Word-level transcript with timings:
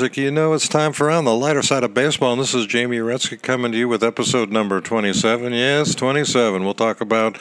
music, 0.00 0.16
you 0.16 0.30
know 0.30 0.54
it's 0.54 0.66
time 0.66 0.94
for 0.94 1.10
On 1.10 1.26
the 1.26 1.34
Lighter 1.34 1.60
Side 1.60 1.84
of 1.84 1.92
Baseball. 1.92 2.32
And 2.32 2.40
this 2.40 2.54
is 2.54 2.66
Jamie 2.66 2.96
Uretsky 2.96 3.42
coming 3.42 3.70
to 3.72 3.76
you 3.76 3.86
with 3.86 4.02
episode 4.02 4.50
number 4.50 4.80
27. 4.80 5.52
Yes, 5.52 5.94
27. 5.94 6.64
We'll 6.64 6.72
talk 6.72 7.02
about 7.02 7.36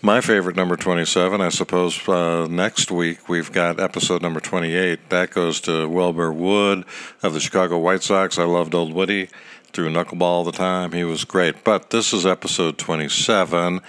my 0.00 0.20
favorite 0.20 0.54
number 0.54 0.76
27. 0.76 1.40
I 1.40 1.48
suppose 1.48 2.08
uh, 2.08 2.46
next 2.48 2.92
week 2.92 3.28
we've 3.28 3.50
got 3.50 3.80
episode 3.80 4.22
number 4.22 4.38
28. 4.38 5.10
That 5.10 5.32
goes 5.32 5.60
to 5.62 5.88
Wilbur 5.88 6.32
Wood 6.32 6.84
of 7.24 7.34
the 7.34 7.40
Chicago 7.40 7.76
White 7.76 8.04
Sox. 8.04 8.38
I 8.38 8.44
loved 8.44 8.72
Old 8.72 8.92
Woody, 8.92 9.28
threw 9.72 9.90
knuckleball 9.90 10.20
all 10.22 10.44
the 10.44 10.52
time. 10.52 10.92
He 10.92 11.02
was 11.02 11.24
great. 11.24 11.64
But 11.64 11.90
this 11.90 12.12
is 12.12 12.24
episode 12.24 12.78
27. 12.78 13.80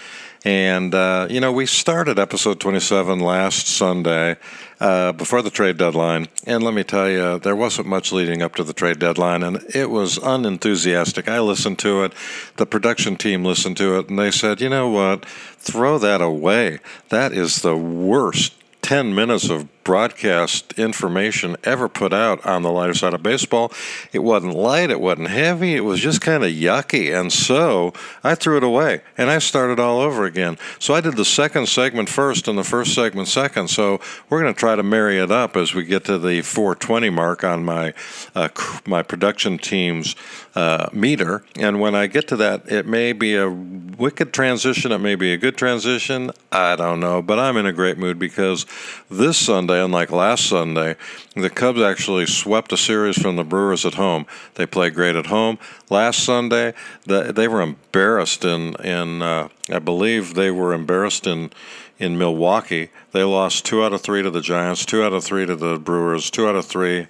And, 0.44 0.96
uh, 0.96 1.28
you 1.30 1.40
know, 1.40 1.52
we 1.52 1.68
started 1.68 2.18
episode 2.18 2.60
27 2.60 3.20
last 3.20 3.68
Sunday 3.68 4.38
uh, 4.82 5.12
before 5.12 5.44
the 5.44 5.52
trade 5.52 5.78
deadline. 5.78 6.28
And 6.46 6.64
let 6.64 6.74
me 6.74 6.84
tell 6.84 7.08
you, 7.08 7.38
there 7.40 7.56
wasn't 7.56 7.88
much 7.88 8.12
leading 8.12 8.42
up 8.42 8.56
to 8.56 8.64
the 8.64 8.74
trade 8.74 8.98
deadline, 8.98 9.44
and 9.44 9.64
it 9.76 9.92
was 9.92 10.18
unenthusiastic. 10.18 11.30
I 11.30 11.40
listened 11.40 11.78
to 11.80 12.04
it, 12.04 12.14
the 12.58 12.66
production 12.66 13.16
team 13.16 13.46
listened 13.46 13.78
to 13.78 14.00
it, 14.00 14.10
and 14.10 14.18
they 14.18 14.32
said, 14.32 14.60
you 14.60 14.70
know 14.70 14.90
what? 14.90 15.24
Throw 15.26 16.00
that 16.00 16.20
away. 16.20 16.80
That 17.10 17.32
is 17.32 17.62
the 17.62 17.78
worst 17.78 18.54
10 18.82 19.14
minutes 19.14 19.50
of 19.50 19.81
broadcast 19.84 20.74
information 20.74 21.58
ever 21.64 21.90
put 21.90 22.14
out 22.14 22.46
on 22.46 22.62
the 22.62 22.72
lighter 22.72 22.94
side 22.94 23.14
of 23.14 23.24
baseball. 23.24 23.72
It 24.12 24.20
wasn't 24.20 24.56
light, 24.56 24.90
it 24.90 25.02
wasn't 25.02 25.30
heavy, 25.30 25.76
it 25.76 25.82
was 25.82 26.00
just 26.00 26.22
kind 26.22 26.44
of 26.44 26.52
yucky. 26.52 27.18
And 27.18 27.32
so 27.32 27.94
I 28.24 28.36
threw 28.36 28.58
it 28.58 28.64
away 28.64 29.02
and 29.18 29.30
I 29.30 29.40
started 29.40 29.80
all 29.80 30.00
over 30.00 30.26
again. 30.26 30.58
So 30.80 30.94
I 30.94 31.02
did 31.02 31.16
the 31.16 31.26
second 31.26 31.68
segment 31.68 32.10
first 32.10 32.48
and 32.48 32.58
the 32.58 32.64
first 32.64 32.94
segment 32.94 33.28
second. 33.28 33.70
So 33.70 34.00
we're 34.30 34.42
going 34.42 34.54
to 34.54 34.60
try 34.60 34.76
to 34.76 34.84
marry 34.84 35.20
it 35.20 35.32
up 35.32 35.56
as 35.56 35.74
we 35.74 35.84
get 35.84 36.06
to 36.06 36.18
the 36.18 36.42
420 36.42 37.10
mark 37.10 37.44
on 37.44 37.64
my 37.66 37.94
uh, 38.36 38.50
my 38.86 39.04
production 39.04 39.58
team's 39.58 40.16
uh, 40.56 40.90
meter. 40.92 41.44
And 41.56 41.80
when 41.80 41.96
I 41.96 42.08
get 42.08 42.28
to 42.30 42.36
that, 42.38 42.72
it 42.72 42.86
may 42.86 43.14
be 43.14 43.36
a 43.36 43.50
wicked 43.50 44.34
transition, 44.34 44.92
it 44.92 44.98
may 45.00 45.16
be 45.16 45.34
a 45.34 45.38
good 45.38 45.58
transition. 45.58 46.32
I 46.52 46.76
don't 46.76 47.00
know, 47.00 47.22
but 47.22 47.40
I'm 47.40 47.58
in 47.58 47.66
a 47.66 47.74
great 47.74 47.98
mood 47.98 48.20
because 48.20 48.66
this 49.10 49.38
Sunday 49.38 49.71
Sunday, 49.72 49.86
unlike 49.86 50.12
last 50.12 50.50
Sunday, 50.50 50.98
the 51.34 51.50
Cubs 51.50 51.80
actually 51.80 52.26
swept 52.26 52.74
a 52.74 52.78
series 52.78 53.18
from 53.18 53.38
the 53.38 53.46
Brewers 53.46 53.86
at 53.86 53.94
home. 53.94 54.26
They 54.56 54.66
played 54.66 54.96
great 54.96 55.16
at 55.16 55.28
home. 55.28 55.60
Last 55.90 56.26
Sunday, 56.26 56.74
the, 57.06 57.32
they 57.32 57.48
were 57.48 57.62
embarrassed 57.62 58.44
in 58.44 58.76
in 58.84 59.22
uh, 59.22 59.48
I 59.70 59.80
believe 59.80 60.34
they 60.34 60.52
were 60.52 60.74
embarrassed 60.74 61.26
in 61.26 61.52
in 62.00 62.18
Milwaukee. 62.18 62.90
They 63.14 63.24
lost 63.24 63.66
two 63.66 63.82
out 63.82 63.94
of 63.94 64.02
three 64.02 64.22
to 64.22 64.30
the 64.30 64.42
Giants, 64.42 64.86
two 64.86 65.04
out 65.04 65.14
of 65.14 65.24
three 65.24 65.46
to 65.46 65.56
the 65.56 65.80
Brewers, 65.80 66.30
two 66.30 66.50
out 66.50 66.58
of 66.58 66.66
three 66.66 67.08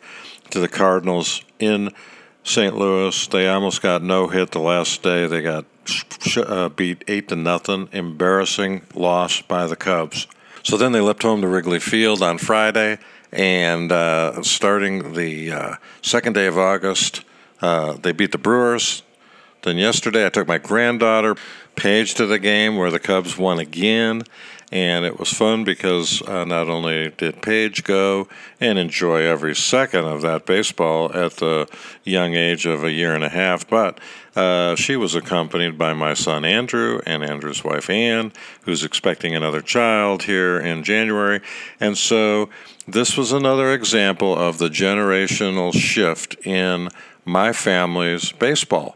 to 0.51 0.59
the 0.59 0.69
Cardinals 0.69 1.43
in 1.57 1.89
St. 2.43 2.75
Louis. 2.75 3.25
They 3.25 3.47
almost 3.49 3.81
got 3.81 4.03
no 4.03 4.27
hit 4.27 4.51
the 4.51 4.59
last 4.59 5.01
day. 5.01 5.25
They 5.25 5.41
got 5.41 5.65
uh, 6.37 6.69
beat 6.69 7.03
eight 7.07 7.29
to 7.29 7.35
nothing. 7.35 7.89
Embarrassing 7.91 8.83
loss 8.93 9.41
by 9.41 9.65
the 9.65 9.75
Cubs. 9.75 10.27
So 10.63 10.77
then 10.77 10.91
they 10.91 11.01
left 11.01 11.23
home 11.23 11.41
to 11.41 11.47
Wrigley 11.47 11.79
Field 11.79 12.21
on 12.21 12.37
Friday, 12.37 12.99
and 13.31 13.91
uh, 13.91 14.43
starting 14.43 15.13
the 15.13 15.51
uh, 15.51 15.75
second 16.01 16.33
day 16.33 16.45
of 16.45 16.57
August, 16.57 17.23
uh, 17.61 17.93
they 17.93 18.11
beat 18.11 18.31
the 18.31 18.37
Brewers. 18.37 19.01
Then 19.63 19.77
yesterday, 19.77 20.25
I 20.25 20.29
took 20.29 20.47
my 20.47 20.59
granddaughter 20.59 21.35
Paige 21.75 22.13
to 22.15 22.25
the 22.25 22.39
game 22.39 22.77
where 22.77 22.91
the 22.91 22.99
Cubs 22.99 23.37
won 23.37 23.57
again, 23.57 24.23
and 24.71 25.03
it 25.03 25.19
was 25.19 25.33
fun 25.33 25.65
because 25.65 26.21
uh, 26.21 26.45
not 26.45 26.69
only 26.69 27.09
did 27.09 27.41
Paige 27.41 27.83
go 27.83 28.27
and 28.59 28.79
enjoy 28.79 29.23
every 29.23 29.53
second 29.53 30.05
of 30.05 30.21
that 30.21 30.45
baseball 30.45 31.11
at 31.13 31.33
the 31.33 31.67
young 32.05 32.35
age 32.35 32.65
of 32.65 32.83
a 32.83 32.91
year 32.91 33.13
and 33.13 33.23
a 33.23 33.29
half, 33.29 33.67
but 33.67 33.99
uh, 34.33 34.75
she 34.75 34.95
was 34.95 35.13
accompanied 35.13 35.77
by 35.77 35.93
my 35.93 36.13
son 36.13 36.45
Andrew 36.45 37.01
and 37.05 37.21
Andrew's 37.21 37.65
wife 37.65 37.89
Ann, 37.89 38.31
who's 38.61 38.83
expecting 38.83 39.35
another 39.35 39.61
child 39.61 40.23
here 40.23 40.57
in 40.57 40.83
January. 40.83 41.41
And 41.81 41.97
so 41.97 42.49
this 42.87 43.17
was 43.17 43.33
another 43.33 43.73
example 43.73 44.33
of 44.33 44.57
the 44.57 44.69
generational 44.69 45.73
shift 45.73 46.35
in 46.45 46.89
my 47.25 47.51
family's 47.51 48.31
baseball. 48.31 48.95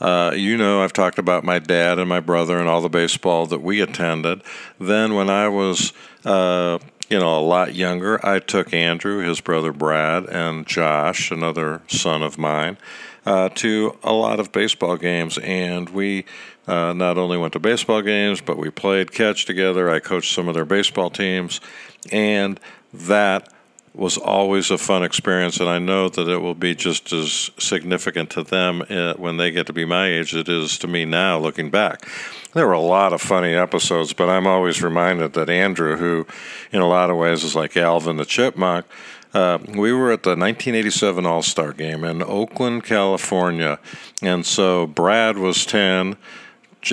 Uh, 0.00 0.32
you 0.34 0.56
know, 0.56 0.82
I've 0.82 0.92
talked 0.92 1.18
about 1.18 1.44
my 1.44 1.58
dad 1.58 1.98
and 1.98 2.08
my 2.08 2.20
brother 2.20 2.58
and 2.58 2.68
all 2.68 2.80
the 2.80 2.88
baseball 2.88 3.46
that 3.46 3.60
we 3.60 3.80
attended. 3.80 4.42
Then, 4.78 5.14
when 5.14 5.28
I 5.28 5.48
was, 5.48 5.92
uh, 6.24 6.78
you 7.08 7.18
know, 7.18 7.38
a 7.38 7.42
lot 7.42 7.74
younger, 7.74 8.24
I 8.26 8.38
took 8.38 8.72
Andrew, 8.72 9.18
his 9.18 9.40
brother 9.40 9.72
Brad, 9.72 10.24
and 10.26 10.66
Josh, 10.66 11.30
another 11.30 11.82
son 11.86 12.22
of 12.22 12.38
mine, 12.38 12.78
uh, 13.26 13.50
to 13.56 13.98
a 14.02 14.12
lot 14.12 14.40
of 14.40 14.52
baseball 14.52 14.96
games. 14.96 15.36
And 15.38 15.90
we 15.90 16.24
uh, 16.66 16.92
not 16.92 17.18
only 17.18 17.36
went 17.36 17.52
to 17.52 17.58
baseball 17.58 18.00
games, 18.00 18.40
but 18.40 18.56
we 18.56 18.70
played 18.70 19.12
catch 19.12 19.44
together. 19.44 19.90
I 19.90 20.00
coached 20.00 20.32
some 20.32 20.48
of 20.48 20.54
their 20.54 20.64
baseball 20.64 21.10
teams. 21.10 21.60
And 22.10 22.58
that 22.92 23.52
was 23.94 24.16
always 24.16 24.70
a 24.70 24.78
fun 24.78 25.02
experience, 25.02 25.58
and 25.58 25.68
I 25.68 25.78
know 25.78 26.08
that 26.08 26.28
it 26.28 26.38
will 26.38 26.54
be 26.54 26.74
just 26.74 27.12
as 27.12 27.50
significant 27.58 28.30
to 28.30 28.42
them 28.42 28.82
uh, 28.88 29.14
when 29.14 29.36
they 29.36 29.50
get 29.50 29.66
to 29.66 29.72
be 29.72 29.84
my 29.84 30.06
age 30.06 30.34
as 30.34 30.40
it 30.40 30.48
is 30.48 30.78
to 30.78 30.86
me 30.86 31.04
now, 31.04 31.38
looking 31.38 31.70
back. 31.70 32.08
There 32.52 32.66
were 32.66 32.72
a 32.72 32.80
lot 32.80 33.12
of 33.12 33.20
funny 33.20 33.54
episodes, 33.54 34.12
but 34.12 34.28
I'm 34.28 34.46
always 34.46 34.82
reminded 34.82 35.32
that 35.34 35.50
Andrew, 35.50 35.96
who 35.96 36.26
in 36.72 36.80
a 36.80 36.88
lot 36.88 37.10
of 37.10 37.16
ways 37.16 37.42
is 37.42 37.56
like 37.56 37.76
Alvin 37.76 38.16
the 38.16 38.24
Chipmunk, 38.24 38.86
uh, 39.32 39.58
we 39.68 39.92
were 39.92 40.10
at 40.10 40.24
the 40.24 40.30
1987 40.30 41.26
All 41.26 41.42
Star 41.42 41.72
game 41.72 42.04
in 42.04 42.22
Oakland, 42.22 42.84
California, 42.84 43.78
and 44.22 44.44
so 44.44 44.86
Brad 44.86 45.36
was 45.38 45.64
10, 45.66 46.16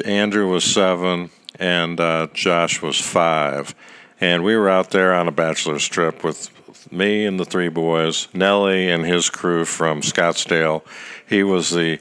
Andrew 0.05 0.47
was 0.49 0.63
7, 0.63 1.29
and 1.59 1.99
uh, 1.99 2.27
Josh 2.33 2.81
was 2.81 2.99
5. 2.99 3.73
And 4.19 4.43
we 4.43 4.55
were 4.55 4.69
out 4.69 4.91
there 4.91 5.13
on 5.13 5.27
a 5.27 5.31
bachelor's 5.31 5.87
trip 5.87 6.23
with 6.23 6.49
me 6.91 7.25
and 7.25 7.39
the 7.39 7.45
three 7.45 7.69
boys, 7.69 8.27
Nelly 8.33 8.89
and 8.89 9.05
his 9.05 9.29
crew 9.29 9.65
from 9.65 10.01
Scottsdale. 10.01 10.83
He 11.27 11.43
was 11.43 11.71
the 11.71 11.99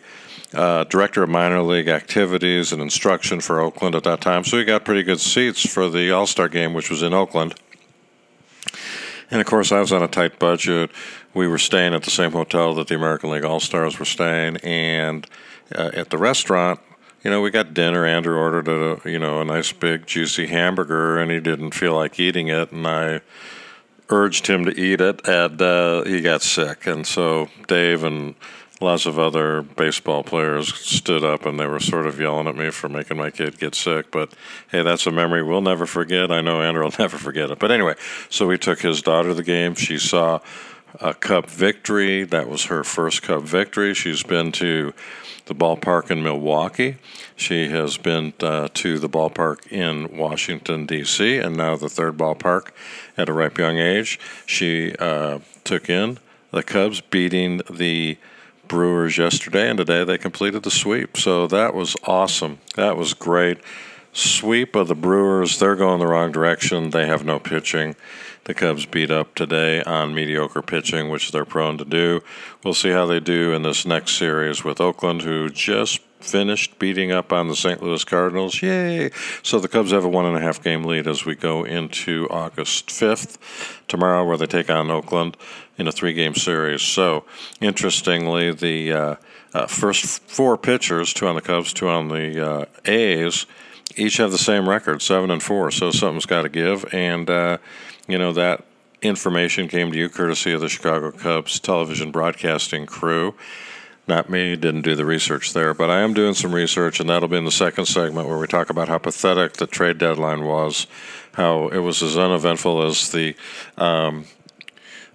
uh, 0.54 0.84
director 0.84 1.22
of 1.22 1.28
minor 1.28 1.62
league 1.62 1.88
activities 1.88 2.72
and 2.72 2.80
instruction 2.80 3.41
for 3.41 3.60
Oakland 3.60 3.94
at 3.94 4.04
that 4.04 4.20
time, 4.20 4.44
so 4.44 4.58
he 4.58 4.64
got 4.64 4.84
pretty 4.84 5.02
good 5.02 5.20
seats 5.20 5.66
for 5.69 5.91
the 5.91 6.10
All 6.10 6.26
Star 6.26 6.48
game, 6.48 6.74
which 6.74 6.91
was 6.91 7.02
in 7.02 7.12
Oakland. 7.12 7.54
And 9.30 9.41
of 9.41 9.47
course, 9.47 9.72
I 9.72 9.80
was 9.80 9.92
on 9.92 10.02
a 10.02 10.08
tight 10.08 10.38
budget. 10.38 10.91
We 11.34 11.48
were 11.48 11.58
staying 11.58 11.94
at 11.94 12.04
the 12.04 12.10
same 12.10 12.32
hotel 12.32 12.74
that 12.74 12.88
the 12.88 12.94
American 12.94 13.30
League 13.30 13.44
All 13.44 13.60
Stars 13.60 13.98
were 13.98 14.04
staying, 14.04 14.58
and 14.58 15.26
uh, 15.74 15.91
at 15.92 16.10
the 16.10 16.18
restaurant, 16.18 16.80
you 17.24 17.30
know, 17.30 17.41
we 17.41 17.50
got 17.50 17.74
dinner. 17.74 18.06
Andrew 18.06 18.36
ordered 18.36 18.68
a 18.68 19.00
you 19.10 19.18
know 19.18 19.41
a 19.41 19.44
nice 19.44 19.72
big 19.72 20.06
juicy 20.06 20.47
hamburger, 20.47 21.18
and 21.18 21.30
he 21.30 21.41
didn't 21.41 21.72
feel 21.72 21.94
like 21.94 22.20
eating 22.20 22.48
it, 22.48 22.70
and 22.70 22.86
I 22.86 23.20
urged 24.09 24.47
him 24.47 24.65
to 24.65 24.81
eat 24.81 25.00
it, 25.00 25.27
and 25.27 25.61
uh, 25.61 26.05
he 26.05 26.21
got 26.21 26.42
sick. 26.42 26.86
And 26.86 27.07
so 27.07 27.48
Dave 27.66 28.04
and 28.04 28.34
lots 28.80 29.07
of 29.07 29.19
other 29.19 29.63
baseball 29.63 30.22
players 30.22 30.75
stood 30.75 31.25
up 31.25 31.47
and 31.47 31.59
they 31.59 31.66
were 31.66 31.80
sort 31.80 32.07
of 32.07 32.21
yelling 32.21 32.47
at 32.47 32.57
me 32.57 32.71
for 32.71 32.89
making 32.89 33.16
my 33.16 33.30
kid 33.30 33.59
get 33.59 33.75
sick. 33.75 34.10
But 34.10 34.33
hey, 34.71 34.83
that's 34.83 35.07
a 35.07 35.10
memory 35.10 35.42
we'll 35.42 35.63
never 35.63 35.86
forget. 35.86 36.30
I 36.30 36.41
know 36.41 36.60
Andrew 36.60 36.84
will 36.84 36.92
never 36.98 37.16
forget 37.16 37.51
it. 37.51 37.59
But 37.59 37.71
anyway, 37.71 37.95
so 38.28 38.47
we 38.47 38.59
took 38.59 38.80
his 38.80 39.03
daughter 39.03 39.30
to 39.30 39.34
the 39.34 39.42
game. 39.42 39.75
She 39.75 39.98
saw 39.98 40.41
a 41.01 41.15
Cub 41.15 41.47
victory. 41.47 42.25
That 42.25 42.48
was 42.48 42.66
her 42.66 42.84
first 42.84 43.22
Cub 43.22 43.45
victory. 43.45 43.95
She's 43.95 44.22
been 44.22 44.53
to 44.53 44.92
the 45.47 45.54
ballpark 45.54 46.10
in 46.10 46.22
Milwaukee. 46.22 46.97
She 47.34 47.69
has 47.69 47.97
been 47.97 48.34
uh, 48.41 48.69
to 48.75 48.98
the 48.98 49.09
ballpark 49.09 49.66
in 49.72 50.16
Washington, 50.16 50.87
D.C., 50.87 51.39
and 51.39 51.57
now 51.57 51.77
the 51.77 51.89
third 51.89 52.16
ballpark 52.16 52.71
at 53.16 53.28
a 53.28 53.33
ripe 53.33 53.59
young 53.59 53.78
age. 53.78 54.21
She 54.45 54.95
uh, 54.97 55.39
took 55.65 55.89
in 55.89 56.19
the 56.51 56.63
Cubs 56.63 57.01
beating 57.01 57.60
the 57.71 58.19
Brewers 58.66 59.19
yesterday, 59.19 59.69
and 59.69 59.78
today 59.78 60.04
they 60.04 60.19
completed 60.19 60.63
the 60.63 60.71
sweep. 60.71 61.16
So 61.16 61.47
that 61.47 61.75
was 61.75 61.97
awesome. 62.04 62.59
That 62.75 62.97
was 62.97 63.15
great. 63.15 63.59
Sweep 64.13 64.75
of 64.75 64.89
the 64.89 64.95
Brewers, 64.95 65.59
they're 65.59 65.77
going 65.77 66.01
the 66.01 66.07
wrong 66.07 66.33
direction. 66.33 66.91
They 66.91 67.07
have 67.07 67.25
no 67.25 67.39
pitching. 67.39 67.95
The 68.47 68.54
Cubs 68.54 68.87
beat 68.87 69.10
up 69.10 69.34
today 69.34 69.83
on 69.83 70.15
mediocre 70.15 70.63
pitching, 70.63 71.10
which 71.10 71.33
they're 71.33 71.45
prone 71.45 71.78
to 71.78 71.84
do. 71.84 72.21
We'll 72.63 72.75
see 72.75 72.91
how 72.91 73.04
they 73.04 73.19
do 73.19 73.53
in 73.53 73.63
this 73.63 73.84
next 73.84 74.13
series 74.13 74.63
with 74.63 74.81
Oakland, 74.81 75.22
who 75.22 75.51
just 75.51 75.98
finished 76.21 76.78
beating 76.78 77.10
up 77.10 77.33
on 77.33 77.48
the 77.48 77.57
St. 77.57 77.83
Louis 77.83 78.04
Cardinals. 78.04 78.63
Yay! 78.63 79.10
So 79.43 79.59
the 79.59 79.66
Cubs 79.66 79.91
have 79.91 80.04
a 80.04 80.09
one 80.09 80.27
and 80.27 80.37
a 80.37 80.41
half 80.41 80.63
game 80.63 80.84
lead 80.84 81.09
as 81.09 81.25
we 81.25 81.34
go 81.34 81.65
into 81.65 82.28
August 82.31 82.87
5th, 82.87 83.37
tomorrow, 83.89 84.25
where 84.25 84.37
they 84.37 84.47
take 84.47 84.71
on 84.71 84.92
Oakland 84.92 85.37
in 85.77 85.89
a 85.89 85.92
three 85.92 86.13
game 86.13 86.37
series. 86.37 86.83
So, 86.83 87.25
interestingly, 87.60 88.53
the 88.53 88.92
uh, 88.92 89.15
uh, 89.54 89.66
first 89.66 90.22
four 90.22 90.57
pitchers, 90.57 91.13
two 91.13 91.27
on 91.27 91.34
the 91.34 91.42
Cubs, 91.42 91.72
two 91.72 91.89
on 91.89 92.07
the 92.07 92.49
uh, 92.49 92.65
A's, 92.84 93.45
each 93.97 94.19
have 94.19 94.31
the 94.31 94.39
same 94.39 94.69
record, 94.69 95.03
seven 95.03 95.33
and 95.33 95.42
four. 95.42 95.72
So 95.72 95.91
something's 95.91 96.27
got 96.27 96.42
to 96.42 96.49
give. 96.49 96.84
And, 96.95 97.28
uh, 97.28 97.59
you 98.06 98.18
know 98.18 98.32
that 98.32 98.64
information 99.03 99.68
came 99.68 99.92
to 99.92 99.98
you 99.98 100.08
courtesy 100.08 100.53
of 100.53 100.60
the 100.60 100.68
Chicago 100.68 101.10
Cubs 101.10 101.60
television 101.60 102.10
broadcasting 102.10 102.86
crew. 102.86 103.34
Not 104.08 104.30
me, 104.30 104.54
didn't 104.54 104.82
do 104.82 104.94
the 104.94 105.04
research 105.04 105.53
there, 105.53 105.74
but 105.74 105.91
I 105.91 106.00
am 106.00 106.14
doing 106.14 106.34
some 106.34 106.54
research, 106.54 107.00
and 107.00 107.10
that'll 107.10 107.28
be 107.28 107.36
in 107.36 107.44
the 107.44 107.50
second 107.50 107.86
segment 107.86 108.28
where 108.28 108.38
we 108.38 108.47
talk 108.47 108.70
about 108.70 108.88
how 108.88 108.98
pathetic 108.98 109.54
the 109.54 109.66
trade 109.66 109.98
deadline 109.98 110.44
was, 110.44 110.86
how 111.32 111.68
it 111.68 111.78
was 111.78 112.03
as 112.04 112.16
uneventful 112.16 112.82
as 112.82 113.10
the 113.10 113.34
um, 113.76 114.26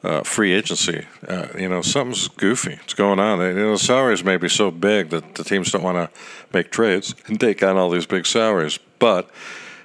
uh, 0.03 0.23
free 0.23 0.51
agency. 0.51 1.05
Uh, 1.25 1.47
you 1.57 1.69
know, 1.69 1.81
something's 1.81 2.27
goofy. 2.27 2.79
It's 2.83 2.93
going 2.93 3.19
on. 3.19 3.39
You 3.39 3.53
know, 3.53 3.71
the 3.71 3.79
salaries 3.79 4.25
may 4.25 4.35
be 4.35 4.49
so 4.49 4.71
big 4.71 5.09
that 5.11 5.35
the 5.35 5.43
teams 5.45 5.71
don't 5.71 5.83
want 5.83 5.97
to 5.97 6.19
make 6.53 6.69
trades 6.69 7.15
and 7.27 7.39
take 7.39 7.63
on 7.63 7.77
all 7.77 7.89
these 7.89 8.05
big 8.05 8.25
salaries. 8.25 8.77
But 8.99 9.29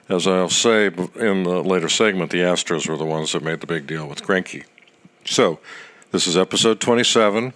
as 0.08 0.26
I'll 0.26 0.48
say 0.48 0.86
in 0.86 1.42
the 1.42 1.62
later 1.62 1.88
segment, 1.88 2.30
the 2.30 2.38
Astros 2.38 2.88
were 2.88 2.96
the 2.96 3.04
ones 3.04 3.32
that 3.32 3.42
made 3.42 3.60
the 3.60 3.66
big 3.66 3.86
deal 3.86 4.06
with 4.06 4.22
Greinke. 4.22 4.64
So, 5.24 5.58
this 6.12 6.26
is 6.26 6.36
episode 6.36 6.80
27. 6.80 7.52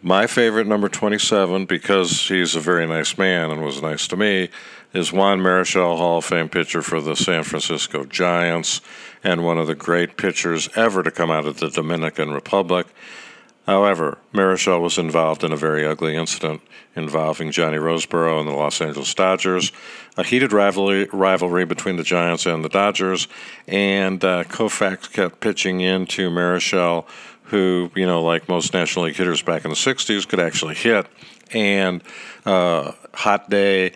My 0.00 0.26
favorite 0.26 0.66
number 0.66 0.88
27, 0.88 1.64
because 1.64 2.28
he's 2.28 2.54
a 2.54 2.60
very 2.60 2.86
nice 2.86 3.18
man 3.18 3.50
and 3.50 3.64
was 3.64 3.82
nice 3.82 4.06
to 4.08 4.16
me, 4.16 4.50
is 4.92 5.12
Juan 5.12 5.40
Marichal, 5.40 5.96
Hall 5.96 6.18
of 6.18 6.24
Fame 6.24 6.48
pitcher 6.48 6.82
for 6.82 7.00
the 7.00 7.16
San 7.16 7.42
Francisco 7.42 8.04
Giants, 8.04 8.80
and 9.24 9.44
one 9.44 9.58
of 9.58 9.66
the 9.66 9.74
great 9.74 10.16
pitchers 10.16 10.68
ever 10.76 11.02
to 11.02 11.10
come 11.10 11.30
out 11.30 11.46
of 11.46 11.58
the 11.58 11.70
Dominican 11.70 12.30
Republic. 12.30 12.86
However, 13.66 14.18
Marichal 14.32 14.80
was 14.80 14.98
involved 14.98 15.42
in 15.42 15.52
a 15.52 15.56
very 15.56 15.86
ugly 15.86 16.16
incident 16.16 16.60
involving 16.94 17.50
Johnny 17.50 17.78
Roseboro 17.78 18.38
and 18.38 18.48
the 18.48 18.52
Los 18.52 18.80
Angeles 18.80 19.14
Dodgers, 19.14 19.72
a 20.18 20.24
heated 20.24 20.52
rivalry, 20.52 21.08
rivalry 21.12 21.64
between 21.64 21.96
the 21.96 22.02
Giants 22.02 22.44
and 22.44 22.62
the 22.62 22.68
Dodgers, 22.68 23.26
and 23.66 24.22
uh, 24.22 24.44
Koufax 24.44 25.10
kept 25.10 25.40
pitching 25.40 25.80
into 25.80 26.30
Marichal 26.30 27.06
who, 27.44 27.90
you 27.94 28.06
know, 28.06 28.22
like 28.22 28.48
most 28.48 28.72
National 28.72 29.04
League 29.04 29.16
hitters 29.16 29.42
back 29.42 29.64
in 29.64 29.70
the 29.70 29.76
60s, 29.76 30.26
could 30.26 30.40
actually 30.40 30.74
hit. 30.74 31.06
And 31.52 32.02
uh, 32.46 32.92
hot 33.12 33.50
day, 33.50 33.92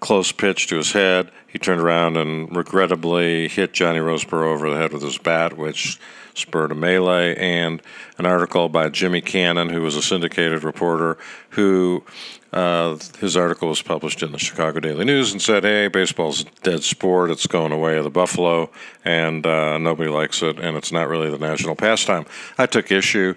close 0.00 0.32
pitch 0.32 0.66
to 0.68 0.76
his 0.76 0.92
head. 0.92 1.30
He 1.46 1.58
turned 1.58 1.80
around 1.80 2.16
and 2.16 2.54
regrettably 2.56 3.48
hit 3.48 3.72
Johnny 3.72 3.98
Roseboro 3.98 4.52
over 4.52 4.70
the 4.70 4.76
head 4.76 4.92
with 4.92 5.02
his 5.02 5.18
bat, 5.18 5.56
which 5.56 5.98
spurred 6.34 6.72
a 6.72 6.74
melee. 6.74 7.34
And 7.36 7.82
an 8.18 8.26
article 8.26 8.68
by 8.68 8.88
Jimmy 8.88 9.20
Cannon, 9.20 9.68
who 9.70 9.82
was 9.82 9.96
a 9.96 10.02
syndicated 10.02 10.64
reporter, 10.64 11.18
who 11.50 12.04
uh, 12.52 12.98
his 13.20 13.36
article 13.36 13.68
was 13.68 13.80
published 13.80 14.22
in 14.22 14.32
the 14.32 14.38
Chicago 14.38 14.80
Daily 14.80 15.04
News 15.04 15.32
and 15.32 15.40
said, 15.40 15.62
"Hey, 15.62 15.88
baseball's 15.88 16.42
a 16.42 16.44
dead 16.62 16.82
sport. 16.82 17.30
It's 17.30 17.46
going 17.46 17.72
away 17.72 17.96
of 17.96 18.04
the 18.04 18.10
buffalo, 18.10 18.70
and 19.04 19.46
uh, 19.46 19.78
nobody 19.78 20.10
likes 20.10 20.42
it, 20.42 20.58
and 20.58 20.76
it's 20.76 20.90
not 20.90 21.08
really 21.08 21.30
the 21.30 21.38
national 21.38 21.76
pastime." 21.76 22.26
I 22.58 22.66
took 22.66 22.90
issue, 22.90 23.34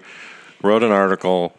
wrote 0.62 0.82
an 0.82 0.90
article, 0.90 1.54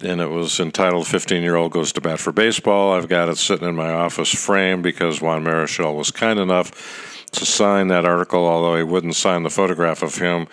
and 0.00 0.20
it 0.20 0.30
was 0.30 0.60
entitled 0.60 1.08
"15 1.08 1.42
Year 1.42 1.56
Old 1.56 1.72
Goes 1.72 1.92
to 1.94 2.00
Bat 2.00 2.20
for 2.20 2.30
Baseball." 2.30 2.92
I've 2.92 3.08
got 3.08 3.28
it 3.28 3.38
sitting 3.38 3.68
in 3.68 3.74
my 3.74 3.90
office 3.90 4.32
frame 4.32 4.80
because 4.80 5.20
Juan 5.20 5.42
Marichal 5.42 5.96
was 5.96 6.12
kind 6.12 6.38
enough 6.38 7.15
to 7.36 7.46
sign 7.46 7.88
that 7.88 8.04
article, 8.04 8.46
although 8.46 8.76
he 8.76 8.82
wouldn't 8.82 9.16
sign 9.16 9.42
the 9.42 9.50
photograph 9.50 10.02
of 10.02 10.16
him 10.16 10.48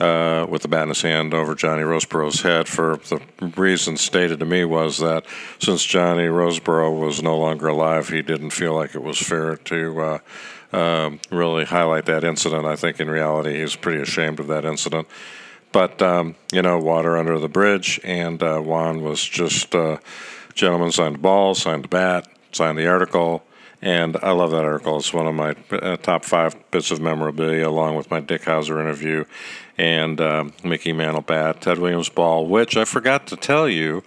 uh, 0.00 0.46
with 0.48 0.62
the 0.62 0.68
bat 0.68 0.84
in 0.84 0.88
his 0.88 1.02
hand 1.02 1.34
over 1.34 1.54
Johnny 1.54 1.82
Roseboro's 1.82 2.40
head 2.40 2.68
for 2.68 2.98
the 3.08 3.20
reason 3.56 3.96
stated 3.96 4.38
to 4.40 4.46
me 4.46 4.64
was 4.64 4.98
that 4.98 5.26
since 5.58 5.84
Johnny 5.84 6.24
Roseboro 6.24 6.98
was 6.98 7.22
no 7.22 7.38
longer 7.38 7.68
alive, 7.68 8.08
he 8.08 8.22
didn't 8.22 8.50
feel 8.50 8.74
like 8.74 8.94
it 8.94 9.02
was 9.02 9.18
fair 9.18 9.56
to 9.56 10.00
uh, 10.00 10.18
um, 10.72 11.20
really 11.30 11.64
highlight 11.64 12.06
that 12.06 12.24
incident. 12.24 12.64
I 12.64 12.76
think 12.76 12.98
in 12.98 13.10
reality, 13.10 13.60
he's 13.60 13.76
pretty 13.76 14.00
ashamed 14.00 14.40
of 14.40 14.46
that 14.46 14.64
incident. 14.64 15.06
But, 15.72 16.02
um, 16.02 16.34
you 16.52 16.62
know, 16.62 16.78
water 16.78 17.16
under 17.16 17.38
the 17.38 17.48
bridge, 17.48 18.00
and 18.02 18.42
uh, 18.42 18.58
Juan 18.58 19.02
was 19.02 19.22
just, 19.22 19.74
uh, 19.74 19.98
gentleman 20.54 20.90
signed 20.90 21.14
the 21.14 21.20
ball, 21.20 21.54
signed 21.54 21.84
the 21.84 21.88
bat, 21.88 22.26
signed 22.52 22.76
the 22.76 22.88
article, 22.88 23.44
and 23.82 24.16
I 24.22 24.32
love 24.32 24.50
that 24.50 24.64
article. 24.64 24.98
It's 24.98 25.12
one 25.12 25.26
of 25.26 25.34
my 25.34 25.56
uh, 25.70 25.96
top 25.96 26.24
five 26.24 26.54
bits 26.70 26.90
of 26.90 27.00
memorabilia, 27.00 27.68
along 27.68 27.96
with 27.96 28.10
my 28.10 28.20
Dick 28.20 28.42
Howser 28.42 28.80
interview 28.80 29.24
and 29.78 30.20
uh, 30.20 30.44
Mickey 30.62 30.92
Mantle 30.92 31.22
bat, 31.22 31.62
Ted 31.62 31.78
Williams 31.78 32.10
ball, 32.10 32.46
which 32.46 32.76
I 32.76 32.84
forgot 32.84 33.26
to 33.28 33.36
tell 33.36 33.68
you. 33.68 34.02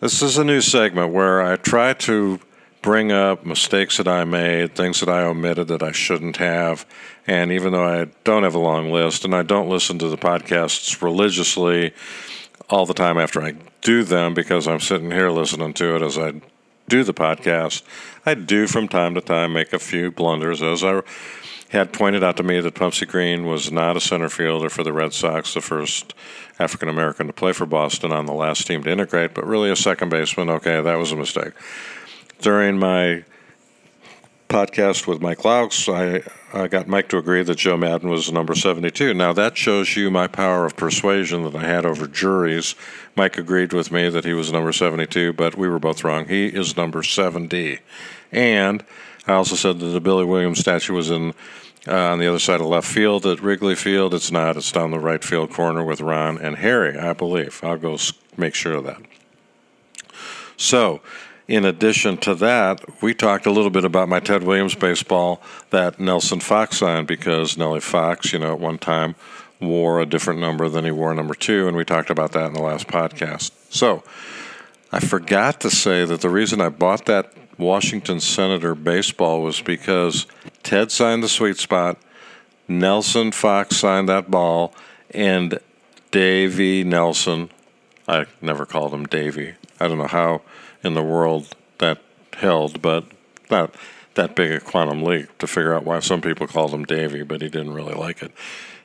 This 0.00 0.22
is 0.22 0.38
a 0.38 0.44
new 0.44 0.60
segment 0.60 1.12
where 1.12 1.42
I 1.42 1.56
try 1.56 1.92
to 1.94 2.40
bring 2.82 3.12
up 3.12 3.46
mistakes 3.46 3.96
that 3.96 4.08
I 4.08 4.24
made, 4.24 4.74
things 4.74 5.00
that 5.00 5.08
I 5.08 5.22
omitted 5.22 5.68
that 5.68 5.82
I 5.82 5.92
shouldn't 5.92 6.36
have. 6.36 6.84
And 7.26 7.50
even 7.52 7.72
though 7.72 7.86
I 7.86 8.08
don't 8.24 8.42
have 8.42 8.54
a 8.54 8.58
long 8.58 8.90
list 8.90 9.24
and 9.24 9.34
I 9.34 9.42
don't 9.42 9.70
listen 9.70 9.98
to 10.00 10.08
the 10.08 10.18
podcasts 10.18 11.00
religiously 11.00 11.94
all 12.68 12.84
the 12.84 12.94
time 12.94 13.18
after 13.18 13.42
I 13.42 13.54
do 13.80 14.04
them 14.04 14.34
because 14.34 14.68
I'm 14.68 14.80
sitting 14.80 15.10
here 15.10 15.30
listening 15.30 15.72
to 15.74 15.96
it 15.96 16.02
as 16.02 16.18
I 16.18 16.32
do 16.88 17.04
the 17.04 17.14
podcast, 17.14 17.82
I 18.26 18.34
do 18.34 18.66
from 18.66 18.88
time 18.88 19.14
to 19.14 19.20
time 19.20 19.52
make 19.52 19.72
a 19.72 19.78
few 19.78 20.10
blunders 20.10 20.62
as 20.62 20.84
I 20.84 21.02
had 21.70 21.92
pointed 21.92 22.22
out 22.22 22.36
to 22.36 22.42
me 22.42 22.60
that 22.60 22.74
Pumpsie 22.74 23.08
Green 23.08 23.46
was 23.46 23.72
not 23.72 23.96
a 23.96 24.00
center 24.00 24.28
fielder 24.28 24.68
for 24.68 24.84
the 24.84 24.92
Red 24.92 25.12
Sox, 25.12 25.54
the 25.54 25.60
first 25.60 26.14
African 26.58 26.88
American 26.88 27.26
to 27.26 27.32
play 27.32 27.52
for 27.52 27.66
Boston 27.66 28.12
on 28.12 28.26
the 28.26 28.32
last 28.32 28.66
team 28.66 28.84
to 28.84 28.90
integrate, 28.90 29.34
but 29.34 29.46
really 29.46 29.70
a 29.70 29.76
second 29.76 30.08
baseman. 30.08 30.48
Okay, 30.50 30.80
that 30.80 30.94
was 30.96 31.10
a 31.10 31.16
mistake. 31.16 31.52
During 32.40 32.78
my 32.78 33.24
podcast 34.48 35.06
with 35.06 35.20
Mike 35.20 35.38
Laux, 35.38 35.88
I, 35.92 36.22
I 36.54 36.68
got 36.68 36.86
Mike 36.86 37.08
to 37.08 37.18
agree 37.18 37.42
that 37.42 37.56
Joe 37.56 37.76
Maddon 37.76 38.08
was 38.08 38.30
number 38.30 38.54
72. 38.54 39.12
Now, 39.12 39.32
that 39.32 39.58
shows 39.58 39.96
you 39.96 40.08
my 40.08 40.28
power 40.28 40.64
of 40.64 40.76
persuasion 40.76 41.42
that 41.42 41.56
I 41.56 41.66
had 41.66 41.84
over 41.84 42.06
juries. 42.06 42.76
Mike 43.16 43.36
agreed 43.36 43.72
with 43.72 43.90
me 43.90 44.08
that 44.08 44.24
he 44.24 44.34
was 44.34 44.52
number 44.52 44.72
72, 44.72 45.32
but 45.32 45.56
we 45.56 45.68
were 45.68 45.80
both 45.80 46.04
wrong. 46.04 46.28
He 46.28 46.46
is 46.46 46.76
number 46.76 47.02
70. 47.02 47.80
And 48.30 48.84
I 49.26 49.32
also 49.32 49.56
said 49.56 49.80
that 49.80 49.86
the 49.86 50.00
Billy 50.00 50.24
Williams 50.24 50.60
statue 50.60 50.94
was 50.94 51.10
in 51.10 51.34
uh, 51.88 52.12
on 52.12 52.18
the 52.18 52.28
other 52.28 52.38
side 52.38 52.60
of 52.60 52.66
left 52.66 52.86
field 52.86 53.26
at 53.26 53.42
Wrigley 53.42 53.74
Field. 53.74 54.14
It's 54.14 54.30
not. 54.30 54.56
It's 54.56 54.72
down 54.72 54.92
the 54.92 55.00
right 55.00 55.22
field 55.22 55.52
corner 55.52 55.84
with 55.84 56.00
Ron 56.00 56.38
and 56.38 56.56
Harry, 56.56 56.96
I 56.96 57.14
believe. 57.14 57.60
I'll 57.64 57.76
go 57.76 57.98
make 58.36 58.54
sure 58.54 58.74
of 58.74 58.84
that. 58.84 59.02
So, 60.56 61.02
in 61.46 61.64
addition 61.64 62.16
to 62.18 62.34
that, 62.36 63.02
we 63.02 63.14
talked 63.14 63.46
a 63.46 63.50
little 63.50 63.70
bit 63.70 63.84
about 63.84 64.08
my 64.08 64.20
Ted 64.20 64.44
Williams 64.44 64.74
baseball 64.74 65.42
that 65.70 66.00
Nelson 66.00 66.40
Fox 66.40 66.78
signed 66.78 67.06
because 67.06 67.58
Nellie 67.58 67.80
Fox, 67.80 68.32
you 68.32 68.38
know, 68.38 68.52
at 68.52 68.60
one 68.60 68.78
time 68.78 69.14
wore 69.60 70.00
a 70.00 70.06
different 70.06 70.40
number 70.40 70.68
than 70.68 70.84
he 70.84 70.90
wore 70.90 71.14
number 71.14 71.34
two, 71.34 71.68
and 71.68 71.76
we 71.76 71.84
talked 71.84 72.10
about 72.10 72.32
that 72.32 72.46
in 72.46 72.54
the 72.54 72.62
last 72.62 72.88
podcast. 72.88 73.52
So, 73.70 74.02
I 74.92 75.00
forgot 75.00 75.60
to 75.60 75.70
say 75.70 76.04
that 76.04 76.20
the 76.20 76.28
reason 76.28 76.60
I 76.60 76.68
bought 76.68 77.06
that 77.06 77.32
Washington 77.58 78.20
Senator 78.20 78.74
baseball 78.74 79.42
was 79.42 79.60
because 79.60 80.26
Ted 80.62 80.90
signed 80.90 81.22
the 81.22 81.28
sweet 81.28 81.56
spot, 81.58 81.98
Nelson 82.68 83.32
Fox 83.32 83.76
signed 83.76 84.08
that 84.08 84.30
ball, 84.30 84.74
and 85.10 85.58
Davey 86.10 86.84
Nelson, 86.84 87.50
I 88.06 88.26
never 88.40 88.64
called 88.66 88.94
him 88.94 89.06
Davey. 89.06 89.54
I 89.84 89.88
don't 89.88 89.98
know 89.98 90.06
how 90.06 90.40
in 90.82 90.94
the 90.94 91.02
world 91.02 91.54
that 91.78 91.98
held, 92.32 92.80
but 92.80 93.04
not 93.50 93.74
that 94.14 94.34
big 94.34 94.50
a 94.50 94.60
quantum 94.60 95.02
leap 95.02 95.36
to 95.38 95.46
figure 95.46 95.74
out 95.74 95.84
why 95.84 96.00
some 96.00 96.22
people 96.22 96.46
called 96.46 96.72
him 96.72 96.84
Davey, 96.84 97.22
but 97.22 97.42
he 97.42 97.50
didn't 97.50 97.74
really 97.74 97.94
like 97.94 98.22
it. 98.22 98.32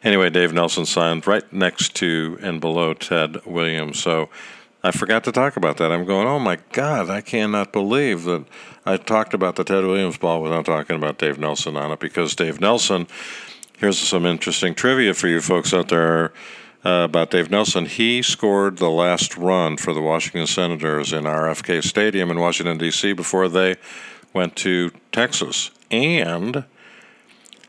Anyway, 0.03 0.29
Dave 0.29 0.51
Nelson 0.51 0.85
signed 0.85 1.25
right 1.25 1.51
next 1.53 1.95
to 1.95 2.37
and 2.41 2.59
below 2.59 2.93
Ted 2.93 3.45
Williams. 3.45 4.01
So 4.01 4.29
I 4.83 4.91
forgot 4.91 5.23
to 5.25 5.31
talk 5.31 5.55
about 5.55 5.77
that. 5.77 5.91
I'm 5.91 6.05
going, 6.05 6.27
oh 6.27 6.39
my 6.39 6.57
God, 6.73 7.09
I 7.09 7.21
cannot 7.21 7.71
believe 7.71 8.23
that 8.23 8.45
I 8.85 8.97
talked 8.97 9.33
about 9.33 9.55
the 9.55 9.63
Ted 9.63 9.85
Williams 9.85 10.17
ball 10.17 10.41
without 10.41 10.65
talking 10.65 10.97
about 10.97 11.17
Dave 11.17 11.39
Nelson 11.39 11.77
on 11.77 11.91
it 11.91 11.99
because 11.99 12.35
Dave 12.35 12.59
Nelson, 12.59 13.07
here's 13.77 13.97
some 13.97 14.25
interesting 14.25 14.75
trivia 14.75 15.13
for 15.13 15.29
you 15.29 15.39
folks 15.39 15.73
out 15.73 15.87
there 15.87 16.33
uh, 16.85 17.05
about 17.05 17.31
Dave 17.31 17.49
Nelson. 17.49 17.85
He 17.85 18.21
scored 18.21 18.77
the 18.77 18.89
last 18.89 19.37
run 19.37 19.77
for 19.77 19.93
the 19.93 20.01
Washington 20.01 20.47
Senators 20.47 21.11
in 21.13 21.25
RFK 21.25 21.83
Stadium 21.83 22.31
in 22.31 22.39
Washington, 22.39 22.77
D.C. 22.77 23.13
before 23.13 23.49
they 23.49 23.75
went 24.33 24.55
to 24.57 24.91
Texas. 25.11 25.71
And 25.91 26.65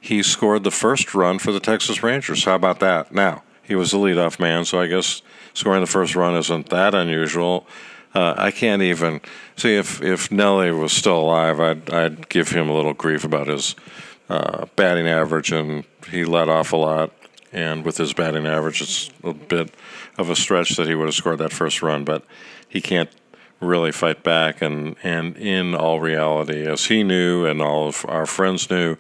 he 0.01 0.23
scored 0.23 0.65
the 0.65 0.71
first 0.71 1.15
run 1.15 1.39
for 1.39 1.53
the 1.53 1.61
Texas 1.61 2.03
Rangers. 2.03 2.45
How 2.45 2.55
about 2.55 2.81
that? 2.81 3.13
Now, 3.13 3.43
he 3.63 3.75
was 3.75 3.91
the 3.91 3.99
leadoff 3.99 4.41
man, 4.41 4.65
so 4.65 4.81
I 4.81 4.87
guess 4.87 5.23
scoring 5.55 5.81
the 5.81 5.87
first 5.87 6.17
run 6.17 6.35
isn't 6.37 6.71
that 6.71 6.95
unusual. 6.95 7.67
Uh, 8.15 8.35
I 8.37 8.51
can't 8.51 8.83
even 8.83 9.21
see 9.57 9.77
if 9.77 10.03
if 10.03 10.33
Nelly 10.33 10.73
was 10.73 10.93
still 10.93 11.21
alive. 11.21 11.61
I'd 11.61 11.91
I'd 11.91 12.29
give 12.29 12.51
him 12.51 12.69
a 12.69 12.75
little 12.75 12.95
grief 12.95 13.23
about 13.23 13.47
his 13.47 13.77
uh, 14.29 14.67
batting 14.75 15.07
average, 15.07 15.53
and 15.53 15.85
he 16.11 16.25
let 16.25 16.49
off 16.49 16.73
a 16.73 16.77
lot. 16.77 17.13
And 17.53 17.85
with 17.85 17.97
his 17.97 18.13
batting 18.13 18.47
average, 18.47 18.81
it's 18.81 19.11
a 19.25 19.35
bit 19.35 19.75
of 20.19 20.31
a 20.31 20.37
stretch 20.37 20.77
that 20.77 20.87
he 20.87 20.95
would 20.95 21.07
have 21.07 21.15
scored 21.15 21.39
that 21.39 21.53
first 21.53 21.83
run, 21.83 22.05
but 22.05 22.25
he 22.69 22.81
can't 22.81 23.11
really 23.61 23.93
fight 23.93 24.23
back. 24.23 24.63
And 24.63 24.97
and 25.03 25.37
in 25.37 25.75
all 25.75 26.01
reality, 26.01 26.67
as 26.67 26.87
he 26.87 27.03
knew, 27.03 27.45
and 27.45 27.61
all 27.61 27.89
of 27.89 28.05
our 28.09 28.27
friends 28.27 28.71
knew, 28.71 28.97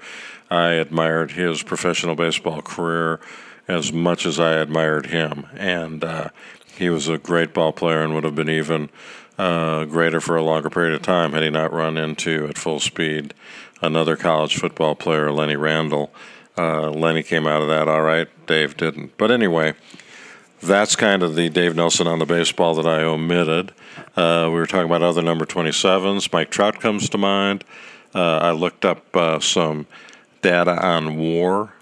I 0.50 0.70
admired 0.70 1.32
his 1.32 1.62
professional 1.62 2.16
baseball 2.16 2.60
career 2.60 3.20
as 3.68 3.92
much 3.92 4.26
as 4.26 4.40
I 4.40 4.54
admired 4.54 5.06
him. 5.06 5.46
And 5.54 6.02
uh, 6.02 6.28
he 6.76 6.90
was 6.90 7.08
a 7.08 7.18
great 7.18 7.54
ball 7.54 7.72
player 7.72 8.02
and 8.02 8.14
would 8.14 8.24
have 8.24 8.34
been 8.34 8.50
even 8.50 8.90
uh, 9.38 9.84
greater 9.84 10.20
for 10.20 10.36
a 10.36 10.42
longer 10.42 10.68
period 10.68 10.94
of 10.94 11.02
time 11.02 11.32
had 11.32 11.42
he 11.42 11.50
not 11.50 11.72
run 11.72 11.96
into, 11.96 12.46
at 12.48 12.58
full 12.58 12.80
speed, 12.80 13.32
another 13.80 14.16
college 14.16 14.56
football 14.56 14.94
player, 14.94 15.30
Lenny 15.30 15.56
Randle. 15.56 16.12
Uh, 16.58 16.90
Lenny 16.90 17.22
came 17.22 17.46
out 17.46 17.62
of 17.62 17.68
that 17.68 17.88
all 17.88 18.02
right. 18.02 18.28
Dave 18.50 18.76
didn't. 18.76 19.16
But 19.16 19.30
anyway, 19.30 19.74
that's 20.60 20.96
kind 20.96 21.22
of 21.22 21.36
the 21.36 21.48
Dave 21.48 21.76
Nelson 21.76 22.08
on 22.08 22.18
the 22.18 22.26
baseball 22.26 22.74
that 22.74 22.86
I 22.86 23.02
omitted. 23.02 23.72
Uh, 24.16 24.46
we 24.46 24.58
were 24.58 24.66
talking 24.66 24.86
about 24.86 25.02
other 25.02 25.22
number 25.22 25.46
27s. 25.46 26.32
Mike 26.32 26.50
Trout 26.50 26.80
comes 26.80 27.08
to 27.10 27.16
mind. 27.16 27.62
Uh, 28.12 28.38
I 28.38 28.50
looked 28.50 28.84
up 28.84 29.16
uh, 29.16 29.38
some 29.38 29.86
data 30.42 30.84
on 30.84 31.16
war, 31.16 31.74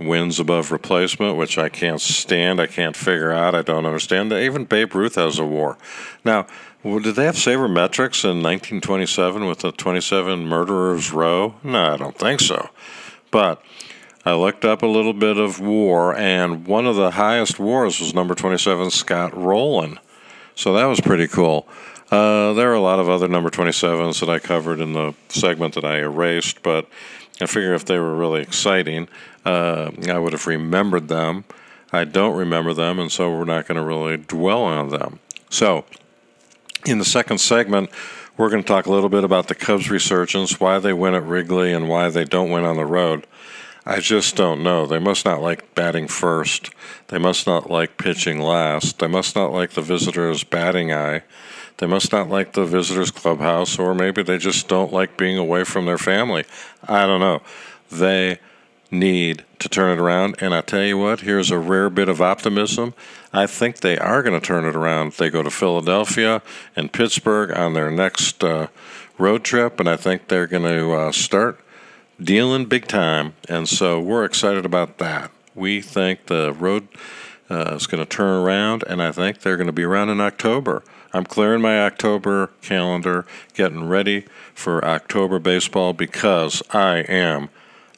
wins 0.00 0.40
above 0.40 0.72
replacement, 0.72 1.36
which 1.36 1.56
I 1.56 1.68
can't 1.68 2.00
stand. 2.00 2.60
I 2.60 2.66
can't 2.66 2.96
figure 2.96 3.30
out. 3.30 3.54
I 3.54 3.62
don't 3.62 3.86
understand. 3.86 4.32
Even 4.32 4.64
Babe 4.64 4.96
Ruth 4.96 5.14
has 5.14 5.38
a 5.38 5.46
war. 5.46 5.78
Now, 6.24 6.48
did 6.82 7.14
they 7.14 7.26
have 7.26 7.36
sabermetrics 7.36 8.24
in 8.24 8.42
1927 8.42 9.46
with 9.46 9.60
the 9.60 9.70
27 9.70 10.48
murderers 10.48 11.12
row? 11.12 11.54
No, 11.62 11.94
I 11.94 11.96
don't 11.96 12.18
think 12.18 12.40
so. 12.40 12.70
But 13.30 13.62
I 14.24 14.34
looked 14.34 14.64
up 14.64 14.82
a 14.82 14.86
little 14.86 15.12
bit 15.12 15.36
of 15.36 15.58
war, 15.58 16.14
and 16.14 16.64
one 16.64 16.86
of 16.86 16.94
the 16.94 17.12
highest 17.12 17.58
wars 17.58 17.98
was 17.98 18.14
number 18.14 18.36
27, 18.36 18.90
Scott 18.90 19.36
Rolen. 19.36 19.98
So 20.54 20.74
that 20.74 20.84
was 20.84 21.00
pretty 21.00 21.26
cool. 21.26 21.66
Uh, 22.10 22.52
there 22.52 22.70
are 22.70 22.74
a 22.74 22.80
lot 22.80 23.00
of 23.00 23.08
other 23.08 23.26
number 23.26 23.50
27s 23.50 24.20
that 24.20 24.28
I 24.28 24.38
covered 24.38 24.80
in 24.80 24.92
the 24.92 25.14
segment 25.28 25.74
that 25.74 25.84
I 25.84 25.98
erased, 25.98 26.62
but 26.62 26.86
I 27.40 27.46
figure 27.46 27.74
if 27.74 27.84
they 27.84 27.98
were 27.98 28.14
really 28.14 28.42
exciting, 28.42 29.08
uh, 29.44 29.90
I 30.08 30.18
would 30.18 30.32
have 30.34 30.46
remembered 30.46 31.08
them. 31.08 31.44
I 31.92 32.04
don't 32.04 32.36
remember 32.36 32.74
them, 32.74 33.00
and 33.00 33.10
so 33.10 33.30
we're 33.30 33.44
not 33.44 33.66
going 33.66 33.76
to 33.76 33.84
really 33.84 34.18
dwell 34.18 34.62
on 34.62 34.90
them. 34.90 35.18
So, 35.50 35.84
in 36.86 36.98
the 36.98 37.04
second 37.04 37.38
segment, 37.38 37.90
we're 38.36 38.50
going 38.50 38.62
to 38.62 38.68
talk 38.68 38.86
a 38.86 38.92
little 38.92 39.08
bit 39.08 39.24
about 39.24 39.48
the 39.48 39.54
Cubs 39.54 39.90
resurgence, 39.90 40.60
why 40.60 40.78
they 40.78 40.92
win 40.92 41.14
at 41.14 41.24
Wrigley, 41.24 41.72
and 41.72 41.88
why 41.88 42.08
they 42.08 42.24
don't 42.24 42.50
win 42.50 42.64
on 42.64 42.76
the 42.76 42.86
road. 42.86 43.26
I 43.84 43.98
just 43.98 44.36
don't 44.36 44.62
know. 44.62 44.86
They 44.86 45.00
must 45.00 45.24
not 45.24 45.42
like 45.42 45.74
batting 45.74 46.06
first. 46.06 46.70
They 47.08 47.18
must 47.18 47.46
not 47.46 47.68
like 47.68 47.98
pitching 47.98 48.40
last. 48.40 49.00
They 49.00 49.08
must 49.08 49.34
not 49.34 49.52
like 49.52 49.70
the 49.70 49.82
visitor's 49.82 50.44
batting 50.44 50.92
eye. 50.92 51.22
They 51.78 51.86
must 51.86 52.12
not 52.12 52.28
like 52.28 52.52
the 52.52 52.64
visitors' 52.64 53.10
clubhouse, 53.10 53.78
or 53.78 53.92
maybe 53.92 54.22
they 54.22 54.38
just 54.38 54.68
don't 54.68 54.92
like 54.92 55.16
being 55.16 55.36
away 55.36 55.64
from 55.64 55.86
their 55.86 55.98
family. 55.98 56.44
I 56.86 57.06
don't 57.06 57.18
know. 57.18 57.42
They 57.90 58.38
need 58.92 59.44
to 59.58 59.68
turn 59.68 59.98
it 59.98 60.00
around. 60.00 60.36
And 60.40 60.54
I 60.54 60.60
tell 60.60 60.84
you 60.84 60.98
what, 60.98 61.20
here's 61.20 61.50
a 61.50 61.58
rare 61.58 61.90
bit 61.90 62.08
of 62.08 62.20
optimism. 62.20 62.94
I 63.32 63.46
think 63.46 63.80
they 63.80 63.98
are 63.98 64.22
going 64.22 64.38
to 64.38 64.46
turn 64.46 64.64
it 64.64 64.76
around. 64.76 65.12
They 65.12 65.30
go 65.30 65.42
to 65.42 65.50
Philadelphia 65.50 66.42
and 66.76 66.92
Pittsburgh 66.92 67.50
on 67.50 67.72
their 67.72 67.90
next 67.90 68.44
uh, 68.44 68.68
road 69.18 69.42
trip, 69.42 69.80
and 69.80 69.88
I 69.88 69.96
think 69.96 70.28
they're 70.28 70.46
going 70.46 70.64
to 70.64 70.92
uh, 70.92 71.12
start 71.12 71.58
dealing 72.24 72.66
big 72.66 72.86
time. 72.86 73.34
And 73.48 73.68
so 73.68 74.00
we're 74.00 74.24
excited 74.24 74.64
about 74.64 74.98
that. 74.98 75.30
We 75.54 75.80
think 75.80 76.26
the 76.26 76.52
road 76.52 76.88
uh, 77.50 77.74
is 77.74 77.86
going 77.86 78.02
to 78.02 78.08
turn 78.08 78.42
around, 78.42 78.84
and 78.86 79.02
I 79.02 79.12
think 79.12 79.40
they're 79.40 79.56
going 79.56 79.66
to 79.66 79.72
be 79.72 79.84
around 79.84 80.08
in 80.08 80.20
October. 80.20 80.82
I'm 81.12 81.24
clearing 81.24 81.60
my 81.60 81.80
October 81.82 82.50
calendar, 82.62 83.26
getting 83.52 83.86
ready 83.86 84.24
for 84.54 84.82
October 84.84 85.38
baseball 85.38 85.92
because 85.92 86.62
I 86.70 86.98
am 87.00 87.50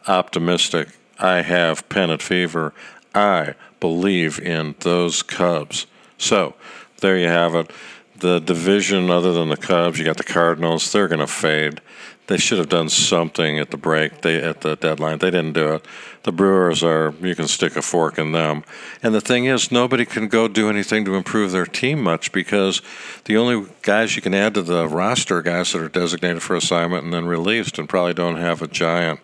optimistic. 0.09 0.89
I 1.19 1.43
have 1.43 1.89
pennant 1.89 2.23
fever. 2.23 2.75
I 3.15 3.55
believe 3.79 4.41
in 4.41 4.75
those 4.81 5.23
Cubs. 5.23 5.87
So 6.19 6.55
there 7.01 7.17
you 7.17 7.29
have 7.29 7.55
it. 7.55 7.71
The 8.19 8.41
division, 8.41 9.11
other 9.11 9.33
than 9.33 9.49
the 9.49 9.57
Cubs, 9.57 9.99
you 9.99 10.05
got 10.05 10.17
the 10.17 10.25
Cardinals. 10.25 10.91
They're 10.91 11.09
going 11.09 11.21
to 11.21 11.27
fade 11.29 11.81
they 12.27 12.39
should 12.39 12.59
have 12.59 12.71
done 12.71 12.89
something 12.89 13.59
at 13.59 13.71
the 13.71 13.77
break. 13.77 14.23
They 14.23 14.43
at 14.43 14.63
the 14.63 14.77
deadline. 14.77 15.19
They 15.19 15.31
didn't 15.31 15.53
do 15.53 15.75
it. 15.75 15.85
The 16.23 16.33
Brewers 16.33 16.83
are 16.83 17.15
you 17.21 17.35
can 17.35 17.49
stick 17.49 17.77
a 17.77 17.83
fork 17.83 18.19
in 18.19 18.33
them. 18.33 18.65
And 19.03 19.15
the 19.15 19.21
thing 19.21 19.45
is, 19.45 19.71
nobody 19.71 20.07
can 20.07 20.29
go 20.29 20.49
do 20.49 20.71
anything 20.71 21.05
to 21.05 21.17
improve 21.17 21.53
their 21.53 21.67
team 21.67 22.03
much 22.03 22.33
because 22.33 22.81
the 23.25 23.37
only 23.37 23.69
guys 23.83 24.17
you 24.17 24.23
can 24.23 24.35
add 24.35 24.55
to 24.55 24.63
the 24.63 24.89
roster 24.89 25.39
are 25.39 25.43
guys 25.43 25.73
that 25.73 25.83
are 25.83 25.89
designated 25.89 26.43
for 26.43 26.57
assignment 26.57 27.05
and 27.05 27.13
then 27.13 27.27
released, 27.27 27.79
and 27.79 27.89
probably 27.89 28.15
don't 28.15 28.37
have 28.37 28.63
a 28.63 28.69
giant 28.69 29.21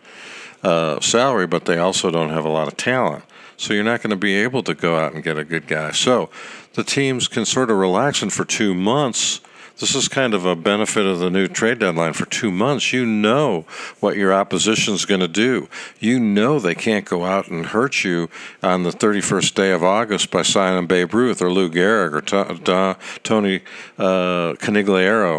uh, 0.63 1.01
salary, 1.01 1.47
but 1.47 1.65
they 1.65 1.79
also 1.79 2.11
don't 2.11 2.31
have 2.31 2.45
a 2.45 2.51
lot 2.51 2.69
of 2.69 2.77
talent. 2.77 3.25
So 3.57 3.75
you're 3.75 3.85
not 3.85 4.03
going 4.03 4.11
to 4.11 4.17
be 4.17 4.35
able 4.37 4.63
to 4.65 4.75
go 4.75 4.99
out 4.99 5.15
and 5.15 5.23
get 5.23 5.39
a 5.39 5.45
good 5.45 5.67
guy. 5.67 5.93
So 5.93 6.31
the 6.75 6.85
teams 6.85 7.29
can 7.29 7.45
sort 7.47 7.71
of 7.71 7.79
relax, 7.79 8.23
and 8.23 8.33
for 8.33 8.45
two 8.45 8.75
months 8.75 9.41
this 9.81 9.95
is 9.95 10.09
kind 10.09 10.35
of 10.35 10.45
a 10.45 10.55
benefit 10.55 11.07
of 11.07 11.19
the 11.19 11.31
new 11.31 11.49
trade 11.49 11.79
deadline 11.79 12.13
for 12.13 12.27
two 12.27 12.51
months. 12.51 12.93
You 12.93 13.07
know 13.07 13.65
what 13.99 14.17
your 14.17 14.33
opposition 14.33 14.95
is 14.95 15.07
going 15.07 15.21
to 15.21 15.29
do. 15.29 15.69
You 15.99 16.21
know 16.21 16.61
they 16.61 16.75
can't 16.75 17.07
go 17.07 17.25
out 17.25 17.49
and 17.49 17.67
hurt 17.67 18.05
you 18.05 18.29
on 18.63 18.83
the 18.83 18.91
31st 18.91 19.55
day 19.55 19.73
of 19.73 19.83
August 19.83 20.31
by 20.31 20.43
signing 20.43 20.87
Babe 20.87 21.15
Ruth 21.15 21.41
or 21.41 21.51
Lou 21.51 21.71
Gehrig 21.71 22.13
or 22.13 22.97
Tony 23.23 23.63
uh, 23.99 24.55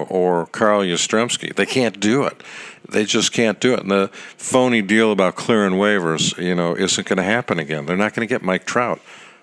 or 0.10 0.46
Carl 0.48 0.82
Yastrzemski. 0.82 1.56
They 1.56 1.68
can't 1.68 2.00
do 2.00 2.24
it. 2.24 2.42
They 2.90 3.06
just 3.06 3.32
can't 3.32 3.60
do 3.60 3.74
it. 3.74 3.82
And 3.82 3.92
the 3.92 4.10
phony 4.38 4.82
deal 4.82 5.12
about 5.12 5.36
clearing 5.36 5.74
waivers, 5.74 6.38
you 6.44 6.56
know, 6.56 6.76
isn't 6.76 7.08
going 7.08 7.18
to 7.18 7.24
happen 7.24 7.60
again. 7.60 7.86
They're 7.86 7.96
not 7.96 8.16
going 8.16 8.28
to 8.28 8.34
get 8.34 8.42
Mike 8.42 8.66
Trout. 8.66 9.00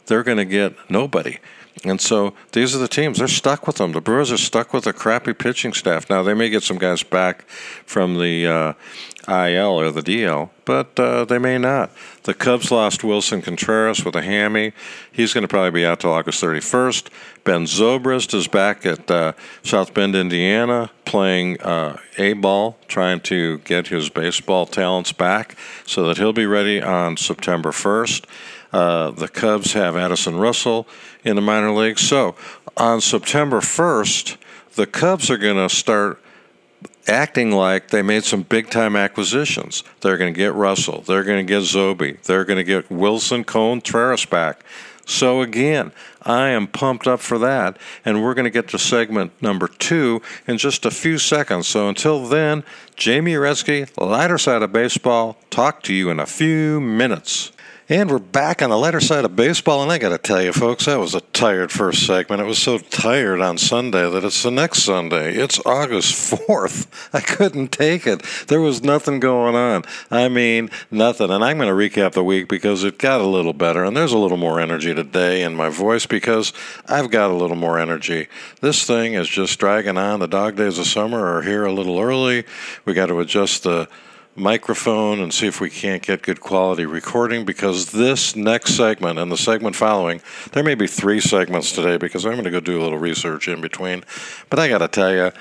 They're 0.07 0.25
going 0.25 0.39
to 0.39 0.45
get 0.45 0.75
nobody. 0.91 1.39
And 1.85 2.01
so 2.01 2.35
these 2.53 2.75
are 2.75 2.79
the 2.79 2.89
teams. 2.89 3.19
They're 3.19 3.29
stuck 3.29 3.67
with 3.67 3.77
them. 3.77 3.93
The 3.93 4.01
Brewers 4.01 4.33
are 4.33 4.39
stuck 4.39 4.73
with 4.73 4.87
a 4.87 4.93
crappy 4.93 5.33
pitching 5.33 5.73
staff. 5.73 6.11
Now, 6.11 6.23
they 6.23 6.35
may 6.35 6.49
get 6.49 6.63
some 6.63 6.79
guys 6.79 7.03
back 7.03 7.45
from 7.87 8.19
the 8.19 8.47
uh, 8.47 8.73
IL 9.29 9.81
or 9.81 9.91
the 9.91 10.01
DL, 10.01 10.51
but 10.65 10.99
uh, 10.99 11.25
they 11.25 11.39
may 11.39 11.59
not. 11.59 11.91
The 12.23 12.35
Cubs 12.35 12.71
lost 12.71 13.03
Willson 13.03 13.43
Contreras 13.43 14.05
with 14.05 14.17
a 14.17 14.23
hammy. 14.23 14.73
He's 15.13 15.35
going 15.35 15.43
to 15.43 15.49
probably 15.49 15.71
be 15.71 15.85
out 15.87 16.01
till 16.01 16.13
August 16.13 16.43
31st. 16.43 17.09
Ben 17.45 17.65
Zobrist 17.65 18.35
is 18.35 18.49
back 18.49 18.87
at 18.87 19.11
uh, 19.11 19.33
South 19.63 19.93
Bend, 19.93 20.15
Indiana, 20.15 20.91
playing 21.05 21.61
uh, 21.61 21.99
A 22.17 22.33
ball, 22.33 22.79
trying 22.89 23.21
to 23.21 23.59
get 23.59 23.89
his 23.89 24.09
baseball 24.09 24.67
talents 24.67 25.13
back 25.13 25.57
so 25.87 26.07
that 26.07 26.17
he'll 26.17 26.33
be 26.33 26.47
ready 26.47 26.83
on 26.83 27.17
September 27.17 27.71
1st. 27.71 28.25
Uh, 28.73 29.11
the 29.11 29.29
Cubs 29.29 29.73
have 29.73 29.97
Addison 29.97 30.37
Russell 30.37 30.87
in 31.25 31.37
the 31.37 31.43
minor 31.43 31.73
leagues. 31.73 32.03
So 32.03 32.35
on 32.77 33.01
September 33.01 33.61
1st, 33.61 34.37
the 34.75 34.87
Cubs 34.87 35.31
are 35.31 35.39
going 35.39 35.57
to 35.57 35.75
start 35.75 36.23
acting 37.07 37.53
like 37.53 37.89
they 37.89 38.03
made 38.03 38.25
some 38.25 38.43
big 38.43 38.71
time 38.71 38.97
acquisitions. 38.97 39.83
They're 40.01 40.17
going 40.17 40.33
to 40.33 40.39
get 40.39 40.55
Russell. 40.55 41.03
They're 41.03 41.25
going 41.25 41.47
to 41.47 41.51
get 41.51 41.63
Zoby. 41.63 42.23
They're 42.23 42.45
going 42.45 42.59
to 42.59 42.65
get 42.65 42.89
Willson 42.89 43.45
Contreras 43.45 44.25
back. 44.25 44.65
So 45.07 45.41
again, 45.41 45.93
I 46.23 46.49
am 46.49 46.67
pumped 46.67 47.07
up 47.07 47.21
for 47.21 47.39
that, 47.39 47.79
and 48.05 48.23
we're 48.23 48.35
going 48.35 48.45
to 48.45 48.51
get 48.51 48.69
to 48.69 48.79
segment 48.79 49.33
number 49.41 49.67
two 49.67 50.21
in 50.47 50.59
just 50.59 50.85
a 50.85 50.91
few 50.91 51.17
seconds. 51.17 51.67
So 51.67 51.89
until 51.89 52.27
then, 52.27 52.63
Jamie 52.95 53.33
Uretsky, 53.33 53.89
lighter 53.99 54.37
side 54.37 54.61
of 54.61 54.71
baseball, 54.71 55.39
talk 55.49 55.83
to 55.85 55.95
you 55.95 56.11
in 56.11 56.21
a 56.21 56.27
few 56.27 56.79
minutes. 56.79 57.53
And 57.91 58.11
we're 58.11 58.19
back 58.19 58.61
on 58.61 58.69
the 58.69 58.77
lighter 58.77 59.01
side 59.01 59.25
of 59.25 59.35
baseball, 59.35 59.83
and 59.83 59.91
I 59.91 59.97
got 59.97 60.11
to 60.11 60.19
tell 60.19 60.43
you, 60.43 60.53
folks, 60.53 60.85
that 60.85 60.99
was 60.99 61.15
a 61.15 61.23
tired 61.23 61.73
first 61.73 62.07
segment. 62.07 62.43
It 62.43 62.45
was 62.45 62.59
so 62.59 62.77
tired 62.77 63.41
on 63.41 63.57
Sunday 63.57 64.11
that 64.11 64.25
it's 64.25 64.43
the 64.43 64.51
next 64.51 64.83
Sunday. 64.83 65.35
It's 65.35 65.59
August 65.65 66.13
4th. 66.31 66.87
I 67.15 67.21
couldn't 67.21 67.73
take 67.73 68.07
it. 68.07 68.23
There 68.49 68.61
was 68.61 68.83
nothing 68.83 69.21
going 69.21 69.55
on. 69.55 69.85
I 70.11 70.29
mean, 70.29 70.69
nothing. 70.91 71.31
And 71.31 71.43
I'm 71.43 71.57
going 71.57 71.71
to 71.71 71.75
recap 71.75 72.13
the 72.13 72.23
week 72.23 72.47
because 72.47 72.85
it 72.85 72.99
got 72.99 73.23
a 73.23 73.27
little 73.27 73.55
better, 73.55 73.85
and 73.85 73.97
there's 73.97 74.13
a 74.13 74.19
little 74.19 74.37
more 74.37 74.61
energy 74.61 74.95
today 74.95 75.43
in 75.43 75.55
my 75.55 75.71
voice 75.71 76.05
because 76.05 76.53
I've 76.87 77.11
got 77.11 77.31
a 77.31 77.35
little 77.35 77.57
more 77.57 77.79
energy. 77.79 78.29
This 78.61 78.85
thing 78.85 79.15
is 79.15 79.31
just 79.31 79.59
dragging 79.59 79.97
on. 79.97 80.21
The 80.21 80.29
dog 80.29 80.57
days 80.57 80.79
of 80.79 80.87
summer 80.87 81.25
are 81.25 81.41
here 81.41 81.65
a 81.65 81.73
little 81.73 81.99
early. 81.99 82.45
We 82.85 82.93
got 82.93 83.07
to 83.07 83.19
adjust 83.21 83.63
the 83.63 83.89
microphone 84.39 85.21
and 85.21 85.33
see 85.33 85.47
if 85.47 85.61
we 85.61 85.71
can't 85.71 86.03
get 86.03 86.23
good 86.23 86.41
quality 86.41 86.87
recording 86.87 87.45
because 87.45 87.93
this 87.93 88.37
next 88.37 88.75
segment 88.77 89.19
and 89.19 89.31
the 89.31 89.37
segment 89.37 89.77
following, 89.77 90.21
there 90.53 90.63
may 90.63 90.75
be 90.75 90.87
three 90.87 91.21
segments 91.21 91.73
today 91.73 91.97
because 91.97 92.25
I'm 92.25 92.33
going 92.33 92.45
to 92.45 92.51
go 92.51 92.61
do 92.61 92.81
a 92.81 92.83
little 92.83 92.99
research 92.99 93.49
in 93.49 93.61
between. 93.61 94.05
But 94.51 94.59
I 94.59 94.69
got 94.69 94.79
to 94.79 94.89
tell 94.89 95.13
you, 95.13 95.33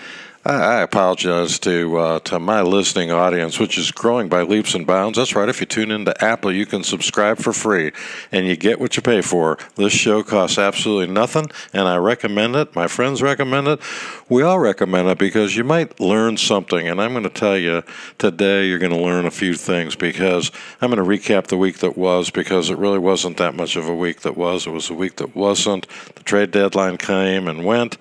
I 0.50 0.80
apologize 0.82 1.60
to 1.60 1.98
uh, 1.98 2.20
to 2.22 2.40
my 2.40 2.62
listening 2.62 3.12
audience, 3.12 3.60
which 3.60 3.78
is 3.78 3.92
growing 3.92 4.30
by 4.30 4.44
leaps 4.44 4.76
and 4.76 4.88
bounds. 4.88 5.18
That's 5.18 5.36
right. 5.36 5.50
If 5.50 5.60
you 5.60 5.66
tune 5.66 5.92
into 5.92 6.24
Apple, 6.24 6.54
you 6.54 6.66
can 6.66 6.84
subscribe 6.84 7.40
for 7.40 7.52
free, 7.52 7.92
and 8.32 8.48
you 8.48 8.56
get 8.56 8.80
what 8.80 8.96
you 8.96 9.02
pay 9.04 9.22
for. 9.22 9.58
This 9.76 9.92
show 9.92 10.24
costs 10.24 10.58
absolutely 10.58 11.14
nothing, 11.14 11.52
and 11.74 11.86
I 11.86 11.98
recommend 11.98 12.56
it. 12.56 12.74
My 12.78 12.88
friends 12.88 13.22
recommend 13.22 13.68
it. 13.68 13.82
We 14.30 14.42
all 14.42 14.60
recommend 14.60 15.10
it 15.10 15.18
because 15.18 15.58
you 15.58 15.66
might 15.66 16.00
learn 16.00 16.38
something. 16.38 16.88
And 16.88 17.02
I'm 17.02 17.12
going 17.12 17.24
to 17.24 17.30
tell 17.30 17.58
you 17.58 17.84
today, 18.18 18.68
you're 18.68 18.80
going 18.80 18.94
to 18.94 19.04
learn 19.04 19.26
a 19.26 19.32
few 19.32 19.54
things 19.54 19.98
because 19.98 20.50
I'm 20.80 20.90
going 20.90 21.04
to 21.04 21.10
recap 21.10 21.48
the 21.48 21.58
week 21.58 21.80
that 21.80 21.98
was 21.98 22.30
because 22.30 22.70
it 22.70 22.78
really 22.78 23.00
wasn't 23.00 23.36
that 23.36 23.54
much 23.54 23.76
of 23.76 23.90
a 23.90 23.96
week 23.96 24.22
that 24.22 24.38
was. 24.38 24.66
It 24.66 24.72
was 24.72 24.90
a 24.90 24.94
week 24.94 25.18
that 25.18 25.36
wasn't. 25.36 25.88
The 26.16 26.24
trade 26.24 26.52
deadline 26.52 26.96
came 26.96 27.50
and 27.50 27.66
went. 27.66 27.98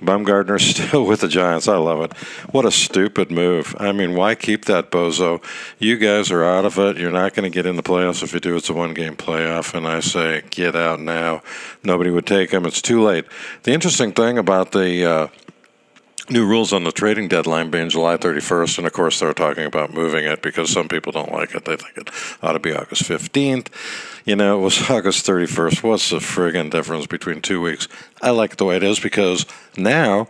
Bumgarner's 0.00 0.62
still 0.76 1.04
with 1.04 1.20
the 1.20 1.28
Giants. 1.28 1.68
I 1.68 1.76
love 1.76 2.00
it. 2.02 2.12
What 2.52 2.64
a 2.64 2.70
stupid 2.70 3.30
move. 3.30 3.74
I 3.78 3.92
mean, 3.92 4.14
why 4.14 4.34
keep 4.34 4.64
that 4.66 4.90
bozo? 4.90 5.42
You 5.78 5.96
guys 5.96 6.30
are 6.30 6.44
out 6.44 6.64
of 6.64 6.78
it. 6.78 6.96
You're 6.96 7.12
not 7.12 7.34
going 7.34 7.50
to 7.50 7.54
get 7.54 7.66
in 7.66 7.76
the 7.76 7.82
playoffs. 7.82 8.22
If 8.22 8.32
you 8.32 8.40
do, 8.40 8.56
it's 8.56 8.70
a 8.70 8.74
one 8.74 8.94
game 8.94 9.16
playoff. 9.16 9.74
And 9.74 9.86
I 9.86 10.00
say, 10.00 10.42
get 10.50 10.74
out 10.74 11.00
now. 11.00 11.42
Nobody 11.84 12.10
would 12.10 12.26
take 12.26 12.50
him. 12.50 12.66
It's 12.66 12.82
too 12.82 13.02
late. 13.02 13.24
The 13.62 13.72
interesting 13.72 14.12
thing 14.12 14.38
about 14.38 14.72
the. 14.72 15.04
Uh, 15.04 15.28
new 16.30 16.46
rules 16.46 16.72
on 16.72 16.84
the 16.84 16.92
trading 16.92 17.28
deadline 17.28 17.70
being 17.70 17.90
July 17.90 18.16
31st, 18.16 18.78
and 18.78 18.86
of 18.86 18.92
course 18.92 19.20
they're 19.20 19.34
talking 19.34 19.64
about 19.64 19.92
moving 19.92 20.24
it 20.24 20.42
because 20.42 20.70
some 20.70 20.88
people 20.88 21.12
don't 21.12 21.32
like 21.32 21.54
it. 21.54 21.64
They 21.64 21.76
think 21.76 21.96
it 21.96 22.10
ought 22.42 22.52
to 22.52 22.58
be 22.58 22.74
August 22.74 23.02
15th. 23.04 23.68
You 24.24 24.36
know, 24.36 24.58
it 24.58 24.62
was 24.62 24.90
August 24.90 25.26
31st. 25.26 25.82
What's 25.82 26.10
the 26.10 26.16
friggin' 26.16 26.70
difference 26.70 27.06
between 27.06 27.42
two 27.42 27.60
weeks? 27.60 27.88
I 28.22 28.30
like 28.30 28.52
it 28.52 28.58
the 28.58 28.64
way 28.64 28.76
it 28.76 28.82
is 28.82 29.00
because 29.00 29.46
now 29.76 30.28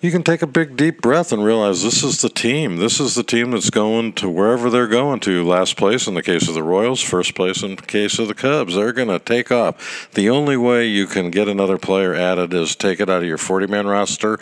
you 0.00 0.10
can 0.10 0.22
take 0.22 0.42
a 0.42 0.46
big 0.46 0.76
deep 0.76 1.00
breath 1.00 1.32
and 1.32 1.44
realize 1.44 1.82
this 1.82 2.02
is 2.02 2.20
the 2.20 2.28
team. 2.28 2.76
This 2.76 3.00
is 3.00 3.14
the 3.14 3.22
team 3.22 3.50
that's 3.50 3.70
going 3.70 4.12
to 4.14 4.28
wherever 4.28 4.70
they're 4.70 4.86
going 4.86 5.20
to. 5.20 5.42
Last 5.44 5.76
place 5.76 6.06
in 6.06 6.14
the 6.14 6.22
case 6.22 6.48
of 6.48 6.54
the 6.54 6.62
Royals, 6.62 7.00
first 7.00 7.34
place 7.34 7.62
in 7.62 7.76
the 7.76 7.82
case 7.82 8.18
of 8.18 8.28
the 8.28 8.34
Cubs. 8.34 8.74
They're 8.74 8.92
going 8.92 9.08
to 9.08 9.18
take 9.18 9.50
off. 9.50 10.10
The 10.12 10.30
only 10.30 10.56
way 10.56 10.86
you 10.86 11.06
can 11.06 11.30
get 11.30 11.48
another 11.48 11.78
player 11.78 12.14
added 12.14 12.52
is 12.52 12.76
take 12.76 13.00
it 13.00 13.08
out 13.08 13.22
of 13.22 13.28
your 13.28 13.38
40 13.38 13.66
man 13.66 13.86
roster 13.86 14.38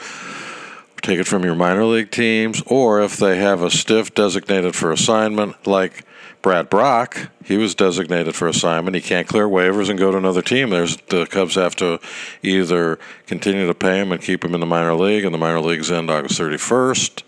take 1.05 1.21
it 1.21 1.27
from 1.27 1.45
your 1.45 1.55
minor 1.55 1.85
league 1.85 2.11
teams, 2.11 2.63
or 2.67 3.03
if 3.03 3.17
they 3.17 3.37
have 3.37 3.63
a 3.63 3.71
stiff 3.71 4.15
designated 4.15 4.75
for 4.75 4.91
assignment, 4.91 5.67
like 5.67 6.05
Brad 6.43 6.69
Brach, 6.71 7.29
he 7.45 7.57
was 7.57 7.75
designated 7.75 8.35
for 8.35 8.49
assignment. 8.49 8.95
He 8.95 9.03
can't 9.03 9.29
clear 9.29 9.47
waivers 9.47 9.89
and 9.89 9.99
go 9.99 10.11
to 10.11 10.19
another 10.19 10.43
team. 10.43 10.71
There's 10.71 10.97
the 11.09 11.27
Cubs 11.27 11.55
have 11.55 11.77
to 11.77 12.01
either 12.43 12.99
continue 13.27 13.67
to 13.67 13.75
pay 13.75 14.01
him 14.01 14.13
and 14.13 14.21
keep 14.21 14.45
him 14.45 14.55
in 14.55 14.61
the 14.61 14.67
minor 14.67 14.95
league, 14.95 15.25
and 15.25 15.35
the 15.35 15.39
minor 15.39 15.61
leagues 15.61 15.91
end 15.91 16.11
August 16.11 16.41
31st, 16.41 17.23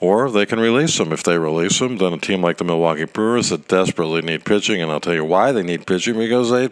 or 0.00 0.30
they 0.30 0.46
can 0.46 0.60
release 0.60 1.00
him. 1.00 1.12
If 1.12 1.22
they 1.22 1.38
release 1.38 1.80
him, 1.80 1.96
then 1.96 2.12
a 2.12 2.18
team 2.18 2.42
like 2.42 2.58
the 2.58 2.64
Milwaukee 2.64 3.04
Brewers 3.04 3.48
that 3.48 3.66
desperately 3.66 4.22
need 4.22 4.44
pitching, 4.44 4.82
and 4.82 4.92
I'll 4.92 5.00
tell 5.00 5.14
you 5.14 5.24
why 5.24 5.52
they 5.52 5.62
need 5.62 5.86
pitching 5.86 6.18
because 6.18 6.50
they 6.50 6.68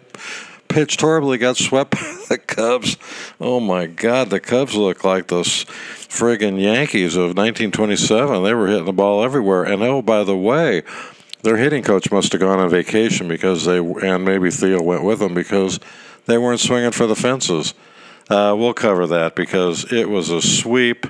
pitched 0.75 0.99
horribly, 0.99 1.37
got 1.37 1.55
swept 1.55 1.91
by 1.91 2.17
the 2.29 2.37
Cubs. 2.37 2.97
Oh 3.39 3.61
my 3.61 3.85
God, 3.85 4.29
the 4.29 4.41
Cubs 4.41 4.75
look 4.75 5.05
like 5.05 5.27
those 5.27 5.63
friggin' 5.63 6.61
Yankees 6.61 7.15
of 7.15 7.29
1927. 7.29 8.43
They 8.43 8.53
were 8.53 8.67
hitting 8.67 8.83
the 8.83 8.91
ball 8.91 9.23
everywhere. 9.23 9.63
And 9.63 9.81
oh, 9.81 10.01
by 10.01 10.25
the 10.25 10.35
way, 10.35 10.83
their 11.43 11.55
hitting 11.55 11.81
coach 11.81 12.11
must 12.11 12.33
have 12.33 12.41
gone 12.41 12.59
on 12.59 12.69
vacation 12.69 13.29
because 13.29 13.63
they, 13.63 13.77
and 13.77 14.25
maybe 14.25 14.51
Theo 14.51 14.81
went 14.81 15.05
with 15.05 15.19
them 15.19 15.33
because 15.33 15.79
they 16.25 16.37
weren't 16.37 16.59
swinging 16.59 16.91
for 16.91 17.07
the 17.07 17.15
fences. 17.15 17.73
Uh, 18.29 18.53
we'll 18.57 18.73
cover 18.73 19.07
that 19.07 19.33
because 19.33 19.89
it 19.93 20.09
was 20.09 20.29
a 20.29 20.41
sweep. 20.41 21.07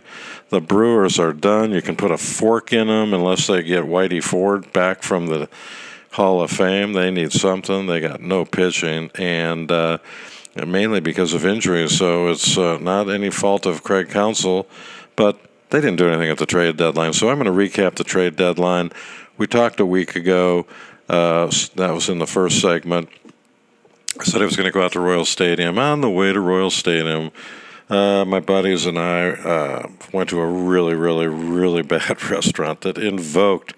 The 0.50 0.62
Brewers 0.62 1.18
are 1.18 1.34
done. 1.34 1.72
You 1.72 1.82
can 1.82 1.96
put 1.96 2.12
a 2.12 2.20
fork 2.20 2.72
in 2.72 2.86
them 2.86 3.16
unless 3.16 3.48
they 3.48 3.64
get 3.64 3.86
Whitey 3.86 4.22
Ford 4.22 4.72
back 4.74 5.02
from 5.02 5.26
the 5.26 5.50
Hall 6.16 6.42
of 6.42 6.50
Fame. 6.50 6.94
They 6.94 7.12
need 7.12 7.34
something. 7.34 7.88
They 7.88 8.00
got 8.00 8.22
no 8.22 8.46
pitching, 8.46 9.12
and 9.16 9.70
uh, 9.70 9.98
mainly 10.56 11.02
because 11.02 11.34
of 11.34 11.46
injuries. 11.46 11.98
So 11.98 12.30
it's 12.30 12.58
uh, 12.58 12.78
not 12.78 13.10
any 13.10 13.30
fault 13.30 13.66
of 13.66 13.84
Craig 13.84 14.10
Counsell, 14.10 14.66
but 15.18 15.38
they 15.72 15.82
didn't 15.82 15.98
do 15.98 16.08
anything 16.08 16.30
at 16.30 16.38
the 16.38 16.46
trade 16.46 16.78
deadline. 16.78 17.12
So 17.12 17.30
I'm 17.30 17.38
going 17.38 17.46
to 17.46 17.52
recap 17.52 17.96
the 17.96 18.06
trade 18.06 18.38
deadline. 18.38 18.92
We 19.38 19.46
talked 19.46 19.82
a 19.82 19.86
week 19.86 20.16
ago. 20.16 20.66
Uh, 21.10 21.52
that 21.76 21.94
was 21.94 22.08
in 22.08 22.20
the 22.20 22.28
first 22.28 22.62
segment. 22.62 23.10
I 24.18 24.24
said 24.24 24.42
I 24.42 24.46
was 24.46 24.56
going 24.56 24.68
to 24.68 24.72
go 24.72 24.84
out 24.84 24.94
to 24.94 25.02
Royal 25.02 25.26
Stadium. 25.26 25.78
On 25.78 26.00
the 26.00 26.10
way 26.10 26.32
to 26.32 26.40
Royal 26.40 26.72
Stadium, 26.72 27.32
uh, 27.90 28.24
my 28.24 28.40
buddies 28.40 28.86
and 28.86 28.98
I 28.98 29.32
uh, 29.32 29.90
went 30.14 30.30
to 30.30 30.40
a 30.40 30.48
really, 30.48 30.96
really, 30.96 31.28
really 31.28 31.82
bad 31.96 32.24
restaurant 32.32 32.82
that 32.82 32.98
invoked 32.98 33.74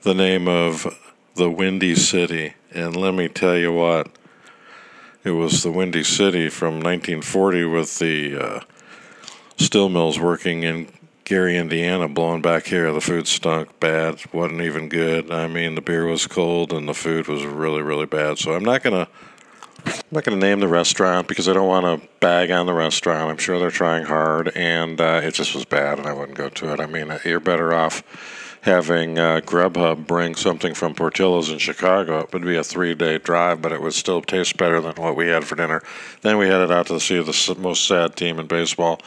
the 0.00 0.14
name 0.14 0.48
of 0.48 0.98
the 1.34 1.50
Windy 1.50 1.94
City. 1.94 2.54
And 2.72 2.96
let 2.96 3.14
me 3.14 3.28
tell 3.28 3.56
you 3.56 3.72
what, 3.72 4.08
it 5.24 5.32
was 5.32 5.62
the 5.62 5.70
Windy 5.70 6.04
City 6.04 6.48
from 6.48 6.74
1940 6.74 7.64
with 7.64 7.98
the 7.98 8.36
uh, 8.36 8.60
steel 9.56 9.88
mills 9.88 10.18
working 10.18 10.62
in 10.62 10.88
Gary, 11.24 11.56
Indiana, 11.56 12.08
blowing 12.08 12.42
back 12.42 12.66
here. 12.66 12.92
The 12.92 13.00
food 13.00 13.28
stunk 13.28 13.78
bad, 13.78 14.20
wasn't 14.32 14.62
even 14.62 14.88
good. 14.88 15.30
I 15.30 15.46
mean, 15.46 15.76
the 15.76 15.80
beer 15.80 16.06
was 16.06 16.26
cold 16.26 16.72
and 16.72 16.88
the 16.88 16.94
food 16.94 17.28
was 17.28 17.44
really, 17.44 17.82
really 17.82 18.06
bad. 18.06 18.38
So 18.38 18.52
I'm 18.52 18.64
not 18.64 18.82
gonna, 18.82 19.06
I'm 19.86 19.92
not 20.10 20.24
gonna 20.24 20.38
name 20.38 20.60
the 20.60 20.68
restaurant 20.68 21.28
because 21.28 21.48
I 21.48 21.52
don't 21.52 21.68
want 21.68 22.02
to 22.02 22.08
bag 22.18 22.50
on 22.50 22.66
the 22.66 22.74
restaurant. 22.74 23.30
I'm 23.30 23.38
sure 23.38 23.58
they're 23.58 23.70
trying 23.70 24.04
hard, 24.04 24.48
and 24.56 25.00
uh, 25.00 25.20
it 25.22 25.34
just 25.34 25.54
was 25.54 25.64
bad, 25.64 25.98
and 25.98 26.06
I 26.06 26.12
wouldn't 26.12 26.36
go 26.36 26.48
to 26.48 26.72
it. 26.72 26.80
I 26.80 26.86
mean, 26.86 27.12
you're 27.24 27.40
better 27.40 27.72
off 27.72 28.02
having 28.62 29.18
uh, 29.18 29.40
Grubhub 29.44 30.06
bring 30.06 30.34
something 30.36 30.72
from 30.72 30.94
Portillo's 30.94 31.50
in 31.50 31.58
Chicago. 31.58 32.20
It 32.20 32.32
would 32.32 32.44
be 32.44 32.56
a 32.56 32.64
three 32.64 32.94
day 32.94 33.18
drive, 33.18 33.60
but 33.60 33.72
it 33.72 33.82
would 33.82 33.94
still 33.94 34.22
taste 34.22 34.56
better 34.56 34.80
than 34.80 34.94
what 34.94 35.16
we 35.16 35.28
had 35.28 35.44
for 35.44 35.56
dinner. 35.56 35.82
Then 36.22 36.38
we 36.38 36.46
headed 36.46 36.70
out 36.70 36.86
to 36.86 37.00
see 37.00 37.20
the 37.20 37.56
most 37.58 37.86
sad 37.86 38.16
team 38.16 38.38
in 38.38 38.46
baseball. 38.46 39.00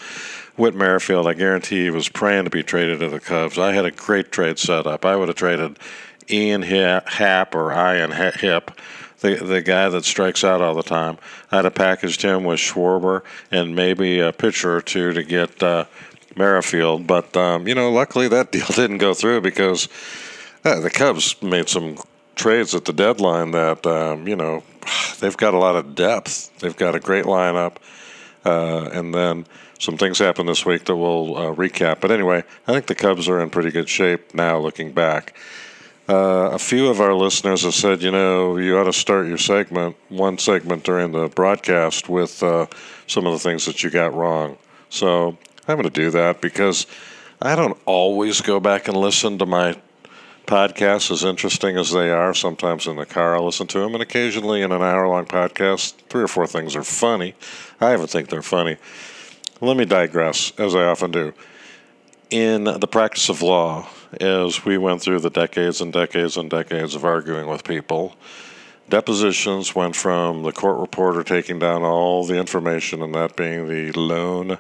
Whit 0.58 0.76
Merrifield, 0.76 1.28
I 1.28 1.34
guarantee 1.34 1.84
he 1.84 1.90
was 1.90 2.08
praying 2.08 2.46
to 2.46 2.50
be 2.50 2.64
traded 2.64 3.00
to 3.00 3.10
the 3.10 3.20
Cubs. 3.20 3.58
I 3.58 3.74
had 3.74 3.86
a 3.86 3.92
great 3.92 4.32
trade 4.32 4.60
set 4.60 4.88
up. 4.88 5.04
I 5.04 5.16
would 5.16 5.28
have 5.28 5.38
traded 5.38 5.80
Ian 6.30 6.62
Happ 6.62 7.56
or 7.56 7.72
Ian 7.72 8.12
Hip, 8.12 8.72
the 9.20 9.36
the 9.36 9.62
guy 9.62 9.90
that 9.90 10.06
strikes 10.06 10.44
out 10.44 10.62
all 10.62 10.74
the 10.74 10.84
time. 10.84 11.18
I'd 11.52 11.66
have 11.66 11.76
packaged 11.76 12.22
him 12.22 12.44
with 12.44 12.60
Schwarber 12.60 13.24
and 13.52 13.76
maybe 13.76 14.20
a 14.20 14.32
pitcher 14.32 14.76
or 14.76 14.82
two 14.82 15.14
to 15.14 15.24
get 15.24 15.62
uh, 15.62 15.86
Merrifield. 16.36 17.08
But, 17.08 17.36
um, 17.36 17.68
you 17.68 17.76
know, 17.76 17.92
luckily 17.92 18.28
that 18.28 18.52
deal 18.52 18.68
didn't 18.68 19.00
go 19.00 19.14
through 19.14 19.42
because 19.42 19.88
uh, 20.64 20.80
the 20.80 20.90
Cubs 20.90 21.42
made 21.42 21.70
some 21.70 21.98
trades 22.36 22.76
at 22.76 22.86
the 22.86 22.94
deadline 22.94 23.52
that, 23.52 23.86
um, 23.86 24.28
you 24.28 24.36
know, 24.36 24.64
they've 25.20 25.38
got 25.38 25.54
a 25.54 25.58
lot 25.58 25.76
of 25.76 25.96
depth. 25.96 26.58
They've 26.60 26.76
got 26.76 26.96
a 26.96 27.00
great 27.00 27.26
lineup. 27.26 27.78
Uh, 28.46 28.90
and 28.94 29.14
then 29.14 29.46
some 29.80 29.98
things 29.98 30.20
happened 30.20 30.48
this 30.48 30.66
week 30.66 30.86
that 30.86 30.96
we'll 30.96 31.36
uh, 31.36 31.56
recap. 31.56 32.00
But 32.00 32.12
anyway, 32.12 32.44
I 32.68 32.74
think 32.74 32.88
the 32.88 32.96
Cubs 32.96 33.28
are 33.28 33.40
in 33.42 33.50
pretty 33.50 33.72
good 33.72 33.90
shape 33.90 34.34
now 34.34 34.58
looking 34.60 34.92
back. 34.92 35.36
Uh, 36.08 36.52
a 36.54 36.60
few 36.60 36.88
of 36.88 37.02
our 37.02 37.16
listeners 37.16 37.64
have 37.64 37.74
said, 37.74 38.04
you 38.04 38.12
know, 38.12 38.58
you 38.58 38.78
ought 38.78 38.84
to 38.84 38.94
start 38.94 39.26
your 39.26 39.40
segment, 39.40 39.96
one 40.10 40.38
segment 40.38 40.84
during 40.84 41.12
the 41.12 41.28
broadcast, 41.30 42.08
with 42.08 42.44
uh, 42.44 42.68
some 43.08 43.26
of 43.26 43.34
the 43.34 43.40
things 43.40 43.66
that 43.66 43.84
you 43.84 43.90
got 43.90 44.14
wrong. 44.14 44.56
So 44.90 45.36
I'm 45.68 45.78
going 45.78 45.90
to 45.90 45.90
do 45.90 46.12
that 46.12 46.42
because 46.42 46.86
I 47.42 47.56
don't 47.56 47.78
always 47.86 48.42
go 48.42 48.60
back 48.60 48.88
and 48.88 48.96
listen 48.96 49.40
to 49.40 49.46
my 49.46 49.76
podcasts, 50.46 51.10
as 51.10 51.24
interesting 51.24 51.76
as 51.76 51.92
they 51.92 52.12
are. 52.12 52.34
Sometimes 52.36 52.86
in 52.86 52.98
the 52.98 53.06
car, 53.06 53.36
I 53.36 53.40
listen 53.40 53.66
to 53.68 53.80
them, 53.80 53.94
and 53.94 54.02
occasionally 54.02 54.62
in 54.62 54.72
an 54.72 54.84
hour 54.84 55.08
long 55.08 55.26
podcast, 55.26 55.96
three 56.10 56.22
or 56.22 56.28
four 56.28 56.46
things 56.46 56.76
are 56.76 56.84
funny. 56.84 57.34
I 57.82 57.94
even 57.94 58.06
think 58.06 58.30
they're 58.30 58.44
funny. 58.44 58.78
Let 59.60 59.76
me 59.76 59.86
digress, 59.86 60.54
as 60.60 60.76
I 60.76 60.84
often 60.84 61.12
do. 61.12 61.34
In 62.30 62.66
the 62.66 62.88
practice 62.88 63.30
of 63.30 63.42
law, 63.42 63.88
as 64.22 64.66
we 64.66 64.78
went 64.78 65.02
through 65.02 65.20
the 65.20 65.30
decades 65.30 65.82
and 65.82 65.92
decades 65.92 66.38
and 66.38 66.50
decades 66.50 66.94
of 66.94 67.06
arguing 67.06 67.48
with 67.48 67.64
people, 67.64 68.16
depositions 68.90 69.74
went 69.74 69.96
from 69.96 70.44
the 70.44 70.52
court 70.52 70.80
reporter 70.80 71.24
taking 71.24 71.58
down 71.58 71.84
all 71.84 72.24
the 72.24 72.38
information 72.38 73.02
and 73.02 73.16
that 73.16 73.36
being 73.36 73.68
the 73.68 73.92
lone 73.94 74.60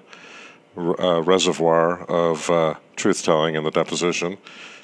uh, 0.77 1.21
reservoir 1.21 2.03
of 2.03 2.49
uh, 2.49 2.75
truth 2.95 3.23
telling 3.23 3.55
in 3.55 3.63
the 3.63 3.71
deposition 3.71 4.37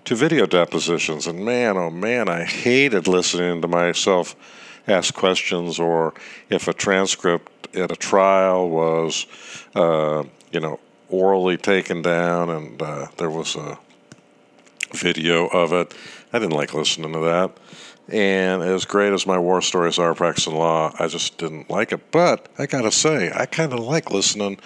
to 0.06 0.16
video 0.16 0.46
depositions. 0.46 1.28
And 1.28 1.46
man, 1.46 1.78
oh 1.78 1.90
man, 1.90 2.30
I 2.30 2.44
hated 2.44 3.08
listening 3.08 3.62
to 3.62 3.68
myself 3.68 4.36
ask 4.88 5.14
questions 5.14 5.80
or 5.80 6.14
if 6.50 6.68
a 6.68 6.74
transcript 6.74 7.76
at 7.76 7.92
a 7.92 7.96
trial 7.96 8.70
was, 8.70 9.26
uh, 9.76 10.24
you 10.52 10.60
know, 10.60 10.80
orally 11.10 11.58
taken 11.58 12.02
down 12.02 12.50
and 12.50 12.82
uh, 12.82 13.08
there 13.18 13.30
was 13.30 13.56
a 13.56 13.78
video 14.94 15.48
of 15.48 15.74
it. 15.74 15.94
I 16.34 16.40
didn't 16.40 16.56
like 16.56 16.74
listening 16.74 17.14
to 17.14 17.20
that. 17.20 17.52
And 18.08 18.62
as 18.64 18.86
great 18.86 19.14
as 19.14 19.26
my 19.26 19.38
war 19.38 19.62
stories 19.62 20.00
are 20.00 20.14
practicing 20.14 20.56
law, 20.56 20.94
I 21.00 21.08
just 21.08 21.38
didn't 21.38 21.70
like 21.70 21.92
it. 21.92 22.12
But 22.12 22.50
I 22.58 22.66
gotta 22.66 22.92
say, 22.92 23.32
I 23.34 23.46
kind 23.46 23.72
of 23.74 23.80
like 23.80 24.12
listening 24.12 24.60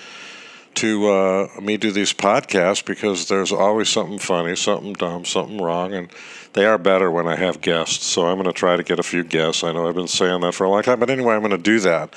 to 0.76 1.08
uh, 1.10 1.48
me 1.62 1.78
do 1.78 1.92
these 1.92 2.14
podcasts 2.14 2.86
because 2.86 3.28
there's 3.28 3.52
always 3.52 3.90
something 3.90 4.20
funny, 4.20 4.56
something 4.56 4.94
dumb, 4.94 5.26
something 5.26 5.58
wrong, 5.58 5.94
and 5.94 6.10
they 6.54 6.66
are 6.66 6.78
better 6.78 7.10
when 7.10 7.28
I 7.28 7.36
have 7.36 7.62
guests. 7.62 8.06
So 8.06 8.28
I'm 8.28 8.36
going 8.36 8.46
to 8.46 8.54
try 8.54 8.76
to 8.76 8.84
get 8.84 9.00
a 9.00 9.04
few 9.04 9.24
guests. 9.24 9.64
I 9.64 9.72
know 9.72 9.88
I've 9.88 9.96
been 9.96 10.08
saying 10.08 10.42
that 10.42 10.54
for 10.54 10.66
a 10.66 10.70
long 10.70 10.84
time, 10.84 11.00
but 11.00 11.10
anyway, 11.10 11.36
I'm 11.36 11.42
going 11.42 11.52
to 11.52 11.58
do 11.58 11.80
that. 11.82 12.14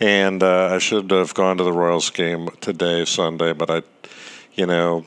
And 0.00 0.42
uh, 0.42 0.74
I 0.74 0.78
should 0.78 1.10
have 1.10 1.34
gone 1.34 1.58
to 1.58 1.64
the 1.64 1.72
Royals 1.72 2.10
game 2.10 2.48
today, 2.60 3.04
Sunday, 3.04 3.52
but 3.52 3.70
I, 3.70 3.82
you 4.54 4.66
know, 4.66 5.04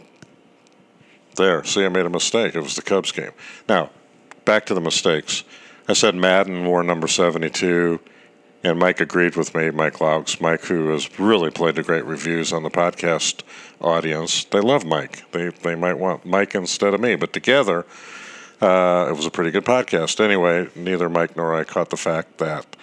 there. 1.36 1.64
See, 1.64 1.84
I 1.84 1.90
made 1.90 2.06
a 2.06 2.10
mistake. 2.10 2.56
It 2.56 2.62
was 2.62 2.76
the 2.76 2.82
Cubs 2.82 3.12
game. 3.12 3.32
Now, 3.68 3.90
back 4.46 4.66
to 4.68 4.74
the 4.74 4.82
mistakes. 4.82 5.44
I 5.88 5.94
said 5.94 6.16
Maddon 6.16 6.66
wore 6.66 6.84
number 6.84 7.08
72 7.08 8.00
and 8.64 8.80
Mike 8.80 9.02
agreed 9.02 9.36
with 9.36 9.54
me, 9.54 9.72
Mike 9.72 10.00
Laux. 10.00 10.40
Mike, 10.40 10.64
who 10.66 10.90
has 10.90 11.20
really 11.20 11.52
played 11.52 11.76
the 11.76 11.84
great 11.84 12.06
reviews 12.06 12.54
on 12.54 12.64
the 12.64 12.70
podcast 12.70 13.42
audience, 13.82 14.46
they 14.46 14.62
love 14.62 14.86
Mike. 14.86 15.30
They 15.32 15.50
they 15.50 15.76
might 15.76 15.98
want 16.00 16.26
Mike 16.26 16.56
instead 16.56 16.94
of 16.94 17.02
me, 17.02 17.16
but 17.16 17.34
together, 17.34 17.86
uh, 18.62 19.08
it 19.10 19.16
was 19.16 19.26
a 19.26 19.32
pretty 19.32 19.52
good 19.52 19.66
podcast. 19.66 20.24
Anyway, 20.24 20.70
neither 20.76 21.10
Mike 21.10 21.36
nor 21.36 21.54
I 21.54 21.64
caught 21.66 21.90
the 21.90 21.98
fact 21.98 22.38
that 22.38 22.76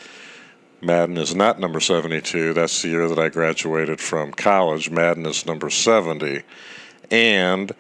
Maddon 0.83 1.17
is 1.17 1.35
not 1.35 1.61
number 1.61 1.81
72. 1.81 2.53
That's 2.55 2.83
the 2.83 2.89
year 2.89 3.09
that 3.09 3.19
I 3.19 3.29
graduated 3.29 4.01
from 4.01 4.33
college. 4.33 4.91
Maddon 4.91 5.27
is 5.27 5.47
number 5.47 5.71
70. 5.71 6.43
And 7.11 7.73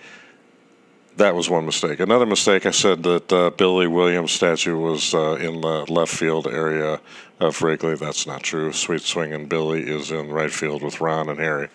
that 1.21 1.35
was 1.35 1.51
one 1.51 1.67
mistake. 1.67 2.01
Another 2.01 2.25
mistake, 2.25 2.65
I 2.65 2.71
said 2.71 3.03
that 3.03 3.33
uh, 3.33 3.51
Billy 3.51 3.87
Williams' 3.87 4.33
statue 4.33 4.77
was 4.77 5.15
uh, 5.15 5.35
in 5.35 5.61
the 5.61 5.85
left 5.93 6.13
field 6.13 6.47
area 6.47 6.99
of 7.39 7.61
Wrigley. 7.61 7.95
That's 7.95 8.27
not 8.27 8.43
true. 8.43 8.73
Sweet 8.73 9.03
Swinging 9.03 9.47
Billy 9.47 9.83
is 9.83 10.11
in 10.11 10.31
right 10.31 10.51
field 10.51 10.83
with 10.83 11.01
Ron 11.01 11.29
and 11.29 11.39
Harry. 11.39 11.69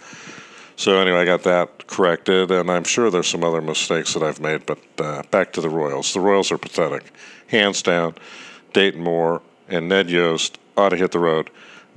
So 0.77 0.97
anyway, 0.97 1.19
I 1.19 1.25
got 1.25 1.43
that 1.43 1.85
corrected, 1.87 2.49
and 2.49 2.71
I'm 2.71 2.83
sure 2.83 3.11
there's 3.11 3.27
some 3.27 3.43
other 3.43 3.61
mistakes 3.61 4.13
that 4.15 4.23
I've 4.23 4.41
made. 4.41 4.65
But 4.65 4.79
uh, 4.97 5.21
back 5.29 5.53
to 5.53 5.61
the 5.61 5.69
Royals. 5.69 6.13
The 6.13 6.19
Royals 6.21 6.51
are 6.51 6.57
pathetic, 6.57 7.13
hands 7.47 7.83
down. 7.83 8.15
Dayton 8.73 9.01
Moore 9.01 9.43
and 9.69 9.87
Ned 9.87 10.09
Yost 10.09 10.57
ought 10.75 10.89
to 10.89 10.97
hit 10.97 11.11
the 11.11 11.19
road. 11.19 11.51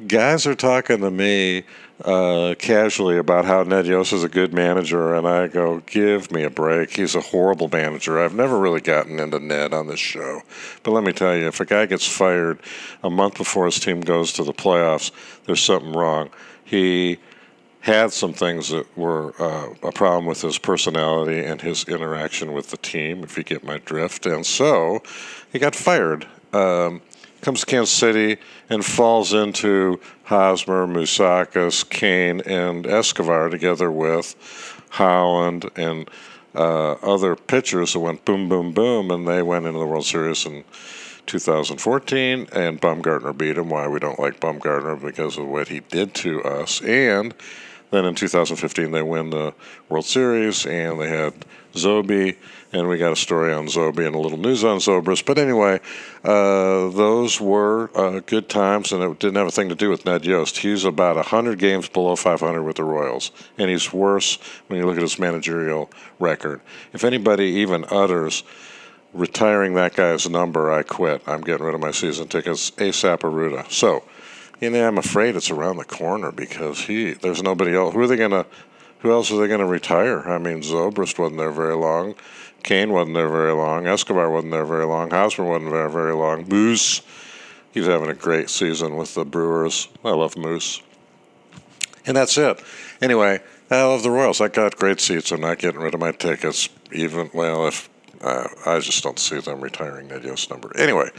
Guys 0.06 0.46
are 0.46 0.54
talking 0.54 1.00
to 1.00 1.10
me 1.10 1.64
uh, 2.04 2.54
casually 2.58 3.18
about 3.18 3.44
how 3.44 3.62
Ned 3.64 3.86
Yost 3.86 4.12
is 4.12 4.22
a 4.22 4.28
good 4.28 4.52
manager, 4.52 5.14
and 5.14 5.26
I 5.26 5.48
go, 5.48 5.80
give 5.80 6.30
me 6.30 6.44
a 6.44 6.50
break. 6.50 6.94
He's 6.94 7.14
a 7.14 7.20
horrible 7.20 7.68
manager. 7.68 8.20
I've 8.20 8.34
never 8.34 8.58
really 8.58 8.80
gotten 8.80 9.18
into 9.18 9.40
Ned 9.40 9.72
on 9.72 9.88
this 9.88 9.98
show. 9.98 10.42
But 10.82 10.92
let 10.92 11.02
me 11.02 11.12
tell 11.12 11.36
you, 11.36 11.48
if 11.48 11.60
a 11.60 11.64
guy 11.64 11.86
gets 11.86 12.06
fired 12.06 12.60
a 13.02 13.10
month 13.10 13.36
before 13.36 13.64
his 13.64 13.80
team 13.80 14.00
goes 14.00 14.32
to 14.34 14.44
the 14.44 14.52
playoffs, 14.52 15.10
there's 15.46 15.62
something 15.62 15.92
wrong. 15.92 16.30
He 16.64 17.18
had 17.80 18.12
some 18.12 18.32
things 18.32 18.68
that 18.68 18.86
were 18.96 19.34
uh, 19.40 19.70
a 19.82 19.92
problem 19.92 20.26
with 20.26 20.42
his 20.42 20.58
personality 20.58 21.44
and 21.44 21.60
his 21.60 21.84
interaction 21.84 22.52
with 22.52 22.70
the 22.70 22.76
team, 22.76 23.24
if 23.24 23.36
you 23.36 23.42
get 23.42 23.64
my 23.64 23.78
drift. 23.78 24.26
And 24.26 24.44
so 24.44 25.02
he 25.52 25.58
got 25.58 25.74
fired. 25.74 26.26
Um, 26.52 27.02
comes 27.40 27.60
to 27.60 27.66
Kansas 27.66 27.94
City 27.94 28.38
and 28.68 28.84
falls 28.84 29.32
into 29.32 30.00
Hosmer, 30.24 30.86
Moustakas, 30.86 31.88
Cain, 31.88 32.40
and 32.42 32.86
Escobar 32.86 33.48
together 33.48 33.90
with 33.90 34.34
Holland 34.90 35.70
and 35.76 36.10
uh, 36.54 36.92
other 36.94 37.36
pitchers 37.36 37.92
that 37.92 38.00
went 38.00 38.24
boom, 38.24 38.48
boom, 38.48 38.72
boom, 38.72 39.10
and 39.10 39.26
they 39.26 39.42
went 39.42 39.66
into 39.66 39.78
the 39.78 39.86
World 39.86 40.04
Series 40.04 40.44
in 40.46 40.64
2014, 41.26 42.48
and 42.52 42.80
Bumgarner 42.80 43.36
beat 43.36 43.58
him. 43.58 43.68
Why 43.68 43.86
we 43.86 44.00
don't 44.00 44.18
like 44.18 44.40
Bumgarner 44.40 45.00
because 45.00 45.36
of 45.36 45.46
what 45.46 45.68
he 45.68 45.80
did 45.80 46.14
to 46.14 46.42
us. 46.42 46.80
And 46.82 47.34
then 47.90 48.04
in 48.04 48.14
2015, 48.14 48.90
they 48.90 49.02
win 49.02 49.30
the 49.30 49.54
World 49.88 50.04
Series, 50.04 50.66
and 50.66 51.00
they 51.00 51.08
had 51.08 51.34
Zobrist 51.74 52.36
and 52.72 52.88
we 52.88 52.98
got 52.98 53.12
a 53.12 53.16
story 53.16 53.52
on 53.52 53.66
Zobrist 53.66 54.06
and 54.06 54.14
a 54.14 54.18
little 54.18 54.38
news 54.38 54.64
on 54.64 54.78
Zobrist. 54.78 55.24
But 55.24 55.38
anyway, 55.38 55.80
uh, 56.22 56.88
those 56.90 57.40
were 57.40 57.90
uh, 57.94 58.20
good 58.20 58.48
times, 58.48 58.92
and 58.92 59.02
it 59.02 59.18
didn't 59.18 59.36
have 59.36 59.46
a 59.46 59.50
thing 59.50 59.68
to 59.70 59.74
do 59.74 59.88
with 59.88 60.04
Ned 60.04 60.24
Yost. 60.24 60.58
He's 60.58 60.84
about 60.84 61.16
100 61.16 61.58
games 61.58 61.88
below 61.88 62.16
500 62.16 62.62
with 62.62 62.76
the 62.76 62.84
Royals, 62.84 63.30
and 63.56 63.70
he's 63.70 63.92
worse 63.92 64.38
when 64.66 64.78
you 64.78 64.86
look 64.86 64.96
at 64.96 65.02
his 65.02 65.18
managerial 65.18 65.90
record. 66.18 66.60
If 66.92 67.04
anybody 67.04 67.44
even 67.44 67.84
utters 67.90 68.42
retiring 69.14 69.74
that 69.74 69.94
guy's 69.94 70.28
number, 70.28 70.70
I 70.70 70.82
quit. 70.82 71.22
I'm 71.26 71.40
getting 71.40 71.64
rid 71.64 71.74
of 71.74 71.80
my 71.80 71.92
season 71.92 72.28
tickets 72.28 72.70
ASAP 72.72 73.20
Arruda. 73.20 73.70
So, 73.70 74.04
you 74.60 74.70
know, 74.70 74.86
I'm 74.86 74.98
afraid 74.98 75.36
it's 75.36 75.50
around 75.50 75.76
the 75.76 75.84
corner 75.84 76.32
because 76.32 76.80
he 76.80 77.12
there's 77.12 77.42
nobody 77.42 77.74
else. 77.74 77.94
Who 77.94 78.00
are 78.00 78.06
they 78.06 78.16
to? 78.16 78.46
Who 79.00 79.12
else 79.12 79.30
are 79.30 79.46
they 79.46 79.56
to 79.56 79.64
retire? 79.64 80.28
I 80.28 80.38
mean, 80.38 80.60
Zobrist 80.62 81.18
wasn't 81.18 81.38
there 81.38 81.52
very 81.52 81.76
long. 81.76 82.14
Cain 82.64 82.92
wasn't 82.92 83.14
there 83.14 83.28
very 83.28 83.52
long. 83.52 83.86
Escobar 83.86 84.30
wasn't 84.30 84.52
there 84.52 84.66
very 84.66 84.84
long. 84.84 85.10
Hosmer 85.10 85.44
wasn't 85.44 85.70
there 85.70 85.88
very 85.88 86.14
long. 86.14 86.48
Moose, 86.48 87.02
he's 87.72 87.86
having 87.86 88.10
a 88.10 88.14
great 88.14 88.50
season 88.50 88.96
with 88.96 89.14
the 89.14 89.24
Brewers. 89.24 89.88
I 90.04 90.10
love 90.10 90.36
Moose. 90.36 90.82
And 92.04 92.16
that's 92.16 92.36
it. 92.36 92.60
Anyway, 93.00 93.40
I 93.70 93.82
love 93.82 94.02
the 94.02 94.10
Royals. 94.10 94.40
I 94.40 94.48
got 94.48 94.76
great 94.76 95.00
seats. 95.00 95.30
I'm 95.30 95.42
not 95.42 95.58
getting 95.58 95.80
rid 95.80 95.94
of 95.94 96.00
my 96.00 96.12
tickets. 96.12 96.68
Even 96.90 97.30
well, 97.32 97.68
if 97.68 97.88
uh, 98.20 98.48
I 98.66 98.80
just 98.80 99.02
don't 99.02 99.18
see 99.18 99.38
them 99.38 99.60
retiring 99.60 100.08
Ned 100.08 100.24
Yost 100.24 100.50
number. 100.50 100.76
Anyway, 100.76 101.10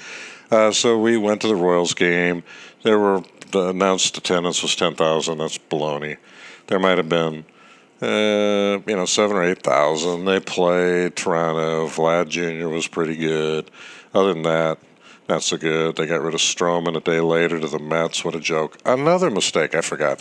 uh, 0.51 0.71
so 0.71 0.97
we 0.97 1.15
went 1.17 1.41
to 1.41 1.47
the 1.47 1.55
Royals 1.55 1.93
game. 1.93 2.43
There 2.83 2.99
were 2.99 3.23
the 3.51 3.69
announced 3.69 4.17
attendance 4.17 4.61
was 4.61 4.75
ten 4.75 4.95
thousand. 4.95 5.39
That's 5.39 5.57
baloney. 5.57 6.17
There 6.67 6.79
might 6.79 6.97
have 6.97 7.09
been 7.09 7.45
uh, 8.01 8.79
you 8.87 8.95
know, 8.95 9.05
seven 9.05 9.35
or 9.35 9.43
eight 9.43 9.61
thousand. 9.61 10.25
They 10.25 10.39
played 10.39 11.15
Toronto. 11.15 11.87
Vlad 11.87 12.29
Jr. 12.29 12.69
was 12.69 12.87
pretty 12.87 13.15
good. 13.15 13.69
Other 14.13 14.33
than 14.33 14.43
that, 14.43 14.79
not 15.27 15.43
so 15.43 15.57
good. 15.57 15.95
They 15.95 16.07
got 16.07 16.21
rid 16.21 16.33
of 16.33 16.39
Stroman 16.39 16.95
a 16.95 17.01
day 17.01 17.19
later 17.19 17.59
to 17.59 17.67
the 17.67 17.79
Mets. 17.79 18.23
What 18.23 18.35
a 18.35 18.39
joke. 18.39 18.77
Another 18.85 19.29
mistake, 19.29 19.75
I 19.75 19.81
forgot. 19.81 20.19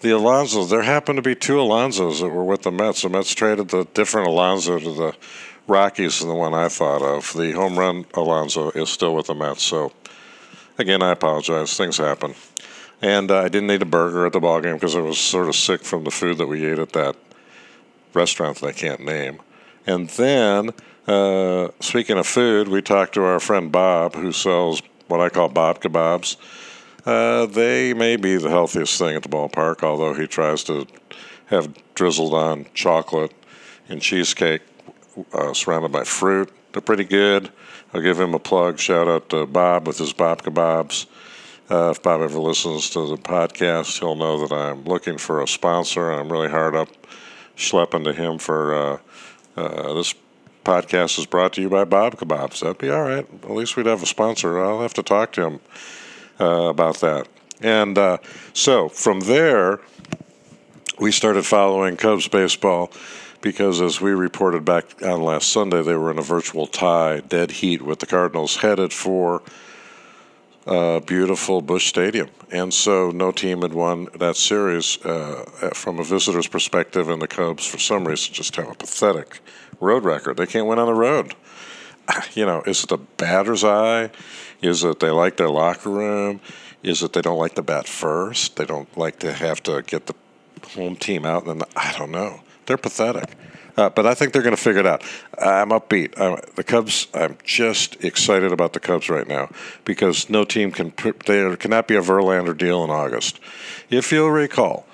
The 0.00 0.08
Alonsos, 0.08 0.68
there 0.68 0.82
happened 0.82 1.18
to 1.18 1.22
be 1.22 1.36
two 1.36 1.56
Alonsos 1.56 2.20
that 2.20 2.28
were 2.28 2.42
with 2.42 2.62
the 2.62 2.72
Mets. 2.72 3.02
The 3.02 3.08
Mets 3.08 3.34
traded 3.34 3.68
the 3.68 3.84
different 3.94 4.26
Alonso 4.26 4.78
to 4.78 4.94
the 4.94 5.14
Rockies 5.68 6.18
than 6.18 6.28
the 6.28 6.34
one 6.34 6.54
I 6.54 6.68
thought 6.68 7.02
of. 7.02 7.32
The 7.34 7.52
home 7.52 7.78
run 7.78 8.06
Alonso 8.14 8.70
is 8.70 8.88
still 8.88 9.14
with 9.14 9.26
the 9.26 9.34
Mets. 9.34 9.62
So, 9.62 9.92
again, 10.82 11.00
I 11.00 11.12
apologize. 11.12 11.76
Things 11.76 11.96
happen. 11.96 12.34
And 13.00 13.30
uh, 13.30 13.40
I 13.40 13.48
didn't 13.48 13.70
eat 13.70 13.82
a 13.82 13.86
burger 13.86 14.26
at 14.26 14.32
the 14.32 14.40
ball 14.40 14.60
game 14.60 14.74
because 14.74 14.94
I 14.94 15.00
was 15.00 15.18
sort 15.18 15.48
of 15.48 15.56
sick 15.56 15.82
from 15.82 16.04
the 16.04 16.10
food 16.10 16.38
that 16.38 16.46
we 16.46 16.66
ate 16.66 16.78
at 16.78 16.92
that 16.92 17.16
restaurant 18.12 18.58
that 18.58 18.66
I 18.66 18.72
can't 18.72 19.00
name. 19.00 19.40
And 19.86 20.08
then, 20.10 20.70
uh, 21.06 21.68
speaking 21.80 22.18
of 22.18 22.26
food, 22.26 22.68
we 22.68 22.82
talked 22.82 23.14
to 23.14 23.24
our 23.24 23.40
friend 23.40 23.72
Bob, 23.72 24.14
who 24.14 24.32
sells 24.32 24.82
what 25.08 25.20
I 25.20 25.28
call 25.28 25.48
Bob 25.48 25.80
kebabs. 25.80 26.36
Uh, 27.04 27.46
they 27.46 27.94
may 27.94 28.16
be 28.16 28.36
the 28.36 28.50
healthiest 28.50 28.98
thing 28.98 29.16
at 29.16 29.22
the 29.22 29.28
ballpark, 29.28 29.82
although 29.82 30.14
he 30.14 30.26
tries 30.26 30.62
to 30.64 30.86
have 31.46 31.74
drizzled 31.94 32.34
on 32.34 32.66
chocolate 32.74 33.32
and 33.88 34.00
cheesecake 34.00 34.62
uh, 35.32 35.52
surrounded 35.52 35.90
by 35.90 36.04
fruit. 36.04 36.52
They're 36.72 36.82
pretty 36.82 37.04
good. 37.04 37.50
I'll 37.92 38.00
give 38.00 38.18
him 38.18 38.34
a 38.34 38.38
plug. 38.38 38.78
Shout 38.78 39.08
out 39.08 39.28
to 39.30 39.46
Bob 39.46 39.86
with 39.86 39.98
his 39.98 40.12
Bob 40.12 40.42
kebabs. 40.42 41.06
Uh, 41.70 41.90
if 41.90 42.02
Bob 42.02 42.20
ever 42.20 42.38
listens 42.38 42.90
to 42.90 43.06
the 43.06 43.16
podcast, 43.16 43.98
he'll 43.98 44.16
know 44.16 44.46
that 44.46 44.54
I'm 44.54 44.84
looking 44.84 45.18
for 45.18 45.42
a 45.42 45.48
sponsor. 45.48 46.10
I'm 46.10 46.30
really 46.30 46.50
hard 46.50 46.74
up 46.74 46.88
schlepping 47.56 48.04
to 48.04 48.12
him 48.12 48.38
for 48.38 48.74
uh, 48.74 48.98
uh, 49.56 49.94
this 49.94 50.14
podcast 50.64 51.18
is 51.18 51.26
brought 51.26 51.52
to 51.54 51.60
you 51.60 51.68
by 51.68 51.84
Bob 51.84 52.16
Kebabs. 52.16 52.60
That'd 52.60 52.78
be 52.78 52.90
all 52.90 53.02
right. 53.02 53.26
At 53.42 53.50
least 53.50 53.76
we'd 53.76 53.86
have 53.86 54.02
a 54.02 54.06
sponsor. 54.06 54.62
I'll 54.62 54.82
have 54.82 54.94
to 54.94 55.02
talk 55.02 55.32
to 55.32 55.42
him 55.42 55.60
uh, 56.40 56.68
about 56.68 57.00
that. 57.00 57.28
And 57.60 57.96
uh, 57.98 58.18
so 58.52 58.88
from 58.88 59.20
there, 59.20 59.80
we 60.98 61.12
started 61.12 61.44
following 61.44 61.96
Cubs 61.96 62.28
baseball 62.28 62.92
because, 63.42 63.80
as 63.82 64.00
we 64.00 64.12
reported 64.12 64.64
back 64.64 65.02
on 65.02 65.20
last 65.20 65.50
Sunday, 65.50 65.82
they 65.82 65.96
were 65.96 66.10
in 66.10 66.18
a 66.18 66.22
virtual 66.22 66.66
tie, 66.66 67.20
dead 67.20 67.50
heat 67.50 67.82
with 67.82 67.98
the 67.98 68.06
Cardinals 68.06 68.56
headed 68.56 68.92
for 68.92 69.42
uh, 70.66 71.00
beautiful 71.00 71.60
Busch 71.60 71.88
Stadium. 71.88 72.30
And 72.50 72.72
so 72.72 73.10
no 73.10 73.32
team 73.32 73.62
had 73.62 73.74
won 73.74 74.08
that 74.14 74.36
series 74.36 75.04
uh, 75.04 75.70
from 75.74 75.98
a 75.98 76.04
visitor's 76.04 76.46
perspective, 76.46 77.08
and 77.08 77.20
the 77.20 77.28
Cubs, 77.28 77.66
for 77.66 77.78
some 77.78 78.06
reason, 78.06 78.32
just 78.32 78.56
have 78.56 78.70
a 78.70 78.74
pathetic 78.74 79.40
road 79.80 80.04
record. 80.04 80.36
They 80.36 80.46
can't 80.46 80.66
win 80.66 80.78
on 80.78 80.86
the 80.86 80.94
road. 80.94 81.34
You 82.34 82.46
know, 82.46 82.62
is 82.66 82.82
it 82.82 82.88
the 82.90 82.98
batter's 82.98 83.64
eye? 83.64 84.10
Is 84.60 84.84
it 84.84 85.00
they 85.00 85.10
like 85.10 85.36
their 85.36 85.48
locker 85.48 85.90
room? 85.90 86.40
Is 86.82 87.02
it 87.02 87.12
they 87.12 87.22
don't 87.22 87.38
like 87.38 87.54
the 87.54 87.62
bat 87.62 87.86
first? 87.86 88.56
They 88.56 88.64
don't 88.64 88.96
like 88.98 89.20
to 89.20 89.32
have 89.32 89.62
to 89.64 89.82
get 89.82 90.06
the 90.06 90.14
home 90.74 90.96
team 90.96 91.24
out? 91.24 91.46
And 91.46 91.62
I 91.76 91.94
don't 91.96 92.10
know. 92.10 92.40
They're 92.66 92.76
pathetic. 92.76 93.30
Uh, 93.76 93.88
but 93.88 94.06
I 94.06 94.14
think 94.14 94.32
they're 94.32 94.42
going 94.42 94.54
to 94.54 94.60
figure 94.60 94.80
it 94.80 94.86
out. 94.86 95.02
I'm 95.38 95.70
upbeat. 95.70 96.20
I'm, 96.20 96.38
the 96.56 96.64
Cubs. 96.64 97.06
I'm 97.14 97.38
just 97.42 98.04
excited 98.04 98.52
about 98.52 98.74
the 98.74 98.80
Cubs 98.80 99.08
right 99.08 99.26
now 99.26 99.48
because 99.84 100.28
no 100.28 100.44
team 100.44 100.72
can. 100.72 100.92
There 101.26 101.56
cannot 101.56 101.88
be 101.88 101.96
a 101.96 102.02
Verlander 102.02 102.56
deal 102.56 102.84
in 102.84 102.90
August. 102.90 103.40
If 103.88 104.12
you'll 104.12 104.30
recall, 104.30 104.86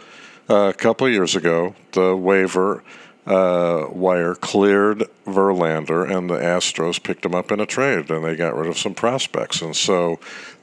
a 0.49 0.73
couple 0.73 1.09
years 1.09 1.35
ago, 1.35 1.75
the 1.93 2.15
waiver 2.15 2.85
uh, 3.27 3.87
wire 3.91 4.35
cleared 4.35 5.05
Verlander, 5.27 6.09
and 6.09 6.31
the 6.31 6.39
Astros 6.39 7.03
picked 7.03 7.27
him 7.27 7.35
up 7.35 7.53
in 7.53 7.61
a 7.61 7.67
trade, 7.67 8.11
and 8.11 8.25
they 8.25 8.37
got 8.37 8.57
rid 8.57 8.69
of 8.69 8.79
some 8.79 8.95
prospects. 8.95 9.61
And 9.61 9.77
so 9.77 10.19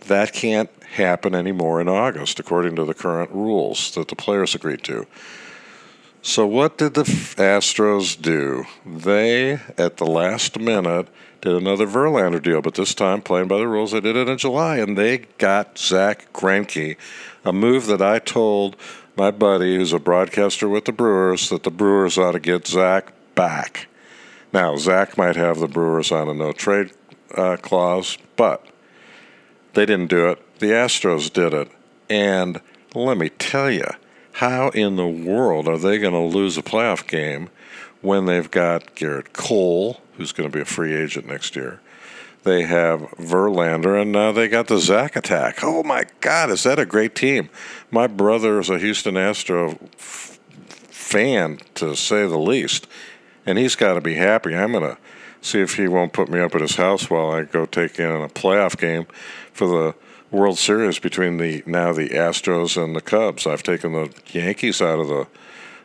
that 0.08 0.34
can't 0.34 0.70
happen 0.94 1.36
anymore 1.36 1.80
in 1.82 1.88
August, 1.88 2.40
according 2.40 2.76
to 2.78 2.86
the 2.86 2.94
current 2.94 3.30
rules 3.32 3.94
that 3.96 4.08
the 4.08 4.16
players 4.16 4.56
agreed 4.56 4.84
to. 4.84 5.06
So, 6.28 6.48
what 6.48 6.80
did 6.80 6.96
the 6.96 7.04
Astros 7.04 8.20
do? 8.20 8.66
They, 8.84 9.60
at 9.78 9.98
the 9.98 10.08
last 10.08 10.60
minute, 10.60 11.08
did 11.40 11.54
another 11.54 11.86
Verlander 11.86 12.42
deal, 12.42 12.64
but 12.64 12.74
this 12.74 12.96
time 12.96 13.22
playing 13.22 13.48
by 13.48 13.60
the 13.60 13.68
rules. 13.68 13.92
They 13.92 14.02
did 14.02 14.16
it 14.16 14.28
in 14.28 14.40
July, 14.40 14.78
and 14.78 14.98
they 14.98 15.20
got 15.38 15.78
Zack 15.78 16.34
Greinke, 16.34 16.98
a 17.46 17.54
move 17.54 17.86
that 17.86 18.02
I 18.02 18.18
told 18.18 18.76
my 19.16 19.30
buddy, 19.30 19.76
who's 19.76 19.94
a 19.94 20.00
broadcaster 20.00 20.68
with 20.68 20.86
the 20.86 20.92
Brewers, 20.92 21.50
that 21.50 21.62
the 21.62 21.70
Brewers 21.70 22.18
ought 22.18 22.32
to 22.32 22.40
get 22.40 22.66
Zack 22.66 23.14
back. 23.36 23.88
Now, 24.52 24.78
Zack 24.78 25.20
might 25.20 25.36
have 25.36 25.60
the 25.60 25.68
Brewers 25.68 26.12
on 26.12 26.28
a 26.28 26.34
no 26.34 26.54
trade 26.54 26.92
uh, 27.36 27.58
clause, 27.58 28.18
but 28.36 28.66
they 29.76 29.86
didn't 29.86 30.10
do 30.10 30.30
it. 30.30 30.58
The 30.58 30.72
Astros 30.72 31.32
did 31.32 31.54
it. 31.54 31.70
And 32.10 32.62
let 32.96 33.20
me 33.20 33.30
tell 33.30 33.70
you, 33.70 33.86
how 34.36 34.68
in 34.70 34.98
the 34.98 35.08
world 35.08 35.66
are 35.66 35.78
they 35.78 35.98
going 35.98 36.14
to 36.14 36.20
lose 36.20 36.58
a 36.58 36.62
playoff 36.62 37.08
game 37.08 37.50
when 38.02 38.26
they've 38.26 38.52
got 38.52 38.94
Gerrit 38.96 39.32
Cole, 39.32 40.02
who's 40.18 40.34
going 40.34 40.50
to 40.50 40.54
be 40.54 40.62
a 40.62 40.66
free 40.66 40.94
agent 40.94 41.26
next 41.26 41.56
year? 41.56 41.80
They 42.44 42.64
have 42.64 43.00
Verlander, 43.12 44.00
and 44.02 44.12
now 44.12 44.34
they 44.34 44.50
got 44.50 44.68
the 44.68 44.78
Zack 44.78 45.16
attack. 45.16 45.60
Oh 45.64 45.84
my 45.84 46.04
God, 46.20 46.50
is 46.50 46.64
that 46.64 46.80
a 46.80 46.86
great 46.86 47.16
team? 47.16 47.50
My 47.90 48.08
brother 48.08 48.60
is 48.60 48.70
a 48.70 48.78
Houston 48.78 49.16
Astro 49.16 49.80
f- 49.98 50.38
fan, 50.50 51.60
to 51.76 51.96
say 51.96 52.28
the 52.28 52.38
least, 52.38 52.88
and 53.46 53.58
he's 53.58 53.78
got 53.78 53.94
to 53.94 54.02
be 54.02 54.16
happy. 54.16 54.54
I'm 54.54 54.74
going 54.74 54.84
to 54.84 54.98
see 55.42 55.62
if 55.62 55.78
he 55.78 55.88
won't 55.88 56.12
put 56.12 56.28
me 56.28 56.42
up 56.42 56.54
at 56.56 56.62
his 56.62 56.76
house 56.76 57.10
while 57.10 57.32
I 57.32 57.44
go 57.44 57.66
take 57.66 57.98
in 58.00 58.12
a 58.12 58.28
playoff 58.28 58.78
game 58.78 59.08
for 59.54 59.66
the 59.66 59.96
World 60.32 60.58
Series 60.58 61.00
between 61.00 61.38
the 61.38 61.64
now 61.66 61.94
the 61.94 62.10
Astros 62.10 62.82
and 62.82 62.96
the 62.96 63.02
Cubs. 63.02 63.48
I've 63.48 63.64
taken 63.64 63.94
the 63.94 64.14
Yankees 64.32 64.82
out 64.82 65.00
of 65.00 65.08
the 65.08 65.28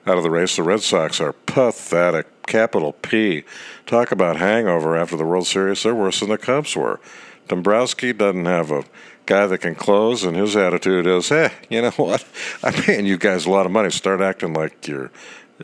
out 0.07 0.17
of 0.17 0.23
the 0.23 0.31
race. 0.31 0.57
The 0.57 0.63
Red 0.63 0.81
Sox 0.81 1.21
are 1.21 1.33
pathetic. 1.33 2.27
Capital 2.47 2.95
P. 2.95 3.45
Talk 3.87 4.11
about 4.11 4.37
hangover 4.37 4.97
after 4.97 5.17
the 5.17 5.25
World 5.25 5.47
Series. 5.47 5.85
They're 5.85 5.95
worse 5.95 6.19
than 6.19 6.31
the 6.31 6.39
Cubs 6.39 6.75
were. 6.75 6.99
Dombrowski 7.47 8.13
doesn't 8.13 8.47
have 8.47 8.73
a 8.73 8.85
guy 9.27 9.47
that 9.47 9.59
can 9.59 9.77
close, 9.77 10.25
and 10.25 10.37
his 10.37 10.57
attitude 10.57 11.07
is, 11.07 11.29
hey, 11.29 11.53
you 11.69 11.83
know 11.83 11.91
what? 11.91 12.25
I'm 12.65 12.73
paying 12.73 13.07
you 13.07 13.19
guys 13.19 13.47
a 13.47 13.51
lot 13.51 13.67
of 13.67 13.73
money. 13.73 13.91
Start 13.91 14.21
acting 14.21 14.53
like 14.53 14.89
you're 14.89 15.13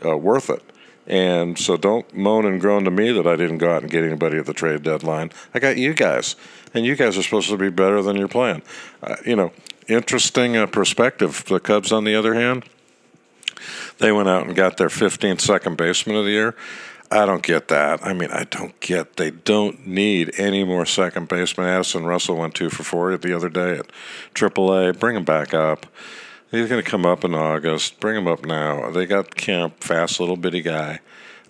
uh, 0.05 0.17
worth 0.17 0.49
it. 0.49 0.63
And 1.07 1.57
so 1.57 1.77
don't 1.77 2.13
moan 2.13 2.45
and 2.45 2.59
groan 2.59 2.83
to 2.83 2.91
me 2.91 3.11
that 3.11 3.27
I 3.27 3.35
didn't 3.35 3.59
go 3.59 3.73
out 3.73 3.81
and 3.81 3.91
get 3.91 4.03
anybody 4.03 4.37
at 4.37 4.45
the 4.45 4.53
trade 4.53 4.83
deadline. 4.83 5.31
I 5.53 5.59
got 5.59 5.77
you 5.77 5.93
guys, 5.93 6.35
and 6.73 6.85
you 6.85 6.95
guys 6.95 7.17
are 7.17 7.23
supposed 7.23 7.49
to 7.49 7.57
be 7.57 7.69
better 7.69 8.01
than 8.01 8.15
you're 8.17 8.27
playing. 8.27 8.61
Uh, 9.01 9.15
you 9.25 9.35
know, 9.35 9.51
interesting 9.87 10.55
uh, 10.55 10.65
perspective. 10.67 11.43
The 11.45 11.59
Cubs, 11.59 11.91
on 11.91 12.03
the 12.03 12.15
other 12.15 12.33
hand, 12.33 12.65
they 13.99 14.11
went 14.11 14.29
out 14.29 14.45
and 14.45 14.55
got 14.55 14.77
their 14.77 14.89
15th 14.89 15.41
second 15.41 15.77
baseman 15.77 16.15
of 16.15 16.25
the 16.25 16.31
year. 16.31 16.55
I 17.09 17.25
don't 17.25 17.43
get 17.43 17.69
that. 17.69 18.05
I 18.05 18.13
mean, 18.13 18.31
I 18.31 18.43
don't 18.43 18.77
get. 18.81 19.15
They 19.15 19.31
don't 19.31 19.87
need 19.87 20.37
any 20.37 20.65
more 20.65 20.85
second 20.85 21.29
baseman. 21.29 21.67
Addison 21.67 22.05
Russell 22.05 22.35
went 22.35 22.53
two 22.53 22.69
for 22.69 22.83
four 22.83 23.15
the 23.17 23.35
other 23.35 23.49
day 23.49 23.77
at 23.77 23.87
AAA. 24.33 24.99
Bring 24.99 25.15
him 25.15 25.23
back 25.23 25.53
up. 25.53 25.85
He's 26.51 26.69
going 26.69 26.83
to 26.83 26.89
come 26.89 27.05
up 27.05 27.23
in 27.23 27.33
August. 27.33 27.99
Bring 27.99 28.17
him 28.17 28.27
up 28.27 28.45
now. 28.45 28.89
They 28.91 29.05
got 29.05 29.35
Kemp, 29.35 29.83
fast 29.83 30.19
little 30.19 30.37
bitty 30.37 30.61
guy. 30.61 30.99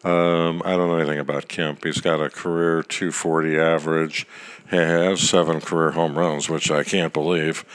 Um, 0.03 0.61
I 0.63 0.77
don't 0.77 0.89
know 0.89 0.97
anything 0.97 1.19
about 1.19 1.47
Kemp. 1.47 1.83
He's 1.83 2.01
got 2.01 2.21
a 2.21 2.29
career 2.29 2.83
240 2.83 3.57
average. 3.57 4.27
He 4.69 4.75
has 4.75 5.21
seven 5.21 5.61
career 5.61 5.91
home 5.91 6.17
runs, 6.17 6.49
which 6.49 6.69
I 6.69 6.83
can't 6.83 7.13
believe 7.13 7.65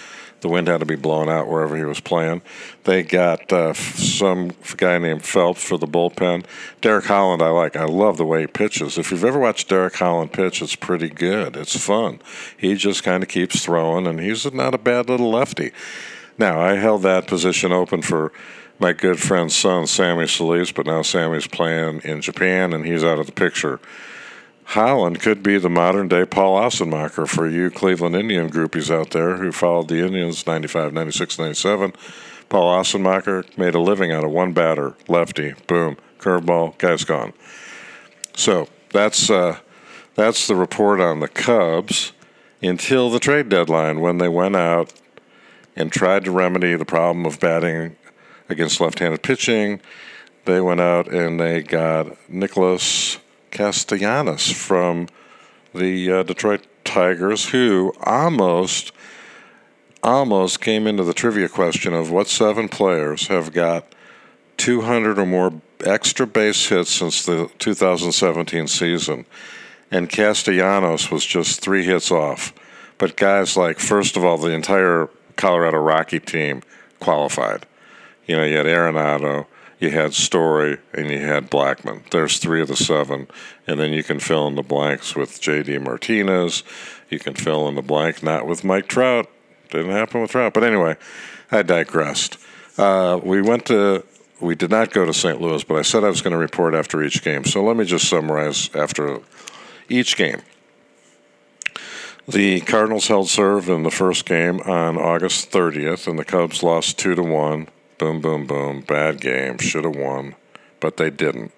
the 0.42 0.48
wind 0.48 0.68
had 0.68 0.80
to 0.80 0.86
be 0.86 0.96
blown 0.96 1.28
out 1.28 1.48
wherever 1.48 1.76
he 1.76 1.84
was 1.84 2.00
playing. 2.00 2.42
They 2.84 3.02
got 3.02 3.52
uh, 3.52 3.72
some 3.74 4.50
guy 4.76 4.98
named 4.98 5.24
Phelps 5.24 5.62
for 5.62 5.78
the 5.78 5.86
bullpen. 5.86 6.44
Derek 6.80 7.06
Holland, 7.06 7.40
I 7.42 7.48
like. 7.48 7.76
I 7.76 7.84
love 7.84 8.18
the 8.18 8.26
way 8.26 8.42
he 8.42 8.46
pitches. 8.48 8.98
If 8.98 9.10
you've 9.10 9.24
ever 9.24 9.38
watched 9.38 9.68
Derek 9.68 9.94
Holland 9.94 10.32
pitch, 10.32 10.60
it's 10.60 10.76
pretty 10.76 11.08
good. 11.08 11.56
It's 11.56 11.76
fun. 11.82 12.20
He 12.56 12.74
just 12.74 13.04
kind 13.04 13.22
of 13.22 13.28
keeps 13.28 13.64
throwing, 13.64 14.06
and 14.06 14.20
he's 14.20 14.52
not 14.52 14.74
a 14.74 14.78
bad 14.78 15.08
little 15.08 15.30
lefty. 15.30 15.70
Now, 16.36 16.60
I 16.60 16.74
held 16.74 17.02
that 17.02 17.26
position 17.28 17.72
open 17.72 18.02
for 18.02 18.32
my 18.82 18.92
good 18.92 19.20
friend's 19.20 19.54
son, 19.54 19.86
Sammy 19.86 20.26
Solis, 20.26 20.72
but 20.72 20.86
now 20.86 21.02
Sammy's 21.02 21.46
playing 21.46 22.00
in 22.00 22.20
Japan, 22.20 22.72
and 22.72 22.84
he's 22.84 23.04
out 23.04 23.20
of 23.20 23.26
the 23.26 23.32
picture. 23.32 23.78
Holland 24.64 25.20
could 25.20 25.40
be 25.40 25.56
the 25.56 25.70
modern 25.70 26.08
day 26.08 26.26
Paul 26.26 26.60
Assenmacher 26.60 27.28
for 27.28 27.48
you 27.48 27.70
Cleveland 27.70 28.16
Indian 28.16 28.50
groupies 28.50 28.92
out 28.92 29.10
there 29.10 29.36
who 29.36 29.52
followed 29.52 29.86
the 29.86 30.04
Indians 30.04 30.44
95, 30.48 30.92
96, 30.92 31.38
97. 31.38 31.92
Paul 32.48 32.82
Assenmacher 32.82 33.56
made 33.56 33.76
a 33.76 33.80
living 33.80 34.10
out 34.10 34.24
of 34.24 34.32
one 34.32 34.52
batter, 34.52 34.96
lefty, 35.06 35.54
boom, 35.68 35.96
curveball, 36.18 36.76
guy's 36.78 37.04
gone. 37.04 37.32
So 38.34 38.66
that's 38.90 39.30
uh, 39.30 39.60
that's 40.16 40.48
the 40.48 40.56
report 40.56 41.00
on 41.00 41.20
the 41.20 41.28
Cubs 41.28 42.12
until 42.60 43.10
the 43.10 43.20
trade 43.20 43.48
deadline 43.48 44.00
when 44.00 44.18
they 44.18 44.28
went 44.28 44.56
out 44.56 44.92
and 45.76 45.92
tried 45.92 46.24
to 46.24 46.32
remedy 46.32 46.74
the 46.74 46.84
problem 46.84 47.24
of 47.24 47.38
batting 47.38 47.96
against 48.52 48.80
left-handed 48.80 49.22
pitching. 49.22 49.80
They 50.44 50.60
went 50.60 50.80
out 50.80 51.12
and 51.12 51.40
they 51.40 51.62
got 51.62 52.16
Nicholas 52.28 53.18
Castellanos 53.50 54.50
from 54.50 55.08
the 55.74 56.12
uh, 56.12 56.22
Detroit 56.22 56.66
Tigers, 56.84 57.48
who 57.48 57.92
almost 58.02 58.92
almost 60.02 60.60
came 60.60 60.86
into 60.86 61.04
the 61.04 61.14
trivia 61.14 61.48
question 61.48 61.94
of 61.94 62.10
what 62.10 62.26
seven 62.26 62.68
players 62.68 63.28
have 63.28 63.52
got 63.52 63.94
200 64.56 65.18
or 65.18 65.26
more 65.26 65.52
extra 65.84 66.26
base 66.26 66.68
hits 66.68 66.90
since 66.90 67.24
the 67.24 67.48
2017 67.58 68.66
season. 68.66 69.24
And 69.90 70.08
Castellanos 70.08 71.10
was 71.10 71.24
just 71.24 71.60
three 71.60 71.84
hits 71.84 72.10
off. 72.10 72.52
But 72.98 73.16
guys 73.16 73.56
like, 73.56 73.78
first 73.78 74.16
of 74.16 74.24
all, 74.24 74.38
the 74.38 74.50
entire 74.50 75.08
Colorado 75.36 75.78
Rocky 75.78 76.18
team 76.18 76.62
qualified. 77.00 77.66
You 78.32 78.38
know, 78.38 78.44
you 78.44 78.56
had 78.56 78.64
Arenado, 78.64 79.44
you 79.78 79.90
had 79.90 80.14
Story, 80.14 80.78
and 80.94 81.10
you 81.10 81.18
had 81.18 81.50
Blackmon. 81.50 82.08
There's 82.08 82.38
three 82.38 82.62
of 82.62 82.68
the 82.68 82.76
seven, 82.76 83.28
and 83.66 83.78
then 83.78 83.92
you 83.92 84.02
can 84.02 84.20
fill 84.20 84.46
in 84.46 84.54
the 84.54 84.62
blanks 84.62 85.14
with 85.14 85.38
J.D. 85.38 85.76
Martinez. 85.80 86.62
You 87.10 87.18
can 87.18 87.34
fill 87.34 87.68
in 87.68 87.74
the 87.74 87.82
blank 87.82 88.22
not 88.22 88.46
with 88.46 88.64
Mike 88.64 88.88
Trout. 88.88 89.28
Didn't 89.68 89.90
happen 89.90 90.22
with 90.22 90.30
Trout, 90.30 90.54
but 90.54 90.64
anyway, 90.64 90.96
I 91.50 91.60
digressed. 91.60 92.38
Uh, 92.78 93.20
we 93.22 93.42
went 93.42 93.66
to. 93.66 94.02
We 94.40 94.54
did 94.54 94.70
not 94.70 94.92
go 94.92 95.04
to 95.04 95.12
St. 95.12 95.38
Louis, 95.38 95.62
but 95.62 95.76
I 95.76 95.82
said 95.82 96.02
I 96.02 96.08
was 96.08 96.22
going 96.22 96.32
to 96.32 96.38
report 96.38 96.74
after 96.74 97.02
each 97.02 97.22
game. 97.22 97.44
So 97.44 97.62
let 97.62 97.76
me 97.76 97.84
just 97.84 98.08
summarize 98.08 98.74
after 98.74 99.20
each 99.90 100.16
game. 100.16 100.40
The 102.26 102.62
Cardinals 102.62 103.08
held 103.08 103.28
serve 103.28 103.68
in 103.68 103.82
the 103.82 103.90
first 103.90 104.24
game 104.24 104.60
on 104.60 104.96
August 104.96 105.50
30th, 105.50 106.08
and 106.08 106.18
the 106.18 106.24
Cubs 106.24 106.62
lost 106.62 106.98
two 106.98 107.14
to 107.14 107.22
one 107.22 107.68
Boom, 108.02 108.20
boom, 108.20 108.46
boom. 108.48 108.80
Bad 108.80 109.20
game. 109.20 109.58
Should 109.58 109.84
have 109.84 109.94
won, 109.94 110.34
but 110.80 110.96
they 110.96 111.08
didn't. 111.08 111.52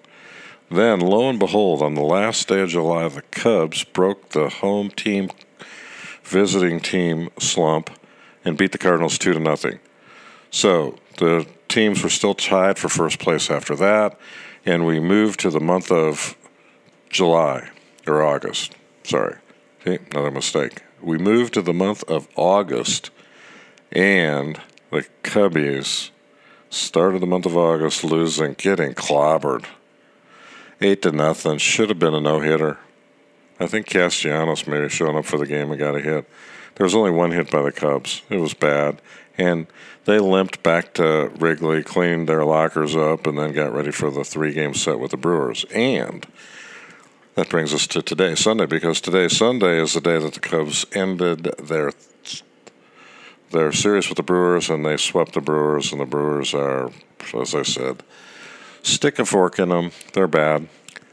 Then, 0.69 0.99
lo 0.99 1.27
and 1.27 1.39
behold, 1.39 1.81
on 1.81 1.95
the 1.95 2.03
last 2.03 2.47
day 2.47 2.61
of 2.61 2.69
July, 2.69 3.07
the 3.07 3.23
Cubs 3.23 3.83
broke 3.83 4.29
the 4.29 4.49
home 4.49 4.91
team 4.91 5.31
visiting 6.23 6.79
team 6.79 7.29
slump 7.39 7.89
and 8.43 8.59
beat 8.59 8.73
the 8.73 8.77
Cardinals 8.77 9.17
2 9.17 9.33
to 9.33 9.39
nothing. 9.39 9.79
So, 10.51 10.99
the 11.17 11.47
teams 11.67 12.03
were 12.03 12.09
still 12.09 12.35
tied 12.35 12.77
for 12.77 12.89
first 12.89 13.17
place 13.17 13.49
after 13.49 13.75
that, 13.77 14.15
and 14.67 14.85
we 14.85 14.99
moved 14.99 15.39
to 15.39 15.49
the 15.49 15.59
month 15.59 15.91
of 15.91 16.37
July 17.09 17.69
or 18.05 18.21
August. 18.21 18.75
Sorry. 19.01 19.37
See, 19.83 19.97
another 20.11 20.29
mistake. 20.29 20.83
We 21.01 21.17
moved 21.17 21.55
to 21.55 21.63
the 21.63 21.73
month 21.73 22.03
of 22.03 22.27
August, 22.35 23.09
and 23.91 24.61
the 24.91 25.07
Cubbies 25.23 26.11
Started 26.75 27.21
the 27.21 27.25
month 27.25 27.45
of 27.45 27.55
August 27.55 28.03
losing, 28.03 28.53
getting 28.53 28.93
clobbered. 28.93 29.63
Eight 30.81 31.01
to 31.03 31.11
nothing. 31.13 31.57
Should 31.57 31.87
have 31.87 31.99
been 31.99 32.13
a 32.13 32.19
no 32.19 32.41
hitter. 32.41 32.77
I 33.61 33.65
think 33.65 33.85
Castellanos 33.87 34.67
maybe 34.67 34.89
showing 34.89 35.15
up 35.15 35.23
for 35.23 35.37
the 35.37 35.47
game 35.47 35.71
and 35.71 35.79
got 35.79 35.95
a 35.95 36.01
hit. 36.01 36.29
There 36.75 36.83
was 36.83 36.93
only 36.93 37.11
one 37.11 37.31
hit 37.31 37.49
by 37.49 37.61
the 37.61 37.71
Cubs. 37.71 38.23
It 38.29 38.39
was 38.39 38.53
bad. 38.53 39.01
And 39.37 39.67
they 40.03 40.19
limped 40.19 40.63
back 40.63 40.93
to 40.95 41.31
Wrigley, 41.37 41.81
cleaned 41.81 42.27
their 42.27 42.43
lockers 42.43 42.93
up, 42.93 43.25
and 43.25 43.37
then 43.37 43.53
got 43.53 43.73
ready 43.73 43.91
for 43.91 44.11
the 44.11 44.25
three 44.25 44.51
game 44.51 44.73
set 44.73 44.99
with 44.99 45.11
the 45.11 45.17
Brewers. 45.17 45.63
And 45.73 46.27
that 47.35 47.47
brings 47.47 47.73
us 47.73 47.87
to 47.87 48.01
today, 48.01 48.35
Sunday, 48.35 48.65
because 48.65 48.99
today, 48.99 49.29
Sunday, 49.29 49.81
is 49.81 49.93
the 49.93 50.01
day 50.01 50.19
that 50.19 50.33
the 50.33 50.41
Cubs 50.41 50.85
ended 50.91 51.43
their 51.57 51.93
they're 53.51 53.71
serious 53.71 54.09
with 54.09 54.17
the 54.17 54.23
Brewers, 54.23 54.69
and 54.69 54.85
they 54.85 54.97
swept 54.97 55.33
the 55.33 55.41
Brewers, 55.41 55.91
and 55.91 56.01
the 56.01 56.05
Brewers 56.05 56.53
are, 56.53 56.91
as 57.33 57.55
I 57.55 57.63
said, 57.63 58.03
stick 58.83 59.19
a 59.19 59.25
fork 59.25 59.59
in 59.59 59.69
them. 59.69 59.91
They're 60.13 60.27
bad. 60.27 60.67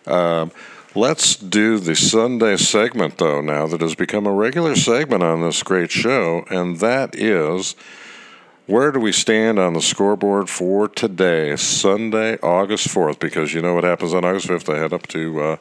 Um, 0.07 0.51
let's 0.95 1.37
do 1.37 1.79
the 1.79 1.95
Sunday 1.95 2.57
segment, 2.57 3.19
though, 3.19 3.41
now 3.41 3.67
that 3.67 3.81
has 3.81 3.95
become 3.95 4.27
a 4.27 4.33
regular 4.33 4.77
segment 4.77 5.23
on 5.23 5.43
this 5.43 5.63
great 5.63 5.91
show, 5.91 6.45
and 6.51 6.79
that 6.81 7.15
is 7.15 7.77
where 8.67 8.93
do 8.93 9.01
we 9.01 9.13
stand 9.13 9.59
on 9.59 9.73
the 9.75 9.83
scoreboard 9.83 10.49
for 10.49 10.89
today, 10.89 11.57
Sunday, 11.57 12.39
August 12.39 12.89
4th? 12.89 13.19
Because 13.19 13.53
you 13.53 13.61
know 13.61 13.75
what 13.75 13.85
happens 13.85 14.15
on 14.15 14.25
August 14.25 14.47
5th. 14.47 14.73
I 14.73 14.79
head 14.79 14.93
up 14.93 15.07
to 15.09 15.41
uh, 15.41 15.57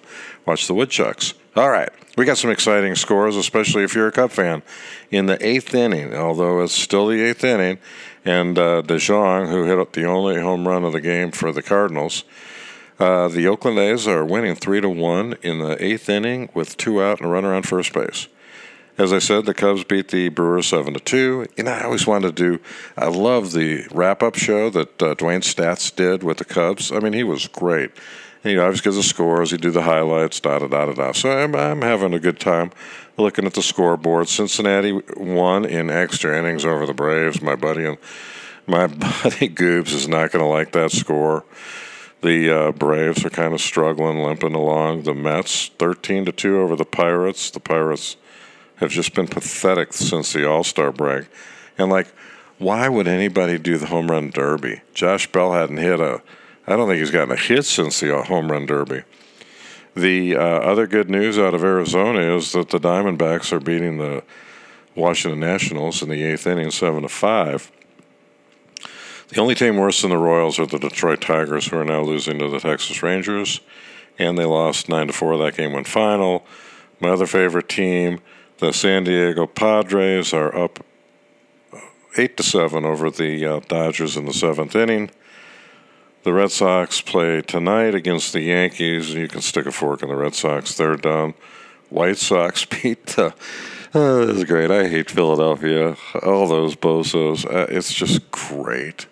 watch 0.46 0.68
the 0.68 0.74
Woodchucks. 0.74 1.34
All 1.56 1.70
right, 1.70 1.90
we 2.16 2.26
got 2.26 2.38
some 2.38 2.52
exciting 2.52 2.96
scores, 2.96 3.36
especially 3.36 3.84
if 3.84 3.96
you're 3.96 4.08
a 4.08 4.12
Cub 4.12 4.32
fan. 4.32 4.62
In 5.10 5.26
the 5.26 5.44
eighth 5.46 5.74
inning, 5.74 6.16
although 6.16 6.62
it's 6.62 6.74
still 6.74 7.08
the 7.08 7.22
eighth 7.22 7.44
inning, 7.44 7.80
and 8.24 8.58
uh, 8.58 8.84
DeJong, 8.84 9.50
who 9.50 9.66
hit 9.66 9.80
up 9.80 9.94
the 9.94 10.06
only 10.06 10.40
home 10.40 10.68
run 10.68 10.84
of 10.84 10.94
the 10.94 11.02
game 11.02 11.32
for 11.32 11.52
the 11.52 11.64
Cardinals, 11.64 12.24
uh, 13.00 13.28
the 13.28 13.48
Oakland 13.48 13.80
A's 13.80 14.08
are 14.08 14.24
winning 14.24 14.56
three 14.56 14.80
to 14.80 14.88
one 14.88 15.34
in 15.42 15.58
the 15.58 15.84
eighth 15.84 16.08
inning 16.08 16.50
with 16.54 16.78
two 16.78 17.02
out 17.02 17.20
and 17.20 17.28
a 17.28 17.32
runner 17.32 17.54
on 17.54 17.64
first 17.64 17.94
base. 17.94 18.28
As 18.98 19.14
I 19.14 19.20
said, 19.20 19.46
the 19.46 19.54
Cubs 19.54 19.84
beat 19.84 20.10
the 20.10 20.30
Brewers 20.30 20.68
seven 20.68 20.94
to 20.94 21.00
two. 21.00 21.48
And 21.58 21.70
I 21.70 21.84
always 21.84 22.06
wanted 22.06 22.36
to 22.36 22.58
do. 22.58 22.64
I 22.98 23.08
love 23.08 23.54
the 23.54 23.86
wrap-up 23.92 24.36
show 24.36 24.70
that 24.70 25.02
uh, 25.02 25.16
Dewayne 25.16 25.44
Staats 25.44 25.96
did 25.96 26.24
with 26.24 26.38
the 26.38 26.46
Cubs. 26.46 26.92
I 26.92 27.00
mean, 27.00 27.14
he 27.14 27.24
was 27.24 27.48
great. 27.48 27.92
And, 28.44 28.52
you 28.52 28.58
know, 28.58 28.72
gives 28.72 28.96
the 28.96 29.04
scores, 29.04 29.52
he 29.52 29.58
do 29.58 29.72
the 29.72 29.84
highlights, 29.84 30.40
da 30.40 30.60
da 30.60 30.68
da 30.68 30.88
da 30.88 30.94
da. 30.94 31.12
So 31.14 31.32
I'm, 31.32 31.56
I'm 31.56 31.82
having 31.82 32.14
a 32.14 32.20
good 32.20 32.40
time 32.40 32.72
looking 33.18 33.46
at 33.46 33.54
the 33.54 33.62
scoreboard. 33.62 34.28
Cincinnati 34.28 35.00
won 35.16 35.66
in 35.66 35.90
extra 35.90 36.38
innings 36.38 36.66
over 36.66 36.86
the 36.86 36.94
Braves. 36.94 37.42
My 37.42 37.56
buddy 37.56 37.86
and 37.86 37.98
my 38.68 38.88
buddy 38.88 39.50
Goobs 39.50 39.94
is 39.94 40.08
not 40.08 40.32
going 40.32 40.44
to 40.44 40.50
like 40.50 40.72
that 40.74 40.92
score. 40.92 41.46
The 42.22 42.52
uh, 42.52 42.72
Braves 42.72 43.26
are 43.26 43.32
kind 43.32 43.54
of 43.54 43.62
struggling, 43.62 44.20
limping 44.20 44.54
along. 44.54 45.04
The 45.04 45.14
Mets, 45.14 45.70
thirteen 45.80 46.26
to 46.26 46.32
two 46.32 46.60
over 46.60 46.76
the 46.76 46.86
Pirates. 46.86 47.50
The 47.50 47.60
Pirates 47.60 48.18
have 48.82 48.90
just 48.90 49.14
been 49.14 49.28
pathetic 49.28 49.94
since 49.94 50.34
the 50.34 50.50
All 50.50 50.64
Star 50.64 50.92
break. 50.92 51.28
And 51.78 51.90
like, 51.90 52.08
why 52.58 52.90
would 52.90 53.08
anybody 53.08 53.58
do 53.58 53.78
the 53.78 53.88
home 53.88 54.12
run 54.12 54.32
derby? 54.32 54.82
Josh 54.94 55.32
Bell 55.32 55.54
hadn't 55.54 55.78
hit 55.78 56.00
a, 56.00 56.22
I 56.68 56.76
don't 56.76 56.88
think 56.88 57.00
he's 57.00 57.12
gotten 57.12 57.32
a 57.32 57.38
hit 57.38 57.64
since 57.66 58.00
the 58.00 58.18
uh, 58.18 58.24
home 58.24 58.52
run 58.52 58.66
derby. 58.66 59.04
The 59.96 60.36
uh, 60.36 60.40
other 60.40 60.88
good 60.88 61.10
news 61.10 61.38
out 61.38 61.54
of 61.54 61.64
Arizona 61.64 62.36
is 62.36 62.52
that 62.54 62.70
the 62.70 62.80
Diamondbacks 62.80 63.52
are 63.52 63.60
beating 63.60 63.98
the 63.98 64.24
Washington 64.96 65.40
Nationals 65.40 66.02
in 66.02 66.10
the 66.10 66.24
eighth 66.24 66.48
inning, 66.48 66.72
seven 66.72 67.04
to 67.04 67.10
five. 67.10 67.72
The 69.30 69.40
only 69.40 69.56
team 69.56 69.78
worse 69.78 70.02
than 70.02 70.12
the 70.12 70.18
Royals 70.18 70.60
are 70.60 70.66
the 70.66 70.80
Detroit 70.80 71.22
Tigers, 71.22 71.68
who 71.68 71.78
are 71.78 71.86
now 71.86 72.02
losing 72.02 72.40
to 72.40 72.50
the 72.50 72.60
Texas 72.60 73.02
Rangers, 73.02 73.62
and 74.18 74.38
they 74.38 74.46
lost 74.46 74.90
nine 74.90 75.08
to 75.08 75.14
four. 75.14 75.38
That 75.38 75.56
game 75.56 75.74
went 75.74 75.88
final. 75.88 76.46
My 77.00 77.10
other 77.10 77.26
favorite 77.26 77.70
team, 77.70 78.20
the 78.62 78.72
San 78.72 79.04
Diego 79.04 79.48
Padres 79.48 80.36
are 80.36 80.56
up 80.56 80.86
eight 82.16 82.38
to 82.38 82.44
seven 82.44 82.86
over 82.86 83.10
the 83.10 83.44
uh, 83.44 83.60
Dodgers 83.68 84.16
in 84.16 84.26
the 84.26 84.34
seventh 84.34 84.76
inning. 84.76 85.10
The 86.22 86.32
Red 86.32 86.52
Sox 86.52 87.02
play 87.02 87.42
tonight 87.42 87.96
against 87.96 88.34
the 88.34 88.42
Yankees, 88.42 89.16
you 89.16 89.28
can 89.28 89.42
stick 89.42 89.66
a 89.66 89.72
fork 89.72 90.04
in 90.04 90.10
the 90.10 90.16
Red 90.16 90.36
Sox. 90.36 90.78
They're 90.78 90.96
done. 90.96 91.34
White 91.90 92.20
Sox 92.20 92.64
beat 92.84 93.04
the. 93.08 93.34
Oh, 93.96 94.26
this 94.28 94.38
is 94.38 94.44
great. 94.44 94.70
I 94.70 94.88
hate 94.88 95.10
Philadelphia. 95.10 95.98
All 96.22 96.48
those 96.48 96.76
bozos. 96.76 97.46
Uh, 97.46 97.66
it's 97.68 97.92
just 97.92 98.30
great. 98.30 99.08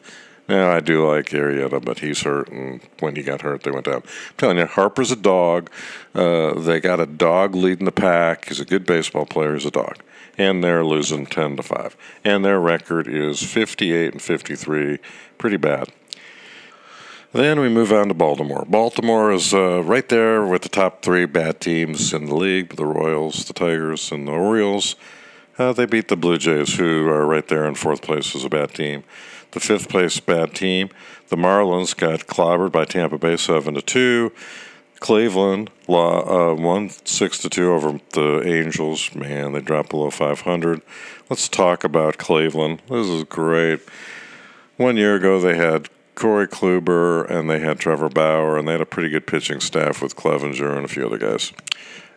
Now, 0.50 0.72
I 0.72 0.80
do 0.80 1.08
like 1.08 1.28
Arrieta, 1.28 1.80
but 1.80 2.00
he's 2.00 2.24
hurt, 2.24 2.50
and 2.50 2.82
when 3.02 3.16
he 3.16 3.22
got 3.22 3.44
hurt, 3.44 3.62
they 3.62 3.70
went 3.70 3.86
down. 3.86 3.98
I'm 3.98 4.36
telling 4.36 4.58
you, 4.58 4.66
Harper's 4.66 5.12
a 5.12 5.16
dog. 5.16 5.70
Uh, 6.16 6.60
they 6.60 6.80
got 6.80 7.00
a 7.00 7.06
dog 7.06 7.54
leading 7.54 7.86
the 7.86 7.92
pack. 7.92 8.48
He's 8.48 8.60
a 8.60 8.66
good 8.66 8.84
baseball 8.84 9.28
player. 9.28 9.54
He's 9.54 9.68
a 9.68 9.72
dog. 9.72 10.00
And 10.40 10.64
they're 10.64 10.84
losing 10.84 11.28
10 11.28 11.58
to 11.58 11.64
5. 11.64 11.96
And 12.24 12.44
their 12.44 12.60
record 12.60 13.08
is 13.08 13.44
58 13.44 14.14
and 14.14 14.22
53. 14.22 14.98
Pretty 15.38 15.58
bad. 15.58 15.90
Then 17.32 17.60
we 17.60 17.70
move 17.70 17.94
on 17.94 18.08
to 18.08 18.16
Baltimore. 18.16 18.66
Baltimore 18.68 19.32
is 19.32 19.54
uh, 19.54 19.84
right 19.84 20.10
there 20.10 20.44
with 20.44 20.64
the 20.64 20.70
top 20.70 21.04
three 21.04 21.28
bad 21.28 21.62
teams 21.62 22.12
in 22.12 22.26
the 22.26 22.34
league 22.34 22.76
the 22.76 22.88
Royals, 22.88 23.46
the 23.46 23.54
Tigers, 23.54 24.12
and 24.12 24.28
the 24.28 24.32
Orioles. 24.32 24.96
Uh, 25.60 25.74
they 25.74 25.86
beat 25.86 26.08
the 26.08 26.18
Blue 26.18 26.40
Jays, 26.40 26.78
who 26.78 27.08
are 27.08 27.28
right 27.28 27.48
there 27.48 27.66
in 27.66 27.76
fourth 27.76 28.02
place 28.02 28.36
as 28.36 28.44
a 28.44 28.50
bad 28.50 28.74
team 28.74 29.04
the 29.52 29.60
fifth 29.60 29.90
place 29.90 30.20
bad 30.20 30.54
team. 30.54 30.90
The 31.30 31.36
Marlins 31.36 31.96
got 31.96 32.28
clobbered 32.28 32.72
by 32.72 32.86
Tampa 32.86 33.18
Bay 33.18 33.38
seven 33.38 33.76
to 33.76 33.82
two. 33.82 34.32
Cleveland 35.00 35.70
uh, 35.88 36.56
won 36.58 36.90
six 37.06 37.40
to 37.40 37.50
two 37.50 37.72
over 37.72 38.00
the 38.14 38.42
Angels. 38.46 39.14
Man, 39.16 39.54
they 39.54 39.62
dropped 39.62 39.90
below 39.90 40.10
500. 40.10 40.82
Let's 41.30 41.48
talk 41.48 41.84
about 41.84 42.18
Cleveland. 42.18 42.82
This 42.90 43.08
is 43.08 43.24
great. 43.24 43.80
One 44.78 44.98
year 44.98 45.16
ago, 45.16 45.40
they 45.40 45.56
had 45.56 45.90
Corey 46.16 46.48
Kluber 46.48 47.30
and 47.30 47.50
they 47.50 47.60
had 47.60 47.80
Trevor 47.80 48.10
Bauer, 48.10 48.58
and 48.58 48.68
they 48.68 48.74
had 48.74 48.82
a 48.82 48.86
pretty 48.86 49.10
good 49.10 49.26
pitching 49.26 49.62
staff 49.62 50.02
with 50.02 50.18
Clevinger 50.18 50.76
and 50.76 50.84
a 50.84 50.90
few 50.90 51.06
other 51.06 51.18
guys. 51.18 51.54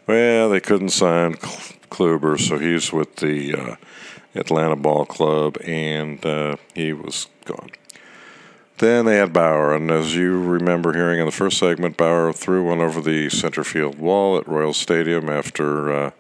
Well, 0.07 0.51
they 0.51 0.61
couldn't 0.61 0.89
sign 0.89 1.35
Kluber, 1.35 2.41
so 2.41 2.59
he's 2.59 2.93
with 2.93 3.17
the 3.17 3.55
uh, 3.55 3.77
Atlanta 4.35 4.77
Ball 4.77 5.05
Club, 5.05 5.59
and 5.65 6.25
uh, 6.25 6.57
he 6.75 6.93
was 6.93 7.29
gone. 7.45 7.71
Then 8.79 9.05
they 9.05 9.17
had 9.17 9.33
Bauer, 9.33 9.75
and 9.75 9.91
as 9.91 10.17
you 10.17 10.43
remember 10.43 10.93
hearing 10.93 11.21
in 11.21 11.27
the 11.27 11.33
first 11.33 11.59
segment, 11.59 11.97
Bauer 11.97 12.33
threw 12.33 12.65
one 12.65 12.81
over 12.81 13.01
the 13.01 13.31
center 13.31 13.63
field 13.63 13.99
wall 13.99 14.37
at 14.37 14.49
Royal 14.49 14.73
Stadium 14.73 15.29
after 15.29 15.93
uh, 15.93 16.11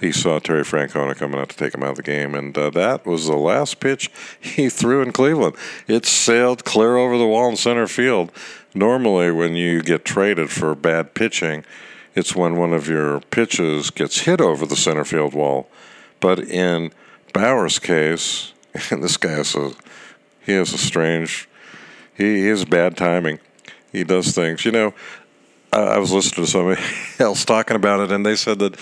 he 0.00 0.12
saw 0.12 0.38
Terry 0.38 0.62
Francona 0.62 1.16
coming 1.16 1.40
out 1.40 1.48
to 1.50 1.56
take 1.56 1.74
him 1.74 1.82
out 1.82 1.90
of 1.90 1.96
the 1.96 2.02
game, 2.02 2.34
and 2.34 2.56
uh, 2.56 2.70
that 2.70 3.04
was 3.04 3.26
the 3.26 3.36
last 3.36 3.80
pitch 3.80 4.10
he 4.40 4.68
threw 4.68 5.02
in 5.02 5.12
Cleveland. 5.12 5.56
It 5.86 6.06
sailed 6.06 6.64
clear 6.64 6.96
over 6.96 7.18
the 7.18 7.26
wall 7.26 7.50
in 7.50 7.56
center 7.56 7.88
field. 7.88 8.30
Normally, 8.74 9.32
when 9.32 9.54
you 9.54 9.82
get 9.82 10.04
traded 10.04 10.50
for 10.50 10.74
bad 10.74 11.14
pitching, 11.14 11.64
it's 12.14 12.34
when 12.34 12.56
one 12.56 12.72
of 12.72 12.88
your 12.88 13.20
pitches 13.20 13.90
gets 13.90 14.20
hit 14.20 14.40
over 14.40 14.66
the 14.66 14.76
center 14.76 15.04
field 15.04 15.34
wall. 15.34 15.68
But 16.20 16.38
in 16.40 16.92
Bauer's 17.38 17.78
case, 17.78 18.52
and 18.90 19.00
this 19.00 19.16
guy 19.16 19.30
has 19.30 19.54
a 19.54 19.70
he 20.44 20.54
has 20.54 20.72
a 20.72 20.78
strange 20.78 21.48
he, 22.16 22.42
he 22.42 22.46
has 22.48 22.64
bad 22.64 22.96
timing. 22.96 23.38
He 23.92 24.02
does 24.02 24.32
things. 24.32 24.64
You 24.64 24.72
know, 24.72 24.94
I, 25.72 25.82
I 25.82 25.98
was 25.98 26.10
listening 26.10 26.46
to 26.46 26.50
somebody 26.50 26.82
else 27.20 27.44
talking 27.44 27.76
about 27.76 28.00
it, 28.00 28.10
and 28.10 28.26
they 28.26 28.34
said 28.34 28.58
that 28.58 28.74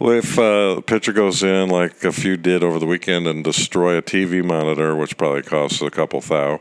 if 0.00 0.38
uh, 0.40 0.74
a 0.78 0.82
pitcher 0.82 1.12
goes 1.12 1.44
in 1.44 1.68
like 1.68 2.02
a 2.02 2.10
few 2.10 2.36
did 2.36 2.64
over 2.64 2.80
the 2.80 2.86
weekend 2.86 3.28
and 3.28 3.44
destroy 3.44 3.96
a 3.96 4.02
TV 4.02 4.44
monitor, 4.44 4.96
which 4.96 5.16
probably 5.16 5.42
costs 5.42 5.80
a 5.80 5.88
couple 5.88 6.20
thou, 6.20 6.60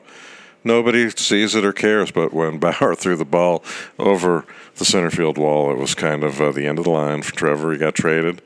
nobody 0.63 1.10
sees 1.10 1.56
it 1.56 1.65
or 1.65 1.74
cares. 1.74 2.12
But 2.12 2.32
when 2.32 2.60
Bauer 2.60 2.93
threw 2.93 3.15
the 3.15 3.26
ball 3.26 3.63
over 3.98 4.46
the 4.76 4.86
center 4.86 5.10
field 5.10 5.39
wall, 5.39 5.72
it 5.72 5.80
was 5.80 5.96
kind 5.96 6.24
of 6.24 6.39
uh, 6.39 6.52
the 6.52 6.67
end 6.67 6.78
of 6.78 6.86
the 6.86 6.91
line 6.91 7.24
for 7.24 7.34
Trevor. 7.34 7.72
He 7.72 7.80
got 7.80 7.96
traded, 7.96 8.43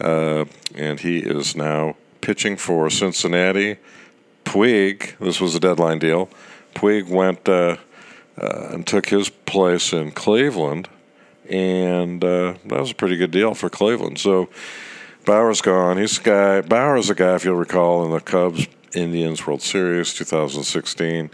uh, 0.00 0.44
and 0.76 1.00
he 1.00 1.18
is 1.18 1.56
now 1.56 1.96
pitching 2.20 2.56
for 2.56 2.90
Cincinnati. 2.90 3.76
Puig, 4.44 5.18
this 5.18 5.40
was 5.40 5.54
a 5.54 5.60
deadline 5.60 5.98
deal. 5.98 6.28
Puig 6.74 7.08
went 7.08 7.48
uh, 7.48 7.76
uh, 8.40 8.68
and 8.70 8.86
took 8.86 9.06
his 9.06 9.28
place 9.28 9.92
in 9.92 10.10
Cleveland, 10.12 10.88
and 11.48 12.22
uh, 12.22 12.54
that 12.66 12.80
was 12.80 12.90
a 12.90 12.94
pretty 12.94 13.16
good 13.16 13.30
deal 13.30 13.54
for 13.54 13.68
Cleveland. 13.68 14.18
So 14.18 14.48
Bauer's 15.24 15.60
gone. 15.60 15.98
He's 15.98 16.18
a 16.18 16.22
guy. 16.22 16.60
Bauer's 16.62 17.10
a 17.10 17.14
guy, 17.14 17.34
if 17.34 17.44
you'll 17.44 17.56
recall, 17.56 18.04
in 18.04 18.12
the 18.12 18.20
Cubs 18.20 18.66
Indians 18.94 19.46
World 19.46 19.62
Series 19.62 20.14
2016. 20.14 21.30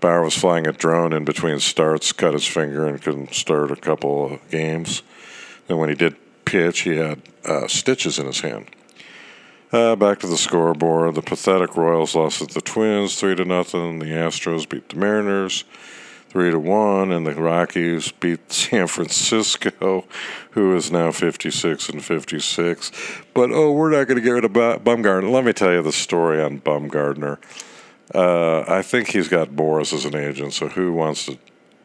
Bauer 0.00 0.22
was 0.22 0.36
flying 0.36 0.66
a 0.66 0.72
drone 0.72 1.14
in 1.14 1.24
between 1.24 1.58
starts, 1.60 2.12
cut 2.12 2.34
his 2.34 2.46
finger, 2.46 2.86
and 2.86 3.00
couldn't 3.00 3.34
start 3.34 3.70
a 3.70 3.76
couple 3.76 4.34
of 4.34 4.50
games. 4.50 5.02
And 5.68 5.78
when 5.78 5.88
he 5.88 5.94
did 5.94 6.16
pitch, 6.44 6.80
he 6.80 6.96
had 6.96 7.22
uh, 7.44 7.68
stitches 7.68 8.18
in 8.18 8.26
his 8.26 8.40
hand. 8.40 8.66
Uh, 9.74 9.96
back 9.96 10.20
to 10.20 10.28
the 10.28 10.36
scoreboard. 10.36 11.16
The 11.16 11.20
pathetic 11.20 11.76
Royals 11.76 12.14
lost 12.14 12.38
to 12.38 12.46
the 12.46 12.60
Twins 12.60 13.18
three 13.18 13.34
to 13.34 13.44
nothing. 13.44 13.98
The 13.98 14.06
Astros 14.06 14.68
beat 14.68 14.88
the 14.88 14.94
Mariners 14.94 15.64
three 16.28 16.52
to 16.52 16.60
one, 16.60 17.10
and 17.10 17.26
the 17.26 17.34
Rockies 17.34 18.12
beat 18.12 18.52
San 18.52 18.86
Francisco, 18.86 20.04
who 20.52 20.76
is 20.76 20.92
now 20.92 21.10
fifty 21.10 21.50
six 21.50 21.88
and 21.88 22.04
fifty 22.04 22.38
six. 22.38 22.92
But 23.34 23.50
oh, 23.50 23.72
we're 23.72 23.90
not 23.90 24.06
going 24.06 24.14
to 24.16 24.22
get 24.22 24.30
rid 24.30 24.44
of 24.44 24.52
Bumgarner. 24.52 25.28
Let 25.28 25.44
me 25.44 25.52
tell 25.52 25.72
you 25.72 25.82
the 25.82 25.90
story 25.90 26.40
on 26.40 26.60
Bumgarner. 26.60 27.38
Uh, 28.14 28.60
I 28.68 28.80
think 28.80 29.08
he's 29.08 29.26
got 29.26 29.56
Boras 29.56 29.92
as 29.92 30.04
an 30.04 30.14
agent, 30.14 30.52
so 30.52 30.68
who 30.68 30.92
wants 30.92 31.26
to 31.26 31.36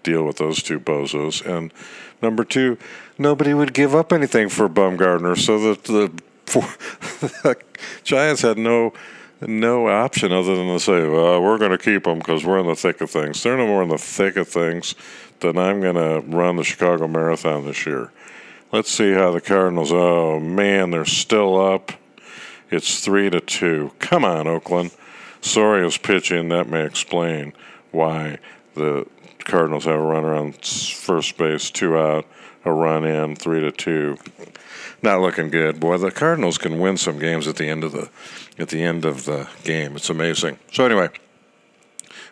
deal 0.03 0.23
with 0.25 0.37
those 0.37 0.61
two 0.61 0.79
bozos? 0.79 1.43
And 1.43 1.73
number 2.21 2.43
two, 2.43 2.77
nobody 3.17 3.55
would 3.55 3.73
give 3.73 3.95
up 3.95 4.13
anything 4.13 4.47
for 4.47 4.69
Bumgarner, 4.69 5.35
so 5.35 5.57
that 5.57 5.85
the 5.85 6.11
for 6.49 6.61
the 7.21 7.57
Giants 8.03 8.41
had 8.41 8.57
no 8.57 8.93
no 9.41 9.87
option 9.87 10.33
other 10.33 10.55
than 10.55 10.67
to 10.67 10.79
say, 10.79 11.07
well, 11.07 11.41
we're 11.41 11.57
going 11.57 11.71
to 11.71 11.77
keep 11.77 12.03
them 12.03 12.19
because 12.19 12.45
we're 12.45 12.59
in 12.59 12.67
the 12.67 12.75
thick 12.75 12.99
of 12.99 13.09
things. 13.09 13.41
They're 13.41 13.55
no 13.55 13.67
more 13.67 13.83
in 13.83 13.89
the 13.89 13.97
thick 13.97 14.35
of 14.35 14.49
things 14.49 14.95
than 15.39 15.57
I'm 15.57 15.79
going 15.79 15.95
to 15.95 16.19
run 16.27 16.57
the 16.57 16.63
Chicago 16.63 17.07
Marathon 17.07 17.65
this 17.65 17.85
year. 17.85 18.11
Let's 18.71 18.91
see 18.91 19.13
how 19.13 19.31
the 19.31 19.41
Cardinals. 19.41 19.91
Oh 19.91 20.39
man, 20.39 20.91
they're 20.91 21.05
still 21.05 21.59
up. 21.59 21.93
It's 22.69 22.99
three 22.99 23.29
to 23.29 23.41
two. 23.41 23.91
Come 23.99 24.23
on, 24.23 24.47
Oakland. 24.47 24.91
Sorry, 25.41 25.89
pitching. 26.03 26.49
That 26.49 26.67
may 26.67 26.85
explain 26.85 27.53
why 27.91 28.37
the 28.75 29.07
Cardinals 29.45 29.85
have 29.85 29.99
a 29.99 30.03
runner 30.03 30.35
on 30.35 30.51
first 30.51 31.37
base, 31.37 31.71
two 31.71 31.97
out, 31.97 32.27
a 32.63 32.71
run 32.71 33.05
in, 33.05 33.35
three 33.35 33.61
to 33.61 33.71
two. 33.71 34.17
Not 35.01 35.21
looking 35.21 35.49
good, 35.49 35.79
boy. 35.79 35.97
The 35.97 36.11
Cardinals 36.11 36.57
can 36.57 36.79
win 36.79 36.97
some 36.97 37.19
games 37.19 37.47
at 37.47 37.55
the 37.55 37.67
end 37.67 37.83
of 37.83 37.93
the 37.93 38.09
at 38.57 38.69
the 38.69 38.83
end 38.83 39.05
of 39.05 39.25
the 39.25 39.47
game. 39.63 39.95
It's 39.95 40.09
amazing. 40.09 40.59
So 40.73 40.85
anyway, 40.85 41.09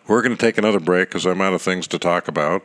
we're 0.06 0.22
going 0.22 0.36
to 0.36 0.40
take 0.40 0.58
another 0.58 0.80
break 0.80 1.08
because 1.08 1.24
I'm 1.24 1.40
out 1.40 1.54
of 1.54 1.62
things 1.62 1.86
to 1.88 1.98
talk 1.98 2.28
about. 2.28 2.64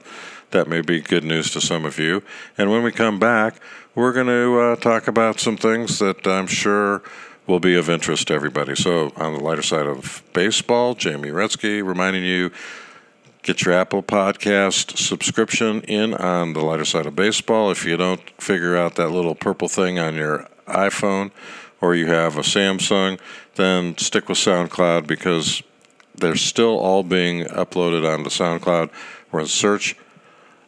That 0.52 0.68
may 0.68 0.82
be 0.82 1.02
good 1.02 1.24
news 1.24 1.52
to 1.52 1.62
some 1.62 1.86
of 1.86 1.98
you. 1.98 2.22
And 2.58 2.70
when 2.70 2.84
we 2.84 2.92
come 2.92 3.18
back, 3.18 3.56
we're 3.96 4.14
going 4.14 4.28
to 4.28 4.60
uh, 4.60 4.76
talk 4.76 5.08
about 5.08 5.40
some 5.40 5.58
things 5.58 6.00
that 6.00 6.28
I'm 6.28 6.48
sure 6.48 7.02
will 7.48 7.60
be 7.60 7.76
of 7.76 7.90
interest 7.90 8.28
to 8.28 8.34
everybody. 8.34 8.76
So, 8.76 9.12
on 9.16 9.34
the 9.34 9.40
lighter 9.40 9.62
side 9.62 9.86
of 9.86 10.24
baseball, 10.34 10.96
Jamie 10.96 11.30
Retzky 11.30 11.86
reminding 11.86 12.24
you 12.24 12.52
get 13.44 13.66
your 13.66 13.74
Apple 13.74 14.02
Podcast 14.02 14.98
subscription 14.98 15.82
in 15.82 16.14
on 16.14 16.54
the 16.54 16.62
lighter 16.62 16.86
side 16.86 17.06
of 17.06 17.16
baseball. 17.16 17.70
If 17.72 17.86
you 17.86 17.98
don't 17.98 18.22
figure 18.42 18.78
out 18.78 18.96
that 18.96 19.10
little 19.10 19.36
purple 19.36 19.68
thing 19.68 20.00
on 20.00 20.16
your 20.16 20.48
iPhone 20.66 21.32
or 21.82 21.94
you 21.94 22.08
have 22.08 22.38
a 22.38 22.42
Samsung, 22.42 23.20
then 23.56 23.98
stick 23.98 24.30
with 24.30 24.38
SoundCloud 24.38 25.06
because 25.08 25.62
they're 26.16 26.38
still 26.38 26.80
all 26.80 27.04
being 27.04 27.44
uploaded 27.46 28.10
onto 28.10 28.30
SoundCloud. 28.30 28.90
We're 29.32 29.42
in 29.42 29.48
search 29.48 29.98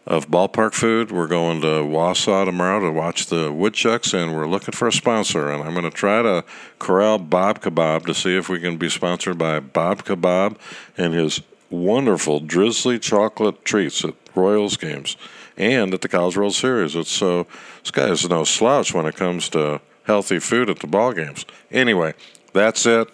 of 0.05 0.28
ballpark 0.28 0.73
food. 0.73 1.11
We're 1.11 1.28
going 1.28 1.61
to 1.61 1.67
Wausau 1.67 2.43
tomorrow 2.43 2.82
to 2.82 2.91
watch 2.91 3.28
the 3.28 3.53
woodchucks, 3.53 4.13
and 4.13 4.36
we're 4.36 4.47
looking 4.47 4.73
for 4.73 4.89
a 4.89 4.91
sponsor. 4.91 5.49
And 5.49 5.63
I'm 5.63 5.73
going 5.73 5.89
to 5.89 5.95
try 5.95 6.21
to 6.21 6.43
corral 6.78 7.19
Bob 7.19 7.61
Kebab 7.61 8.05
to 8.07 8.13
see 8.13 8.36
if 8.36 8.49
we 8.49 8.59
can 8.59 8.76
be 8.76 8.89
sponsored 8.89 9.38
by 9.38 9.61
Bob 9.61 10.03
Kebab 10.03 10.57
and 10.97 11.13
his 11.13 11.41
wonderful 11.70 12.39
drizzly 12.39 12.99
chocolate 12.99 13.63
treats 13.66 14.03
at 14.03 14.13
Royals 14.36 14.78
games 14.78 15.18
and 15.57 15.93
at 15.93 16.01
the 16.01 16.07
College 16.07 16.38
World 16.38 16.53
Series. 16.53 16.95
It's 16.95 17.11
so 17.11 17.47
this 17.82 17.91
guy 17.91 18.09
is 18.09 18.28
no 18.30 18.43
slouch 18.43 18.93
when 18.93 19.05
it 19.05 19.16
comes 19.16 19.49
to 19.49 19.82
healthy 20.03 20.39
food 20.39 20.70
at 20.70 20.80
the 20.80 20.88
ball 20.88 21.13
games. 21.13 21.45
Anyway, 21.72 22.13
that's 22.53 22.86
it. 22.86 23.07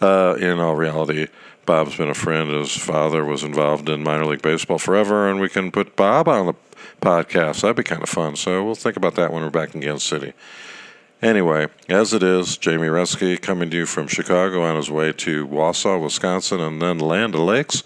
Uh, 0.00 0.36
in 0.38 0.58
all 0.58 0.76
reality, 0.76 1.26
Bob's 1.66 1.96
been 1.96 2.08
a 2.08 2.14
friend. 2.14 2.50
His 2.50 2.76
father 2.76 3.24
was 3.24 3.42
involved 3.42 3.88
in 3.88 4.02
minor 4.02 4.26
league 4.26 4.42
baseball 4.42 4.78
forever, 4.78 5.28
and 5.28 5.40
we 5.40 5.48
can 5.48 5.70
put 5.70 5.96
Bob 5.96 6.28
on 6.28 6.46
the 6.46 6.54
podcast. 7.00 7.60
That'd 7.60 7.76
be 7.76 7.82
kind 7.82 8.02
of 8.02 8.08
fun. 8.08 8.36
So 8.36 8.64
we'll 8.64 8.74
think 8.74 8.96
about 8.96 9.14
that 9.16 9.32
when 9.32 9.42
we're 9.42 9.50
back 9.50 9.74
in 9.74 9.80
Kansas 9.80 10.04
City. 10.04 10.32
Anyway, 11.22 11.66
as 11.88 12.14
it 12.14 12.22
is, 12.22 12.56
Jamie 12.56 12.88
Retzky 12.88 13.40
coming 13.40 13.68
to 13.70 13.76
you 13.76 13.86
from 13.86 14.06
Chicago 14.06 14.62
on 14.62 14.76
his 14.76 14.90
way 14.90 15.12
to 15.12 15.46
Wausau, 15.46 16.02
Wisconsin, 16.02 16.60
and 16.60 16.80
then 16.80 16.98
Land 16.98 17.34
O'Lakes, 17.34 17.82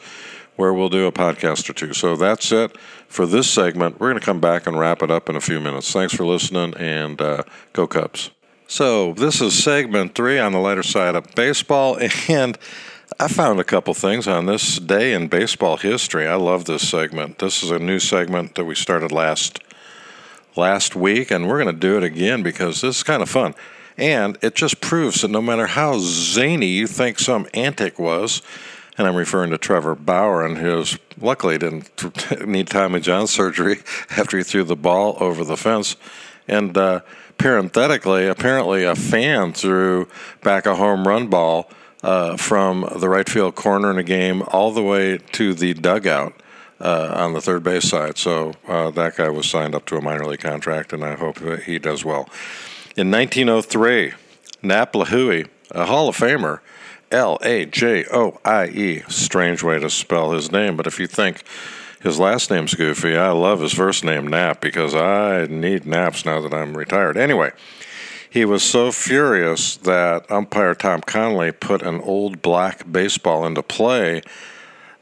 where 0.55 0.72
we'll 0.72 0.89
do 0.89 1.07
a 1.07 1.12
podcast 1.12 1.68
or 1.68 1.72
two. 1.72 1.93
So 1.93 2.14
that's 2.14 2.53
it 2.53 2.78
for 3.09 3.26
this 3.26 3.51
segment. 3.51 3.99
We're 3.99 4.11
going 4.11 4.20
to 4.20 4.24
come 4.24 4.41
back 4.41 4.68
and 4.68 4.78
wrap 4.78 5.03
it 5.03 5.11
up 5.11 5.28
in 5.28 5.35
a 5.35 5.41
few 5.41 5.59
minutes. 5.59 5.91
Thanks 5.91 6.14
for 6.14 6.24
listening, 6.24 6.74
and 6.74 7.20
uh, 7.20 7.43
go 7.72 7.89
Cubs. 7.89 8.30
So 8.68 9.14
this 9.14 9.41
is 9.41 9.62
segment 9.62 10.14
three 10.14 10.39
on 10.39 10.53
the 10.53 10.61
lighter 10.61 10.85
side 10.85 11.16
of 11.16 11.35
baseball, 11.35 11.99
and 12.28 12.57
I 13.18 13.26
found 13.26 13.59
a 13.59 13.64
couple 13.64 13.95
things 13.95 14.28
on 14.28 14.47
this 14.47 14.78
day 14.78 15.12
in 15.12 15.26
baseball 15.26 15.76
history. 15.76 16.28
I 16.28 16.37
love 16.37 16.66
this 16.66 16.89
segment. 16.89 17.41
This 17.41 17.64
is 17.64 17.72
a 17.72 17.80
new 17.80 17.99
segment 17.99 18.55
that 18.55 18.64
we 18.64 18.76
started 18.76 19.11
last 19.11 19.59
last 20.57 20.94
week, 20.94 21.30
and 21.30 21.48
we're 21.48 21.62
going 21.62 21.74
to 21.74 21.80
do 21.80 21.96
it 21.96 22.05
again 22.05 22.42
because 22.42 22.80
this 22.80 22.96
is 22.96 23.02
kind 23.02 23.22
of 23.22 23.28
fun. 23.28 23.55
And 23.96 24.38
it 24.42 24.55
just 24.55 24.80
proves 24.80 25.22
that 25.22 25.30
no 25.30 25.40
matter 25.40 25.66
how 25.66 25.98
zany 25.98 26.66
you 26.66 26.86
think 26.86 27.18
some 27.18 27.46
antic 27.55 27.98
was, 27.98 28.42
and 28.96 29.07
I'm 29.07 29.16
referring 29.16 29.50
to 29.50 29.59
Trevor 29.59 29.94
Bauer 29.94 30.44
and 30.44 30.59
his 30.59 30.98
luckily 31.20 31.59
didn't 31.59 31.90
need 32.46 32.68
Tommy 32.68 33.00
John 33.00 33.26
surgery 33.26 33.78
after 34.11 34.38
he 34.38 34.44
threw 34.44 34.64
the 34.64 34.76
ball 34.76 35.16
over 35.20 35.44
the 35.44 35.57
fence. 35.57 35.96
And 36.46 36.76
uh, 36.76 37.00
parenthetically, 37.38 38.26
apparently 38.26 38.84
a 38.84 38.94
fan 38.94 39.52
threw 39.52 40.09
back 40.42 40.66
a 40.66 40.76
home 40.76 41.07
run 41.07 41.28
ball 41.28 41.70
uh, 42.02 42.36
from 42.36 42.88
the 42.96 43.09
right 43.09 43.28
field 43.28 43.55
corner 43.55 43.90
in 43.90 43.98
a 43.98 44.02
game 44.02 44.42
all 44.48 44.70
the 44.70 44.82
way 44.82 45.18
to 45.32 45.55
the 45.55 45.74
dugout 45.74 46.34
uh, 46.80 47.12
on 47.14 47.32
the 47.32 47.40
third 47.40 47.62
base 47.62 47.88
side. 47.88 48.18
So 48.18 48.54
uh, 48.66 48.90
that 48.90 49.16
guy 49.16 49.28
was 49.28 49.48
signed 49.48 49.74
up 49.74 49.86
to 49.86 49.96
a 49.96 50.00
minor 50.00 50.26
league 50.26 50.40
contract, 50.40 50.92
and 50.92 51.04
I 51.04 51.14
hope 51.14 51.36
that 51.36 51.64
he 51.64 51.78
does 51.78 52.04
well. 52.04 52.28
In 52.96 53.10
1903, 53.10 54.12
Nap 54.62 54.92
Lajoie, 54.92 55.48
a 55.70 55.86
Hall 55.86 56.08
of 56.08 56.16
Famer, 56.16 56.60
L 57.10 57.38
A 57.42 57.66
J 57.66 58.04
O 58.12 58.38
I 58.44 58.66
E. 58.66 59.02
Strange 59.08 59.62
way 59.62 59.78
to 59.78 59.90
spell 59.90 60.32
his 60.32 60.50
name, 60.50 60.76
but 60.76 60.86
if 60.86 60.98
you 60.98 61.06
think 61.06 61.42
his 62.00 62.18
last 62.18 62.50
name's 62.50 62.74
goofy, 62.74 63.16
I 63.16 63.30
love 63.30 63.60
his 63.60 63.72
first 63.72 64.04
name, 64.04 64.26
Nap, 64.26 64.60
because 64.60 64.94
I 64.94 65.46
need 65.46 65.86
naps 65.86 66.24
now 66.24 66.40
that 66.40 66.52
I'm 66.52 66.76
retired. 66.76 67.16
Anyway, 67.16 67.52
he 68.28 68.44
was 68.44 68.62
so 68.62 68.90
furious 68.90 69.76
that 69.76 70.30
umpire 70.30 70.74
Tom 70.74 71.00
Connolly 71.00 71.52
put 71.52 71.82
an 71.82 72.00
old 72.00 72.42
black 72.42 72.90
baseball 72.90 73.46
into 73.46 73.62
play 73.62 74.22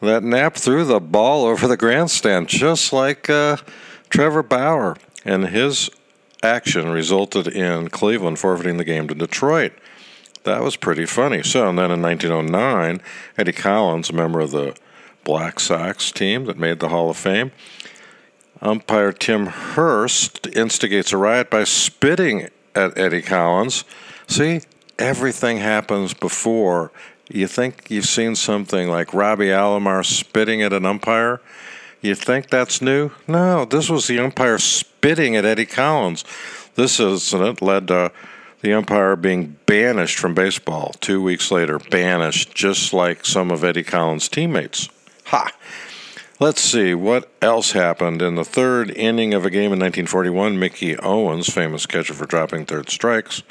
that 0.02 0.22
Nap 0.22 0.54
threw 0.56 0.84
the 0.84 1.00
ball 1.00 1.44
over 1.44 1.66
the 1.68 1.76
grandstand, 1.76 2.48
just 2.48 2.92
like 2.92 3.30
uh, 3.30 3.56
Trevor 4.10 4.42
Bauer. 4.42 4.96
And 5.24 5.48
his 5.48 5.90
action 6.42 6.90
resulted 6.90 7.46
in 7.46 7.88
Cleveland 7.88 8.38
forfeiting 8.38 8.76
the 8.76 8.84
game 8.84 9.06
to 9.08 9.14
Detroit. 9.14 9.72
That 10.44 10.62
was 10.62 10.74
pretty 10.74 11.06
funny. 11.06 11.42
So, 11.44 11.68
and 11.68 11.78
then 11.78 11.92
in 11.92 12.02
1909, 12.02 13.00
Eddie 13.38 13.52
Collins, 13.52 14.10
a 14.10 14.12
member 14.12 14.40
of 14.40 14.50
the 14.50 14.76
Black 15.22 15.60
Sox 15.60 16.10
team 16.10 16.46
that 16.46 16.58
made 16.58 16.80
the 16.80 16.88
Hall 16.88 17.10
of 17.10 17.16
Fame, 17.16 17.52
umpire 18.60 19.12
Tim 19.12 19.46
Hurst 19.46 20.48
instigates 20.48 21.12
a 21.12 21.16
riot 21.16 21.48
by 21.48 21.62
spitting 21.62 22.48
at 22.74 22.98
Eddie 22.98 23.22
Collins. 23.22 23.84
See, 24.26 24.62
everything 24.98 25.58
happens 25.58 26.12
before. 26.14 26.90
You 27.32 27.46
think 27.46 27.90
you've 27.90 28.04
seen 28.04 28.36
something 28.36 28.88
like 28.88 29.14
Robbie 29.14 29.46
Alomar 29.46 30.04
spitting 30.04 30.60
at 30.60 30.74
an 30.74 30.84
umpire? 30.84 31.40
You 32.02 32.14
think 32.14 32.50
that's 32.50 32.82
new? 32.82 33.10
No, 33.26 33.64
this 33.64 33.88
was 33.88 34.06
the 34.06 34.18
umpire 34.18 34.58
spitting 34.58 35.34
at 35.34 35.46
Eddie 35.46 35.64
Collins. 35.64 36.24
This 36.74 37.00
incident 37.00 37.62
led 37.62 37.88
to 37.88 38.12
the 38.60 38.74
umpire 38.74 39.16
being 39.16 39.56
banished 39.64 40.18
from 40.18 40.34
baseball 40.34 40.94
two 41.00 41.22
weeks 41.22 41.50
later, 41.50 41.78
banished, 41.78 42.54
just 42.54 42.92
like 42.92 43.24
some 43.24 43.50
of 43.50 43.64
Eddie 43.64 43.82
Collins' 43.82 44.28
teammates. 44.28 44.90
Ha! 45.26 45.50
Let's 46.42 46.60
see 46.60 46.92
what 46.92 47.30
else 47.40 47.70
happened 47.70 48.20
in 48.20 48.34
the 48.34 48.44
third 48.44 48.90
inning 48.90 49.32
of 49.32 49.46
a 49.46 49.48
game 49.48 49.72
in 49.72 49.78
1941. 49.78 50.58
Mickey 50.58 50.96
Owens, 50.96 51.48
famous 51.48 51.86
catcher 51.86 52.14
for 52.14 52.26
dropping 52.26 52.66
third 52.66 52.90
strikes, 52.90 53.44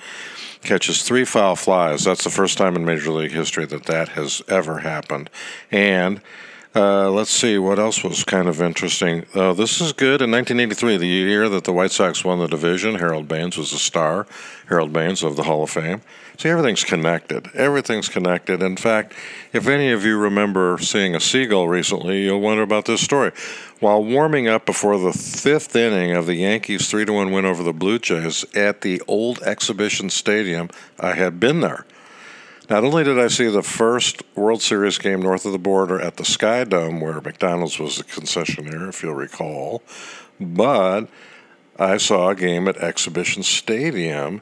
catches 0.61 1.01
three 1.01 1.23
foul 1.23 1.55
flies. 1.55 2.03
That's 2.03 2.25
the 2.25 2.29
first 2.29 2.57
time 2.57 2.75
in 2.75 2.83
Major 2.83 3.11
League 3.11 3.31
history 3.31 3.65
that 3.67 3.85
that 3.85 4.09
has 4.09 4.41
ever 4.49 4.79
happened. 4.79 5.29
And 5.71 6.19
uh, 6.73 7.09
let's 7.11 7.31
see 7.31 7.57
what 7.57 7.79
else 7.79 8.01
was 8.01 8.23
kind 8.23 8.47
of 8.47 8.61
interesting. 8.61 9.25
Uh, 9.35 9.53
this 9.53 9.81
is 9.81 9.91
good. 9.91 10.21
In 10.21 10.31
1983, 10.31 10.97
the 10.97 11.05
year 11.05 11.49
that 11.49 11.65
the 11.65 11.73
White 11.73 11.91
Sox 11.91 12.23
won 12.23 12.39
the 12.39 12.47
division, 12.47 12.95
Harold 12.95 13.27
Baines 13.27 13.57
was 13.57 13.73
a 13.73 13.79
star. 13.79 14.25
Harold 14.67 14.93
Baines 14.93 15.21
of 15.21 15.35
the 15.35 15.43
Hall 15.43 15.63
of 15.63 15.69
Fame. 15.69 16.01
See, 16.37 16.47
everything's 16.47 16.85
connected. 16.85 17.49
Everything's 17.53 18.07
connected. 18.07 18.63
In 18.63 18.77
fact, 18.77 19.13
if 19.51 19.67
any 19.67 19.91
of 19.91 20.05
you 20.05 20.17
remember 20.17 20.77
seeing 20.79 21.13
a 21.13 21.19
seagull 21.19 21.67
recently, 21.67 22.23
you'll 22.23 22.39
wonder 22.39 22.63
about 22.63 22.85
this 22.85 23.01
story. 23.01 23.31
While 23.81 24.03
warming 24.03 24.47
up 24.47 24.65
before 24.65 24.97
the 24.97 25.11
fifth 25.11 25.75
inning 25.75 26.13
of 26.13 26.25
the 26.25 26.35
Yankees' 26.35 26.89
3 26.89 27.03
1 27.03 27.31
win 27.31 27.45
over 27.45 27.63
the 27.63 27.73
Blue 27.73 27.99
Jays 27.99 28.45
at 28.55 28.79
the 28.79 29.01
old 29.09 29.41
exhibition 29.41 30.09
stadium, 30.09 30.69
I 30.99 31.15
had 31.15 31.37
been 31.37 31.59
there. 31.59 31.85
Not 32.71 32.85
only 32.85 33.03
did 33.03 33.19
I 33.19 33.27
see 33.27 33.49
the 33.49 33.63
first 33.63 34.23
World 34.33 34.61
Series 34.61 34.97
game 34.97 35.21
north 35.21 35.45
of 35.45 35.51
the 35.51 35.59
border 35.59 35.99
at 35.99 36.15
the 36.15 36.23
Sky 36.23 36.63
Dome, 36.63 37.01
where 37.01 37.19
McDonald's 37.19 37.77
was 37.77 37.97
the 37.97 38.05
concessionaire, 38.05 38.87
if 38.87 39.03
you'll 39.03 39.13
recall, 39.13 39.83
but 40.39 41.09
I 41.77 41.97
saw 41.97 42.29
a 42.29 42.35
game 42.35 42.69
at 42.69 42.77
Exhibition 42.77 43.43
Stadium 43.43 44.39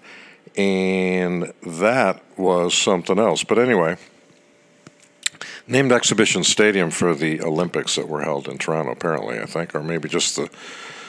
and 0.56 1.52
that 1.66 2.22
was 2.38 2.76
something 2.76 3.18
else. 3.18 3.44
But 3.44 3.58
anyway, 3.58 3.98
named 5.68 5.92
Exhibition 5.92 6.44
Stadium 6.44 6.92
for 6.92 7.16
the 7.16 7.42
Olympics 7.42 7.96
that 7.96 8.08
were 8.08 8.22
held 8.22 8.48
in 8.48 8.60
Toronto, 8.60 8.92
apparently, 8.92 9.40
I 9.40 9.48
think, 9.48 9.74
or 9.74 9.82
maybe 9.82 10.08
just 10.08 10.36
the 10.36 10.52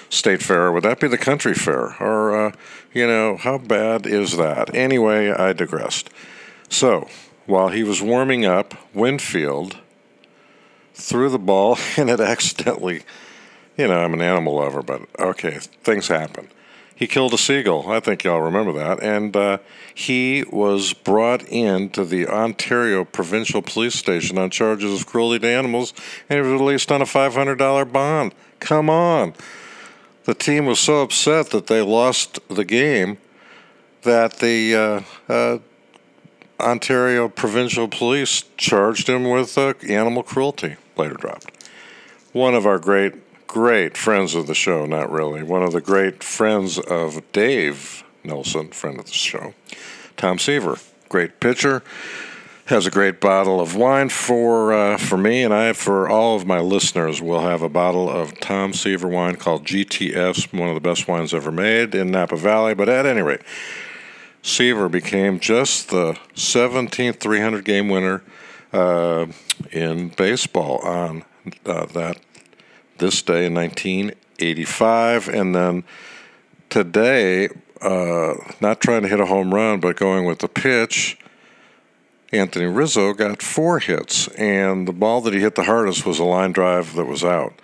state 0.09 0.43
fair. 0.43 0.73
Would 0.73 0.85
that 0.85 1.01
be 1.01 1.09
the 1.09 1.19
country 1.19 1.53
fair? 1.53 1.97
Or, 2.01 2.47
uh, 2.47 2.53
you 2.95 3.07
know, 3.07 3.37
how 3.37 3.59
bad 3.59 4.07
is 4.07 4.39
that? 4.39 4.75
Anyway, 4.75 5.31
I 5.31 5.53
digressed. 5.53 6.09
So, 6.71 7.09
while 7.47 7.69
he 7.69 7.83
was 7.83 8.01
warming 8.01 8.47
up, 8.47 8.75
Winfield 8.95 9.79
threw 10.95 11.29
the 11.29 11.39
ball 11.39 11.79
and 11.97 12.09
it 12.09 12.21
accidentally, 12.21 13.03
you 13.77 13.89
know, 13.89 13.99
I'm 13.99 14.15
an 14.15 14.23
animal 14.23 14.55
lover, 14.55 14.83
but 14.83 15.03
okay, 15.19 15.59
things 15.83 16.09
happen. 16.09 16.49
He 16.95 17.07
killed 17.07 17.33
a 17.35 17.39
seagull. 17.39 17.91
I 17.91 17.99
think 17.99 18.25
y'all 18.25 18.43
remember 18.43 18.73
that. 18.75 19.03
And 19.03 19.35
uh, 19.35 19.59
he 19.95 20.45
was 20.53 20.93
brought 20.93 21.43
into 21.49 22.05
the 22.05 22.29
Ontario 22.29 23.05
Provincial 23.05 23.63
Police 23.63 23.95
Station 23.95 24.39
on 24.39 24.51
charges 24.51 25.01
of 25.01 25.07
cruelty 25.07 25.39
to 25.41 25.49
animals 25.49 25.93
and 26.29 26.37
he 26.37 26.43
was 26.43 26.61
released 26.61 26.93
on 26.93 27.01
a 27.03 27.07
$500 27.07 27.93
bond. 27.93 28.35
Come 28.61 28.91
on. 28.91 29.35
The 30.25 30.35
team 30.35 30.67
was 30.67 30.79
so 30.79 31.01
upset 31.01 31.51
that 31.51 31.67
they 31.67 31.81
lost 31.81 32.39
the 32.49 32.67
game 32.67 33.17
that 34.03 34.35
the 34.35 34.77
uh, 35.29 35.33
uh, 35.33 35.59
Ontario 36.61 37.29
Provincial 37.29 37.89
Police 37.89 38.45
charged 38.57 39.09
him 39.09 39.25
with 39.25 39.57
uh, 39.57 39.75
animal 39.89 40.23
cruelty, 40.23 40.77
later 40.97 41.15
dropped. 41.15 41.51
One 42.33 42.55
of 42.55 42.67
our 42.67 42.79
great, 42.79 43.47
great 43.47 43.97
friends 43.97 44.35
of 44.35 44.47
the 44.47 44.55
show, 44.55 44.87
not 44.87 45.11
really, 45.11 45.43
one 45.43 45.63
of 45.63 45.73
the 45.73 45.81
great 45.81 46.23
friends 46.23 46.79
of 46.79 47.21
Dave 47.33 48.05
Nelson, 48.23 48.69
friend 48.69 48.99
of 48.99 49.07
the 49.07 49.13
show, 49.13 49.55
Tom 50.17 50.39
Seaver, 50.39 50.79
great 51.09 51.41
pitcher, 51.41 51.83
has 52.71 52.87
a 52.87 52.91
great 52.91 53.21
bottle 53.21 53.61
of 53.61 53.75
wine 53.75 54.09
for 54.09 54.73
uh, 54.73 54.97
for 54.97 55.17
me, 55.17 55.43
and 55.43 55.53
I 55.53 55.73
for 55.73 56.09
all 56.09 56.37
of 56.37 56.47
my 56.47 56.61
listeners 56.61 57.21
will 57.21 57.41
have 57.41 57.63
a 57.63 57.69
bottle 57.69 58.09
of 58.09 58.39
Tom 58.39 58.73
Seaver 58.73 59.09
wine 59.09 59.35
called 59.35 59.65
GTS, 59.65 60.57
one 60.57 60.69
of 60.69 60.75
the 60.75 60.81
best 60.81 61.09
wines 61.09 61.35
ever 61.35 61.51
made 61.51 61.97
in 61.97 62.13
Napa 62.13 62.37
Valley. 62.37 62.75
But 62.75 62.89
at 62.89 63.07
any 63.07 63.23
rate, 63.23 63.41
Seaver 64.43 64.89
became 64.89 65.39
just 65.39 65.91
the 65.91 66.19
17th 66.35 67.21
300 67.21 67.65
game 67.65 67.89
winner 67.89 68.23
uh, 68.73 69.27
in 69.71 70.09
baseball 70.09 70.79
on 70.79 71.25
uh, 71.67 71.87
that 71.87 72.19
this 72.99 73.23
day 73.23 73.47
in 73.47 73.55
1985, 73.55 75.29
and 75.29 75.55
then 75.55 75.85
today, 76.69 77.49
uh, 77.81 78.35
not 78.61 78.81
trying 78.81 79.03
to 79.03 79.09
hit 79.09 79.21
a 79.21 79.27
home 79.27 79.55
run, 79.55 79.81
but 79.81 79.97
going 79.97 80.25
with 80.27 80.39
the 80.39 80.49
pitch. 80.49 81.19
Anthony 82.33 82.67
Rizzo 82.67 83.13
got 83.13 83.43
four 83.43 83.81
hits, 83.81 84.29
and 84.29 84.87
the 84.87 84.93
ball 84.93 85.21
that 85.23 85.35
he 85.35 85.41
hit 85.41 85.57
the 85.57 85.65
hardest 85.65 86.07
was 86.07 86.19
a 86.19 86.25
line 86.25 86.53
drive 86.53 86.95
that 86.95 87.07
was 87.07 87.25
out. 87.25 87.55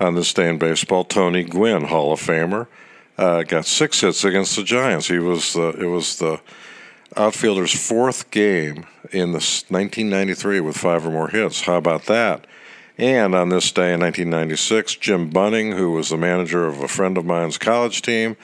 On 0.00 0.14
this 0.14 0.32
day 0.32 0.48
in 0.48 0.58
baseball, 0.58 1.04
Tony 1.04 1.44
Gwynn, 1.44 1.84
Hall 1.84 2.12
of 2.12 2.20
Famer, 2.20 2.66
uh, 3.18 3.42
got 3.42 3.66
six 3.66 4.00
hits 4.00 4.24
against 4.24 4.56
the 4.56 4.62
Giants. 4.62 5.08
He 5.08 5.18
was 5.18 5.52
the 5.52 5.70
it 5.70 5.86
was 5.86 6.18
the 6.18 6.40
outfielder's 7.16 7.74
fourth 7.74 8.30
game 8.30 8.86
in 9.10 9.32
the 9.32 9.38
1993 9.68 10.60
with 10.60 10.76
five 10.76 11.06
or 11.06 11.10
more 11.10 11.28
hits. 11.28 11.62
How 11.62 11.76
about 11.76 12.04
that? 12.04 12.46
And 12.96 13.34
on 13.34 13.48
this 13.48 13.70
day 13.70 13.94
in 13.94 14.00
1996, 14.00 14.96
Jim 14.96 15.30
Bunning, 15.30 15.72
who 15.72 15.92
was 15.92 16.10
the 16.10 16.16
manager 16.16 16.66
of 16.66 16.80
a 16.80 16.88
friend 16.88 17.16
of 17.16 17.24
mine's 17.24 17.56
college 17.56 18.02
team, 18.02 18.36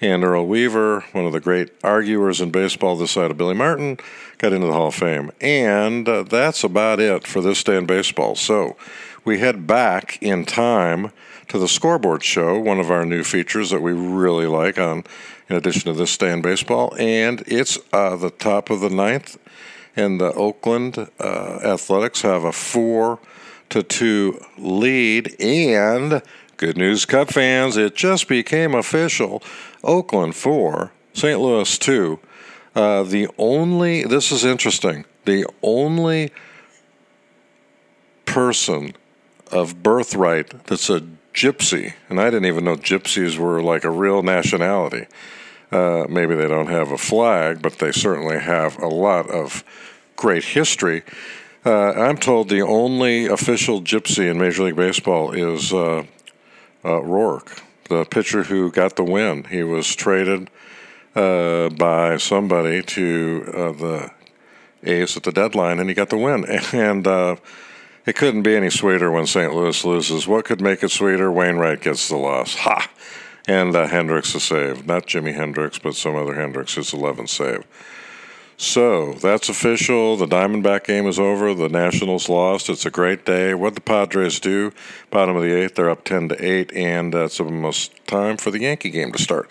and 0.00 0.24
Earl 0.24 0.46
Weaver, 0.46 1.04
one 1.12 1.26
of 1.26 1.32
the 1.32 1.40
great 1.40 1.70
arguers 1.84 2.40
in 2.40 2.50
baseball 2.50 2.96
this 2.96 3.10
side 3.10 3.30
of 3.30 3.36
Billy 3.36 3.54
Martin, 3.54 3.98
got 4.38 4.54
into 4.54 4.66
the 4.66 4.72
Hall 4.72 4.88
of 4.88 4.94
Fame. 4.94 5.30
And 5.42 6.08
uh, 6.08 6.22
that's 6.22 6.64
about 6.64 6.98
it 6.98 7.26
for 7.26 7.42
this 7.42 7.62
day 7.62 7.76
in 7.76 7.84
baseball. 7.84 8.36
So 8.36 8.76
we 9.24 9.38
head 9.38 9.66
back 9.66 10.18
in 10.22 10.46
time 10.46 11.12
to 11.50 11.58
the 11.58 11.66
Scoreboard 11.66 12.22
Show, 12.22 12.60
one 12.60 12.78
of 12.78 12.92
our 12.92 13.04
new 13.04 13.24
features 13.24 13.70
that 13.70 13.82
we 13.82 13.90
really 13.90 14.46
like 14.46 14.78
on, 14.78 15.02
in 15.48 15.56
addition 15.56 15.82
to 15.82 15.92
this 15.92 16.16
day 16.16 16.32
in 16.32 16.42
baseball, 16.42 16.94
and 16.96 17.42
it's 17.44 17.76
uh, 17.92 18.14
the 18.14 18.30
top 18.30 18.70
of 18.70 18.78
the 18.78 18.88
ninth, 18.88 19.36
and 19.96 20.20
the 20.20 20.32
Oakland 20.34 20.96
uh, 21.18 21.58
Athletics 21.64 22.22
have 22.22 22.44
a 22.44 22.52
four 22.52 23.18
to 23.68 23.82
two 23.82 24.40
lead, 24.58 25.34
and 25.40 26.22
good 26.56 26.76
news, 26.76 27.04
Cub 27.04 27.30
fans, 27.30 27.76
it 27.76 27.96
just 27.96 28.28
became 28.28 28.72
official: 28.72 29.42
Oakland 29.82 30.36
four, 30.36 30.92
St. 31.14 31.40
Louis 31.40 31.78
two. 31.78 32.20
Uh, 32.76 33.02
the 33.02 33.28
only 33.38 34.04
this 34.04 34.30
is 34.30 34.44
interesting. 34.44 35.04
The 35.24 35.46
only 35.64 36.30
person 38.24 38.94
of 39.50 39.82
birthright 39.82 40.66
that's 40.66 40.88
a 40.88 41.02
gypsy, 41.34 41.94
and 42.08 42.20
I 42.20 42.24
didn't 42.24 42.46
even 42.46 42.64
know 42.64 42.76
gypsies 42.76 43.38
were 43.38 43.62
like 43.62 43.84
a 43.84 43.90
real 43.90 44.22
nationality. 44.22 45.06
Uh, 45.70 46.06
maybe 46.08 46.34
they 46.34 46.48
don't 46.48 46.66
have 46.66 46.90
a 46.90 46.98
flag, 46.98 47.62
but 47.62 47.78
they 47.78 47.92
certainly 47.92 48.38
have 48.38 48.78
a 48.78 48.88
lot 48.88 49.30
of 49.30 49.62
great 50.16 50.44
history. 50.44 51.02
Uh, 51.64 51.92
I'm 51.92 52.16
told 52.16 52.48
the 52.48 52.62
only 52.62 53.26
official 53.26 53.80
gypsy 53.80 54.30
in 54.30 54.38
Major 54.38 54.64
League 54.64 54.76
Baseball 54.76 55.32
is 55.32 55.72
uh, 55.72 56.04
uh 56.82 57.00
Roark, 57.02 57.62
the 57.88 58.04
pitcher 58.04 58.44
who 58.44 58.72
got 58.72 58.96
the 58.96 59.04
win. 59.04 59.44
He 59.44 59.62
was 59.62 59.94
traded 59.94 60.50
uh, 61.14 61.68
by 61.68 62.16
somebody 62.16 62.82
to 62.82 63.44
uh, 63.54 63.72
the 63.72 64.10
A's 64.82 65.16
at 65.16 65.22
the 65.24 65.32
deadline, 65.32 65.78
and 65.78 65.88
he 65.88 65.94
got 65.94 66.08
the 66.08 66.16
win. 66.16 66.44
And 66.72 67.06
it 68.06 68.16
couldn't 68.16 68.42
be 68.42 68.56
any 68.56 68.70
sweeter 68.70 69.10
when 69.10 69.26
St. 69.26 69.54
Louis 69.54 69.84
loses. 69.84 70.26
What 70.26 70.44
could 70.44 70.60
make 70.60 70.82
it 70.82 70.90
sweeter? 70.90 71.30
Wainwright 71.30 71.80
gets 71.80 72.08
the 72.08 72.16
loss. 72.16 72.54
Ha! 72.56 72.90
And 73.46 73.74
uh, 73.74 73.88
Hendriks 73.88 74.34
a 74.34 74.40
save. 74.40 74.86
Not 74.86 75.06
Jimi 75.06 75.34
Hendrix, 75.34 75.78
but 75.78 75.94
some 75.94 76.16
other 76.16 76.34
Hendrix. 76.34 76.74
His 76.74 76.92
11th 76.92 77.28
save. 77.28 77.64
So 78.56 79.14
that's 79.14 79.48
official. 79.48 80.18
The 80.18 80.26
Diamondback 80.26 80.84
game 80.84 81.06
is 81.06 81.18
over. 81.18 81.54
The 81.54 81.70
Nationals 81.70 82.28
lost. 82.28 82.68
It's 82.68 82.84
a 82.84 82.90
great 82.90 83.24
day. 83.24 83.54
What 83.54 83.74
the 83.74 83.80
Padres 83.80 84.38
do? 84.38 84.72
Bottom 85.10 85.34
of 85.36 85.42
the 85.42 85.54
eighth, 85.54 85.76
they're 85.76 85.88
up 85.88 86.04
10 86.04 86.28
to 86.28 86.44
8, 86.44 86.70
and 86.74 87.14
it's 87.14 87.40
almost 87.40 88.06
time 88.06 88.36
for 88.36 88.50
the 88.50 88.60
Yankee 88.60 88.90
game 88.90 89.12
to 89.12 89.18
start. 89.18 89.50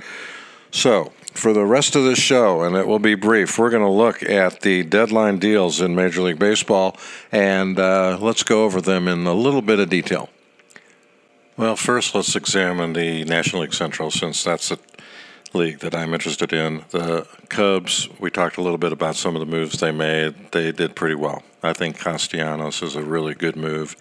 So 0.69 1.11
for 1.33 1.53
the 1.53 1.65
rest 1.65 1.95
of 1.95 2.03
the 2.03 2.15
show, 2.15 2.61
and 2.61 2.75
it 2.75 2.87
will 2.87 2.99
be 2.99 3.15
brief, 3.15 3.57
we're 3.57 3.69
going 3.69 3.83
to 3.83 3.89
look 3.89 4.23
at 4.23 4.61
the 4.61 4.83
deadline 4.83 5.39
deals 5.39 5.81
in 5.81 5.95
Major 5.95 6.21
League 6.21 6.39
Baseball, 6.39 6.97
and 7.31 7.79
uh, 7.79 8.17
let's 8.19 8.43
go 8.43 8.65
over 8.65 8.81
them 8.81 9.07
in 9.07 9.25
a 9.25 9.33
little 9.33 9.61
bit 9.61 9.79
of 9.79 9.89
detail. 9.89 10.29
Well, 11.57 11.75
first, 11.75 12.15
let's 12.15 12.35
examine 12.35 12.93
the 12.93 13.25
National 13.25 13.63
League 13.63 13.73
Central, 13.73 14.11
since 14.11 14.43
that's 14.43 14.69
the 14.69 14.79
league 15.53 15.79
that 15.79 15.93
I'm 15.93 16.13
interested 16.13 16.53
in. 16.53 16.85
The 16.89 17.27
Cubs, 17.49 18.07
we 18.19 18.29
talked 18.29 18.57
a 18.57 18.61
little 18.61 18.77
bit 18.77 18.93
about 18.93 19.15
some 19.15 19.35
of 19.35 19.39
the 19.39 19.45
moves 19.45 19.79
they 19.79 19.91
made. 19.91 20.51
They 20.51 20.71
did 20.71 20.95
pretty 20.95 21.15
well. 21.15 21.43
I 21.61 21.73
think 21.73 21.97
Castellanos 21.97 22.81
is 22.81 22.95
a 22.95 23.03
really 23.03 23.33
good 23.33 23.55
move, 23.55 23.95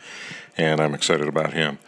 and 0.57 0.81
I'm 0.81 0.95
excited 0.95 1.29
about 1.29 1.53
him. 1.53 1.79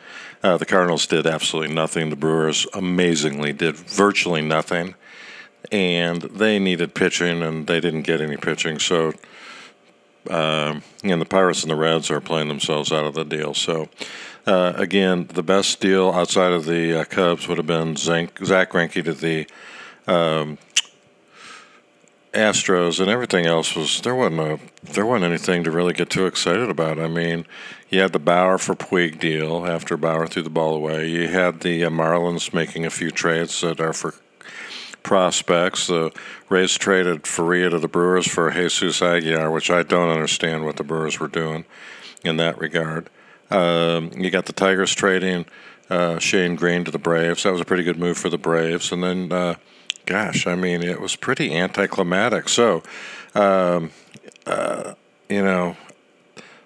Uh, 0.42 0.56
the 0.56 0.66
Cardinals 0.66 1.06
did 1.06 1.26
absolutely 1.26 1.74
nothing. 1.74 2.10
The 2.10 2.16
Brewers 2.16 2.66
amazingly 2.72 3.52
did 3.52 3.76
virtually 3.76 4.42
nothing 4.42 4.94
and 5.70 6.22
they 6.22 6.58
needed 6.58 6.94
pitching, 6.94 7.42
and 7.42 7.66
they 7.66 7.80
didn't 7.80 8.02
get 8.02 8.20
any 8.20 8.36
pitching. 8.36 8.78
So, 8.78 9.12
uh, 10.28 10.80
and 11.04 11.20
the 11.20 11.26
Pirates 11.26 11.62
and 11.62 11.70
the 11.70 11.76
Reds 11.76 12.10
are 12.10 12.20
playing 12.20 12.48
themselves 12.48 12.92
out 12.92 13.04
of 13.04 13.14
the 13.14 13.24
deal. 13.24 13.54
So, 13.54 13.88
uh, 14.46 14.72
again, 14.76 15.28
the 15.32 15.42
best 15.42 15.80
deal 15.80 16.10
outside 16.10 16.52
of 16.52 16.64
the 16.64 17.00
uh, 17.00 17.04
Cubs 17.04 17.46
would 17.46 17.58
have 17.58 17.66
been 17.66 17.96
Zack, 17.96 18.34
Greinke 18.34 19.04
to 19.04 19.12
the 19.12 19.46
um, 20.06 20.58
Astros, 22.32 23.00
and 23.00 23.10
everything 23.10 23.46
else 23.46 23.74
was 23.74 24.00
there 24.02 24.14
wasn't 24.14 24.40
a 24.40 24.58
there 24.84 25.06
wasn't 25.06 25.24
anything 25.24 25.64
to 25.64 25.70
really 25.70 25.92
get 25.92 26.10
too 26.10 26.26
excited 26.26 26.70
about. 26.70 26.98
I 26.98 27.08
mean, 27.08 27.44
you 27.88 28.00
had 28.00 28.12
the 28.12 28.20
Bauer 28.20 28.56
for 28.58 28.74
Puig 28.74 29.18
deal 29.18 29.66
after 29.66 29.96
Bauer 29.96 30.26
threw 30.26 30.42
the 30.42 30.50
ball 30.50 30.74
away. 30.74 31.08
You 31.08 31.28
had 31.28 31.60
the 31.60 31.84
uh, 31.84 31.90
Marlins 31.90 32.54
making 32.54 32.86
a 32.86 32.90
few 32.90 33.10
trades 33.10 33.60
that 33.62 33.80
are 33.80 33.92
for 33.92 34.14
prospects. 35.02 35.88
The 35.88 36.12
Rays 36.48 36.76
traded 36.76 37.26
Faria 37.26 37.70
to 37.70 37.78
the 37.78 37.88
Brewers 37.88 38.28
for 38.28 38.50
Jesus 38.50 39.02
Aguilar, 39.02 39.50
which 39.50 39.70
I 39.70 39.82
don't 39.82 40.10
understand 40.10 40.64
what 40.64 40.76
the 40.76 40.84
Brewers 40.84 41.18
were 41.18 41.28
doing 41.28 41.64
in 42.22 42.36
that 42.36 42.58
regard. 42.58 43.10
Um, 43.50 44.12
you 44.16 44.30
got 44.30 44.46
the 44.46 44.52
Tigers 44.52 44.94
trading 44.94 45.46
uh, 45.90 46.20
Shane 46.20 46.54
Greene 46.54 46.84
to 46.84 46.90
the 46.90 46.98
Braves. 46.98 47.42
That 47.42 47.52
was 47.52 47.60
a 47.60 47.64
pretty 47.64 47.82
good 47.82 47.98
move 47.98 48.16
for 48.16 48.28
the 48.28 48.38
Braves. 48.38 48.92
And 48.92 49.02
then, 49.02 49.32
uh, 49.32 49.56
gosh, 50.06 50.46
I 50.46 50.54
mean, 50.54 50.82
it 50.82 51.00
was 51.00 51.16
pretty 51.16 51.54
anticlimactic. 51.54 52.48
So, 52.48 52.82
um, 53.34 53.90
uh, 54.46 54.94
you 55.28 55.42
know, 55.42 55.76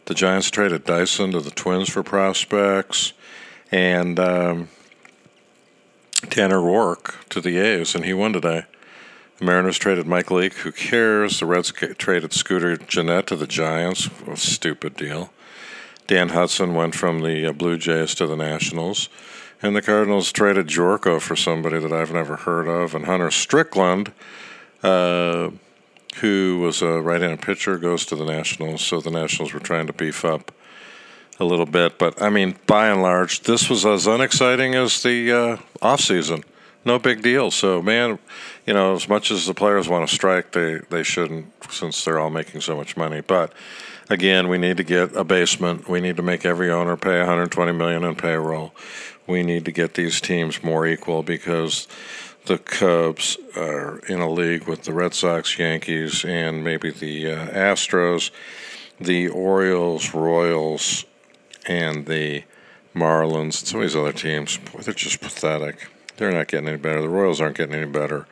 the 0.07 0.15
Giants 0.15 0.51
traded 0.51 0.85
Dyson 0.85 1.33
to 1.33 1.41
the 1.41 1.51
Twins 1.51 1.89
for 1.89 2.03
prospects. 2.03 3.13
And 3.73 4.21
um, 4.21 4.69
Tanner 6.31 6.59
Roark 6.59 7.27
to 7.31 7.41
the 7.41 7.59
A's, 7.59 7.95
and 7.95 8.05
he 8.05 8.15
won 8.15 8.33
today. 8.33 8.65
The 9.39 9.45
Mariners 9.45 9.79
traded 9.79 10.07
Mike 10.07 10.31
Leake. 10.31 10.55
Who 10.59 10.73
cares? 10.73 11.41
The 11.41 11.47
Reds 11.47 11.73
traded 11.73 12.33
Scooter 12.33 12.77
Gennett 12.77 13.27
to 13.29 13.37
the 13.37 13.47
Giants. 13.47 14.09
Stupid 14.37 14.97
deal. 14.97 15.31
Dan 16.07 16.31
Hudson 16.31 16.75
went 16.75 16.95
from 16.95 17.21
the 17.21 17.47
uh, 17.47 17.53
Blue 17.53 17.79
Jays 17.79 18.15
to 18.17 18.27
the 18.27 18.37
Nationals. 18.37 19.09
And 19.63 19.75
the 19.75 19.83
Cardinals 19.83 20.31
traded 20.31 20.67
Gyorko 20.67 21.21
for 21.21 21.37
somebody 21.37 21.79
that 21.79 21.93
I've 21.93 22.13
never 22.13 22.37
heard 22.37 22.69
of. 22.69 22.95
And 22.95 23.07
Hunter 23.07 23.31
Strickland 23.31 24.13
uh, 24.83 25.51
who 26.17 26.61
was 26.61 26.83
a 26.83 27.01
right-handed 27.01 27.43
pitcher, 27.43 27.79
goes 27.79 28.07
to 28.07 28.17
the 28.17 28.25
Nationals. 28.25 28.83
So 28.83 29.01
the 29.01 29.11
Nationals 29.11 29.53
were 29.53 29.61
trying 29.61 29.87
to 29.87 29.93
beef 29.93 30.25
up 30.25 30.53
a 31.41 31.45
little 31.45 31.67
bit. 31.67 31.99
But 31.99 32.21
I 32.23 32.31
mean, 32.31 32.57
by 32.67 32.89
and 32.89 33.03
large, 33.03 33.41
this 33.41 33.69
was 33.69 33.85
as 33.85 34.07
unexciting 34.07 34.75
as 34.75 35.03
the 35.03 35.33
uh, 35.33 35.57
off 35.83 36.01
season. 36.01 36.45
No 36.85 36.99
big 36.99 37.23
deal. 37.23 37.51
So 37.51 37.81
man, 37.81 38.19
you 38.67 38.75
know, 38.75 38.95
as 38.95 39.09
much 39.09 39.31
as 39.31 39.47
the 39.47 39.55
players 39.55 39.89
want 39.89 40.09
to 40.09 40.15
strike, 40.15 40.53
they 40.53 40.81
they 40.91 41.03
shouldn't 41.03 41.53
since 41.73 42.05
they're 42.05 42.19
all 42.19 42.31
making 42.31 42.61
so 42.61 42.77
much 42.77 42.97
money. 42.97 43.21
But 43.21 43.53
again, 44.11 44.49
we 44.49 44.59
need 44.59 44.77
to 44.77 44.85
get 44.85 45.15
a 45.17 45.25
basement. 45.25 45.89
We 45.89 46.01
need 46.01 46.17
to 46.17 46.23
make 46.23 46.45
every 46.45 46.71
owner 46.71 46.97
pay 46.97 47.19
120 47.19 47.73
million 47.73 48.05
in 48.05 48.15
payroll. 48.15 48.75
We 49.27 49.43
need 49.43 49.65
to 49.65 49.73
get 49.73 49.95
these 49.95 50.21
teams 50.21 50.63
more 50.63 50.87
equal 50.87 51.23
because 51.23 51.89
the 52.47 52.59
Cubs 52.59 53.39
are 53.57 54.01
in 54.01 54.21
a 54.21 54.31
league 54.31 54.65
with 54.65 54.83
the 54.83 54.93
Red 54.93 55.15
Sox, 55.15 55.59
Yankees, 55.59 56.25
and 56.25 56.63
maybe 56.63 56.91
the 56.91 57.31
uh, 57.31 57.47
Astros, 57.47 58.31
the 59.01 59.29
Orioles, 59.29 60.13
Royals, 60.13 61.07
and 61.67 62.05
the 62.05 62.45
Marlins, 62.95 63.43
and 63.43 63.55
some 63.55 63.81
of 63.81 63.87
these 63.87 63.97
other 63.97 64.13
teams. 64.13 64.59
Boy, 64.59 64.81
they're 64.81 64.93
just 64.93 65.23
pathetic. 65.23 65.89
They're 66.17 66.33
not 66.33 66.49
getting 66.49 66.69
any 66.69 66.77
better. 66.77 67.03
The 67.03 67.09
Royals 67.09 67.41
aren't 67.41 67.57
getting 67.57 67.75
any 67.75 67.91
better. 67.91 68.27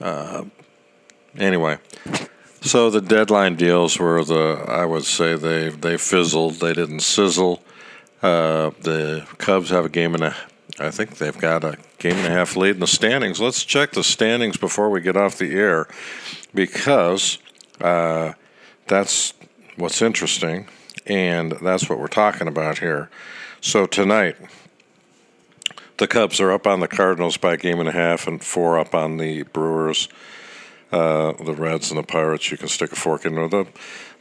Uh, 0.00 0.44
anyway, 1.36 1.78
so 2.60 2.90
the 2.90 3.00
deadline 3.00 3.56
deals 3.56 3.98
were 3.98 4.24
the 4.24 4.64
I 4.68 4.84
would 4.84 5.04
say 5.04 5.36
they 5.36 5.68
they 5.68 5.96
fizzled. 5.96 6.54
They 6.54 6.72
didn't 6.72 7.00
sizzle. 7.00 7.62
Uh, 8.22 8.70
the 8.80 9.26
Cubs 9.38 9.70
have 9.70 9.84
a 9.84 9.90
game 9.90 10.14
and 10.14 10.24
a 10.24 10.36
I 10.78 10.90
think 10.90 11.18
they've 11.18 11.38
got 11.38 11.62
a 11.62 11.76
game 11.98 12.16
and 12.16 12.26
a 12.26 12.30
half 12.30 12.56
lead 12.56 12.74
in 12.74 12.80
the 12.80 12.86
standings. 12.86 13.40
Let's 13.40 13.64
check 13.64 13.92
the 13.92 14.02
standings 14.02 14.56
before 14.56 14.90
we 14.90 15.00
get 15.00 15.16
off 15.16 15.38
the 15.38 15.54
air 15.54 15.86
because 16.52 17.38
uh, 17.80 18.32
that's 18.88 19.34
what's 19.76 20.02
interesting 20.02 20.66
and 21.06 21.52
that's 21.62 21.88
what 21.88 21.98
we're 21.98 22.08
talking 22.08 22.48
about 22.48 22.78
here. 22.78 23.10
So 23.60 23.86
tonight, 23.86 24.36
the 25.96 26.06
Cubs 26.06 26.40
are 26.40 26.50
up 26.50 26.66
on 26.66 26.80
the 26.80 26.88
Cardinals 26.88 27.36
by 27.36 27.54
a 27.54 27.56
game 27.56 27.80
and 27.80 27.88
a 27.88 27.92
half, 27.92 28.26
and 28.26 28.42
four 28.42 28.78
up 28.78 28.94
on 28.94 29.16
the 29.16 29.42
Brewers. 29.44 30.08
Uh, 30.92 31.32
the 31.42 31.54
Reds 31.54 31.90
and 31.90 31.98
the 31.98 32.04
Pirates, 32.04 32.50
you 32.50 32.56
can 32.56 32.68
stick 32.68 32.92
a 32.92 32.96
fork 32.96 33.24
in. 33.24 33.34
The 33.34 33.66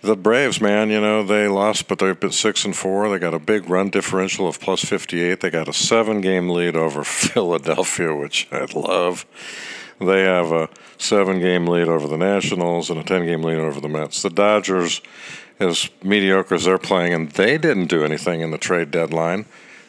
the 0.02 0.18
Braves, 0.18 0.60
man, 0.60 0.90
you 0.90 1.00
know 1.00 1.24
they 1.24 1.48
lost, 1.48 1.88
but 1.88 2.00
they've 2.00 2.20
been 2.20 2.32
six 2.32 2.66
and 2.66 2.76
four. 2.76 3.10
They 3.10 3.20
got 3.20 3.34
a 3.34 3.40
big 3.40 3.70
run 3.70 3.90
differential 3.90 4.48
of 4.48 4.60
plus 4.60 4.84
fifty 4.84 5.22
eight. 5.24 5.40
They 5.40 5.50
got 5.50 5.68
a 5.68 5.74
seven 5.74 6.20
game 6.20 6.50
lead 6.50 6.76
over 6.76 7.04
Philadelphia, 7.06 8.14
which 8.14 8.48
I 8.52 8.66
love. 8.76 9.26
They 10.00 10.24
have 10.24 10.52
a 10.52 10.70
seven 10.98 11.40
game 11.40 11.68
lead 11.68 11.88
over 11.88 12.08
the 12.08 12.18
Nationals 12.18 12.90
and 12.90 13.00
a 13.00 13.04
ten 13.04 13.26
game 13.26 13.44
lead 13.44 13.60
over 13.60 13.80
the 13.80 13.88
Mets. 13.88 14.22
The 14.22 14.30
Dodgers, 14.30 15.02
as 15.60 15.90
mediocre 16.04 16.56
as 16.56 16.66
they're 16.66 16.78
playing, 16.78 17.14
and 17.14 17.32
they 17.32 17.58
didn't 17.58 17.88
do 17.88 18.04
anything 18.04 18.42
in 18.42 18.52
the 18.52 18.58
trade 18.58 18.92
deadline 18.92 19.46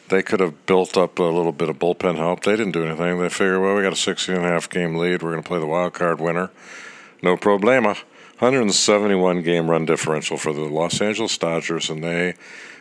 they 0.09 0.21
could 0.21 0.39
have 0.39 0.65
built 0.65 0.97
up 0.97 1.17
a 1.19 1.23
little 1.23 1.51
bit 1.51 1.69
of 1.69 1.79
bullpen 1.79 2.15
help. 2.15 2.43
They 2.43 2.55
didn't 2.55 2.73
do 2.73 2.85
anything. 2.85 3.19
They 3.19 3.29
figured, 3.29 3.61
well, 3.61 3.75
we 3.75 3.81
got 3.81 3.93
a 3.93 3.97
16 3.97 4.35
and 4.35 4.45
a 4.45 4.47
half 4.47 4.69
game 4.69 4.95
lead. 4.95 5.23
We're 5.23 5.31
going 5.31 5.43
to 5.43 5.47
play 5.47 5.59
the 5.59 5.65
wild 5.65 5.93
card 5.93 6.19
winner. 6.21 6.51
No 7.21 7.35
problema. 7.37 7.97
171 8.39 9.41
game 9.41 9.69
run 9.69 9.85
differential 9.85 10.37
for 10.37 10.51
the 10.53 10.61
Los 10.61 11.01
Angeles 11.01 11.37
Dodgers, 11.37 11.89
and 11.89 12.03
they 12.03 12.35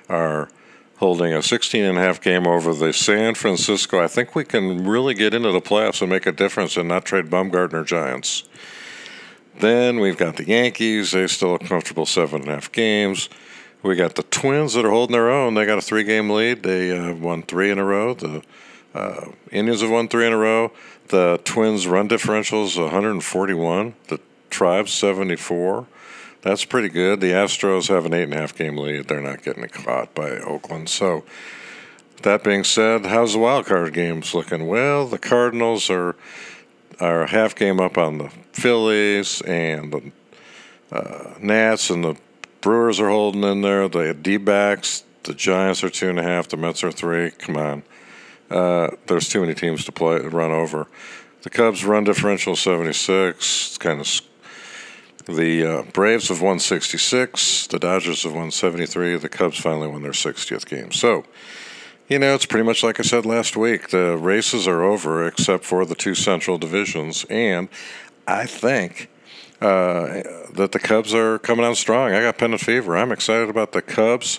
are 0.09 0.51
holding 0.97 1.33
a 1.33 1.43
16 1.43 1.85
and 1.85 1.99
a 1.99 2.01
half 2.01 2.21
game 2.21 2.47
over 2.47 2.75
the 2.75 2.93
San 2.93 3.35
Francisco. 3.35 4.03
I 4.03 4.09
think 4.09 4.35
we 4.35 4.45
can 4.45 4.87
really 4.87 5.15
get 5.15 5.33
into 5.33 5.53
the 5.53 5.61
playoffs 5.61 6.03
and 6.03 6.11
make 6.11 6.27
a 6.27 6.33
difference 6.33 6.77
and 6.77 6.89
not 6.89 7.05
trade 7.05 7.27
Bumgarner 7.27 7.87
Giants. 7.87 8.45
Then 9.61 10.01
we've 10.01 10.17
got 10.17 10.37
the 10.37 10.45
Yankees. 10.45 11.13
They 11.13 11.27
still 11.29 11.55
a 11.55 11.59
comfortable 11.59 12.07
seven 12.07 12.43
and 12.43 12.51
a 12.51 12.55
half 12.55 12.73
games. 12.73 13.29
We 13.85 13.97
got 13.97 14.15
the 14.15 14.23
Twins 14.23 14.73
that 14.73 14.87
are 14.87 14.91
holding 14.91 15.13
their 15.13 15.31
own. 15.31 15.53
They 15.53 15.67
got 15.67 15.77
a 15.77 15.83
three 15.83 16.05
game 16.05 16.31
lead. 16.31 16.63
They 16.63 16.91
uh, 16.91 17.13
won 17.15 17.43
three 17.43 17.71
in 17.71 17.79
a 17.79 17.85
row. 17.85 18.15
The 18.15 18.43
uh, 18.95 19.27
Indians 19.53 19.83
have 19.83 19.91
won 19.91 20.09
three 20.09 20.27
in 20.27 20.33
a 20.33 20.39
row. 20.39 20.73
The 21.09 21.39
Twins' 21.45 21.87
run 21.87 22.09
differential 22.09 22.65
is 22.65 22.79
141. 22.79 23.95
The 24.09 24.21
Tribes 24.49 24.91
74. 24.95 25.87
That's 26.41 26.65
pretty 26.65 26.89
good. 26.89 27.21
The 27.21 27.33
Astros 27.33 27.89
have 27.89 28.07
an 28.07 28.15
eight 28.15 28.23
and 28.23 28.33
a 28.33 28.39
half 28.39 28.57
game 28.57 28.79
lead. 28.79 29.07
They're 29.07 29.21
not 29.21 29.43
getting 29.43 29.69
caught 29.69 30.15
by 30.15 30.31
Oakland. 30.31 30.89
So, 30.89 31.23
that 32.23 32.43
being 32.43 32.65
said, 32.65 33.05
how's 33.05 33.35
the 33.35 33.39
wild 33.39 33.67
card 33.67 33.93
games 33.93 34.33
looking? 34.33 34.67
Well, 34.67 35.07
the 35.07 35.19
Cardinals 35.19 35.91
are 35.91 36.17
are 37.01 37.27
half 37.27 37.55
game 37.55 37.81
up 37.81 37.99
on 37.99 38.17
the 38.17 38.31
Phillies 38.53 39.43
and 39.43 39.93
the 39.93 40.13
uh, 40.91 41.35
Nats 41.39 41.91
and 41.91 42.03
the 42.03 42.17
Brewers 42.65 42.99
are 42.99 43.11
holding 43.11 43.45
in 43.45 43.61
there. 43.61 43.91
The 43.91 44.15
D 44.15 44.39
backs, 44.39 45.05
the 45.25 45.35
Giants 45.35 45.85
are 45.85 45.91
two 45.91 46.09
and 46.09 46.19
a 46.19 46.23
half. 46.23 46.49
The 46.49 46.57
Mets 46.57 46.83
are 46.83 46.91
three. 46.91 47.31
Come 47.31 47.59
on. 47.59 47.83
Uh, 48.51 48.89
there's 49.07 49.29
too 49.29 49.43
many 49.43 49.53
teams 49.53 49.85
to 49.85 49.93
play 49.93 50.21
run 50.21 50.51
over. 50.51 50.87
The 51.43 51.51
Cubs 51.51 51.85
run 51.85 52.05
differential 52.05 52.57
76. 52.57 53.37
It's 53.39 53.77
kind 53.77 54.01
of 54.01 54.21
the 55.27 55.63
uh, 55.63 55.83
Braves 55.93 56.31
have 56.31 56.41
won 56.41 56.59
66. 56.59 57.67
The 57.67 57.79
Dodgers 57.79 58.23
have 58.23 58.33
won 58.33 58.51
73. 58.51 59.19
The 59.19 59.29
Cubs 59.29 59.59
finally 59.59 59.89
won 59.89 60.03
their 60.03 60.13
60th 60.13 60.65
game. 60.65 60.91
So, 60.91 61.25
you 62.09 62.19
know, 62.19 62.35
it's 62.35 62.47
pretty 62.47 62.65
much 62.65 62.83
like 62.83 62.99
I 62.99 63.03
said 63.03 63.27
last 63.27 63.59
week. 63.59 63.91
The 63.91 64.17
races 64.17 64.67
are 64.67 64.83
over 64.83 65.27
except 65.27 65.65
for 65.65 65.85
the 65.85 65.95
two 65.95 66.15
central 66.15 66.57
divisions. 66.57 67.27
And 67.29 67.69
I 68.27 68.47
think 68.47 69.11
uh, 69.65 70.23
that 70.53 70.73
the 70.73 70.79
Cubs 70.79 71.15
are 71.15 71.39
coming 71.39 71.65
on 71.65 71.75
strong. 71.75 72.13
I 72.13 72.21
got 72.21 72.37
pennant 72.37 72.61
fever. 72.61 72.97
I'm 72.97 73.13
excited 73.13 73.49
about 73.49 73.73
the 73.73 73.81
Cubs. 73.81 74.39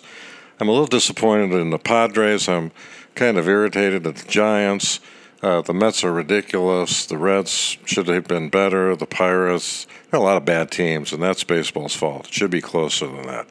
I'm 0.60 0.70
a 0.70 0.72
little 0.72 0.88
disappointed 0.88 1.52
in 1.60 1.72
the 1.72 1.80
Padres. 1.80 2.48
I'm 2.48 2.72
kind 3.16 3.38
of 3.38 3.48
irritated 3.48 4.06
at 4.06 4.16
the 4.18 4.28
Giants. 4.28 5.00
Uh, 5.42 5.62
the 5.62 5.74
Mets 5.74 6.04
are 6.04 6.14
ridiculous. 6.14 7.08
The 7.08 7.18
Reds 7.18 7.78
should 7.86 8.08
have 8.08 8.28
been 8.28 8.50
better. 8.50 8.96
The 8.96 9.08
Pirates, 9.08 9.88
a 10.14 10.20
lot 10.20 10.38
of 10.38 10.46
bad 10.46 10.70
teams, 10.70 11.12
and 11.12 11.22
that's 11.22 11.44
baseball's 11.44 11.96
fault. 11.96 12.28
It 12.28 12.34
should 12.34 12.52
be 12.52 12.62
closer 12.62 13.08
than 13.08 13.24
that. 13.28 13.48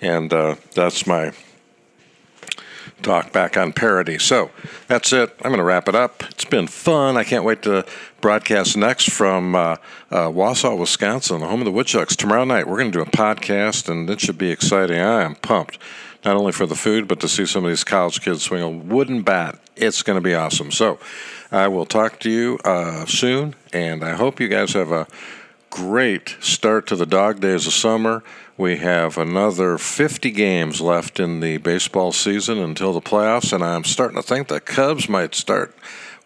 And 0.00 0.32
uh, 0.32 0.56
that's 0.74 1.06
my 1.06 1.32
talk 3.04 3.32
back 3.32 3.56
on 3.56 3.72
parody. 3.72 4.18
So 4.18 4.50
that's 4.88 5.12
it. 5.12 5.30
I'm 5.42 5.50
going 5.50 5.58
to 5.58 5.64
wrap 5.64 5.88
it 5.88 5.94
up. 5.94 6.24
It's 6.30 6.44
been 6.44 6.66
fun. 6.66 7.16
I 7.16 7.24
can't 7.24 7.44
wait 7.44 7.62
to 7.62 7.84
broadcast 8.20 8.76
next 8.76 9.10
from 9.10 9.54
uh, 9.54 9.76
uh, 10.10 10.28
Wausau, 10.28 10.78
Wisconsin, 10.78 11.40
the 11.40 11.46
home 11.46 11.60
of 11.60 11.66
the 11.66 11.72
Woodchucks. 11.72 12.16
Tomorrow 12.16 12.44
night, 12.44 12.66
we're 12.66 12.78
going 12.78 12.90
to 12.90 12.98
do 12.98 13.02
a 13.02 13.06
podcast, 13.06 13.88
and 13.88 14.08
it 14.08 14.20
should 14.20 14.38
be 14.38 14.50
exciting. 14.50 14.98
I 14.98 15.22
am 15.22 15.36
pumped, 15.36 15.78
not 16.24 16.36
only 16.36 16.52
for 16.52 16.66
the 16.66 16.74
food, 16.74 17.06
but 17.06 17.20
to 17.20 17.28
see 17.28 17.46
some 17.46 17.64
of 17.64 17.70
these 17.70 17.84
college 17.84 18.20
kids 18.22 18.42
swing 18.42 18.62
a 18.62 18.70
wooden 18.70 19.22
bat. 19.22 19.58
It's 19.76 20.02
going 20.02 20.16
to 20.16 20.22
be 20.22 20.34
awesome. 20.34 20.70
So 20.70 20.98
I 21.52 21.68
will 21.68 21.86
talk 21.86 22.18
to 22.20 22.30
you 22.30 22.58
uh, 22.64 23.06
soon, 23.06 23.54
and 23.72 24.02
I 24.02 24.14
hope 24.14 24.40
you 24.40 24.48
guys 24.48 24.72
have 24.72 24.90
a 24.90 25.06
great 25.74 26.36
start 26.38 26.86
to 26.86 26.94
the 26.94 27.04
dog 27.04 27.40
days 27.40 27.66
of 27.66 27.72
summer. 27.72 28.22
We 28.56 28.76
have 28.76 29.18
another 29.18 29.76
50 29.76 30.30
games 30.30 30.80
left 30.80 31.18
in 31.18 31.40
the 31.40 31.56
baseball 31.56 32.12
season 32.12 32.58
until 32.58 32.92
the 32.92 33.00
playoffs, 33.00 33.52
and 33.52 33.64
I'm 33.64 33.82
starting 33.82 34.14
to 34.14 34.22
think 34.22 34.46
the 34.46 34.60
Cubs 34.60 35.08
might 35.08 35.34
start 35.34 35.74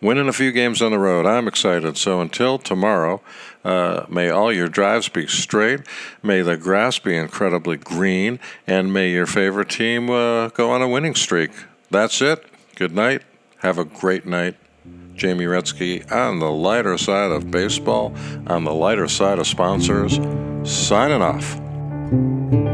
winning 0.03 0.29
a 0.29 0.35
few 0.35 0.53
games 0.53 0.83
on 0.83 0.93
the 0.93 0.99
road. 0.99 1.25
I'm 1.25 1.49
excited. 1.49 1.97
So 1.97 2.21
until 2.21 2.59
tomorrow, 2.59 3.23
uh, 3.65 4.05
may 4.11 4.29
all 4.29 4.53
your 4.53 4.69
drives 4.69 5.09
be 5.09 5.27
straight, 5.27 5.81
may 6.23 6.43
the 6.43 6.59
grass 6.59 6.99
be 6.99 7.17
incredibly 7.17 7.79
green, 7.79 8.41
and 8.67 8.93
may 8.93 9.11
your 9.11 9.27
favorite 9.27 9.71
team 9.71 10.11
uh, 10.11 10.49
go 10.49 10.71
on 10.71 10.83
a 10.83 10.89
winning 10.89 11.15
streak. 11.15 11.53
That's 11.91 12.21
it. 12.21 12.45
Good 12.77 12.95
night. 12.95 13.23
Have 13.61 13.79
a 13.79 13.87
great 13.87 14.27
night. 14.27 14.57
Jamie 15.19 15.47
Retzky 15.47 16.11
on 16.13 16.39
the 16.39 16.51
lighter 16.51 16.97
side 16.97 17.33
of 17.33 17.51
baseball, 17.51 18.15
on 18.47 18.63
the 18.63 18.73
lighter 18.73 19.09
side 19.09 19.41
of 19.41 19.49
sponsors, 19.49 20.21
signing 20.63 21.23
off. 21.23 22.68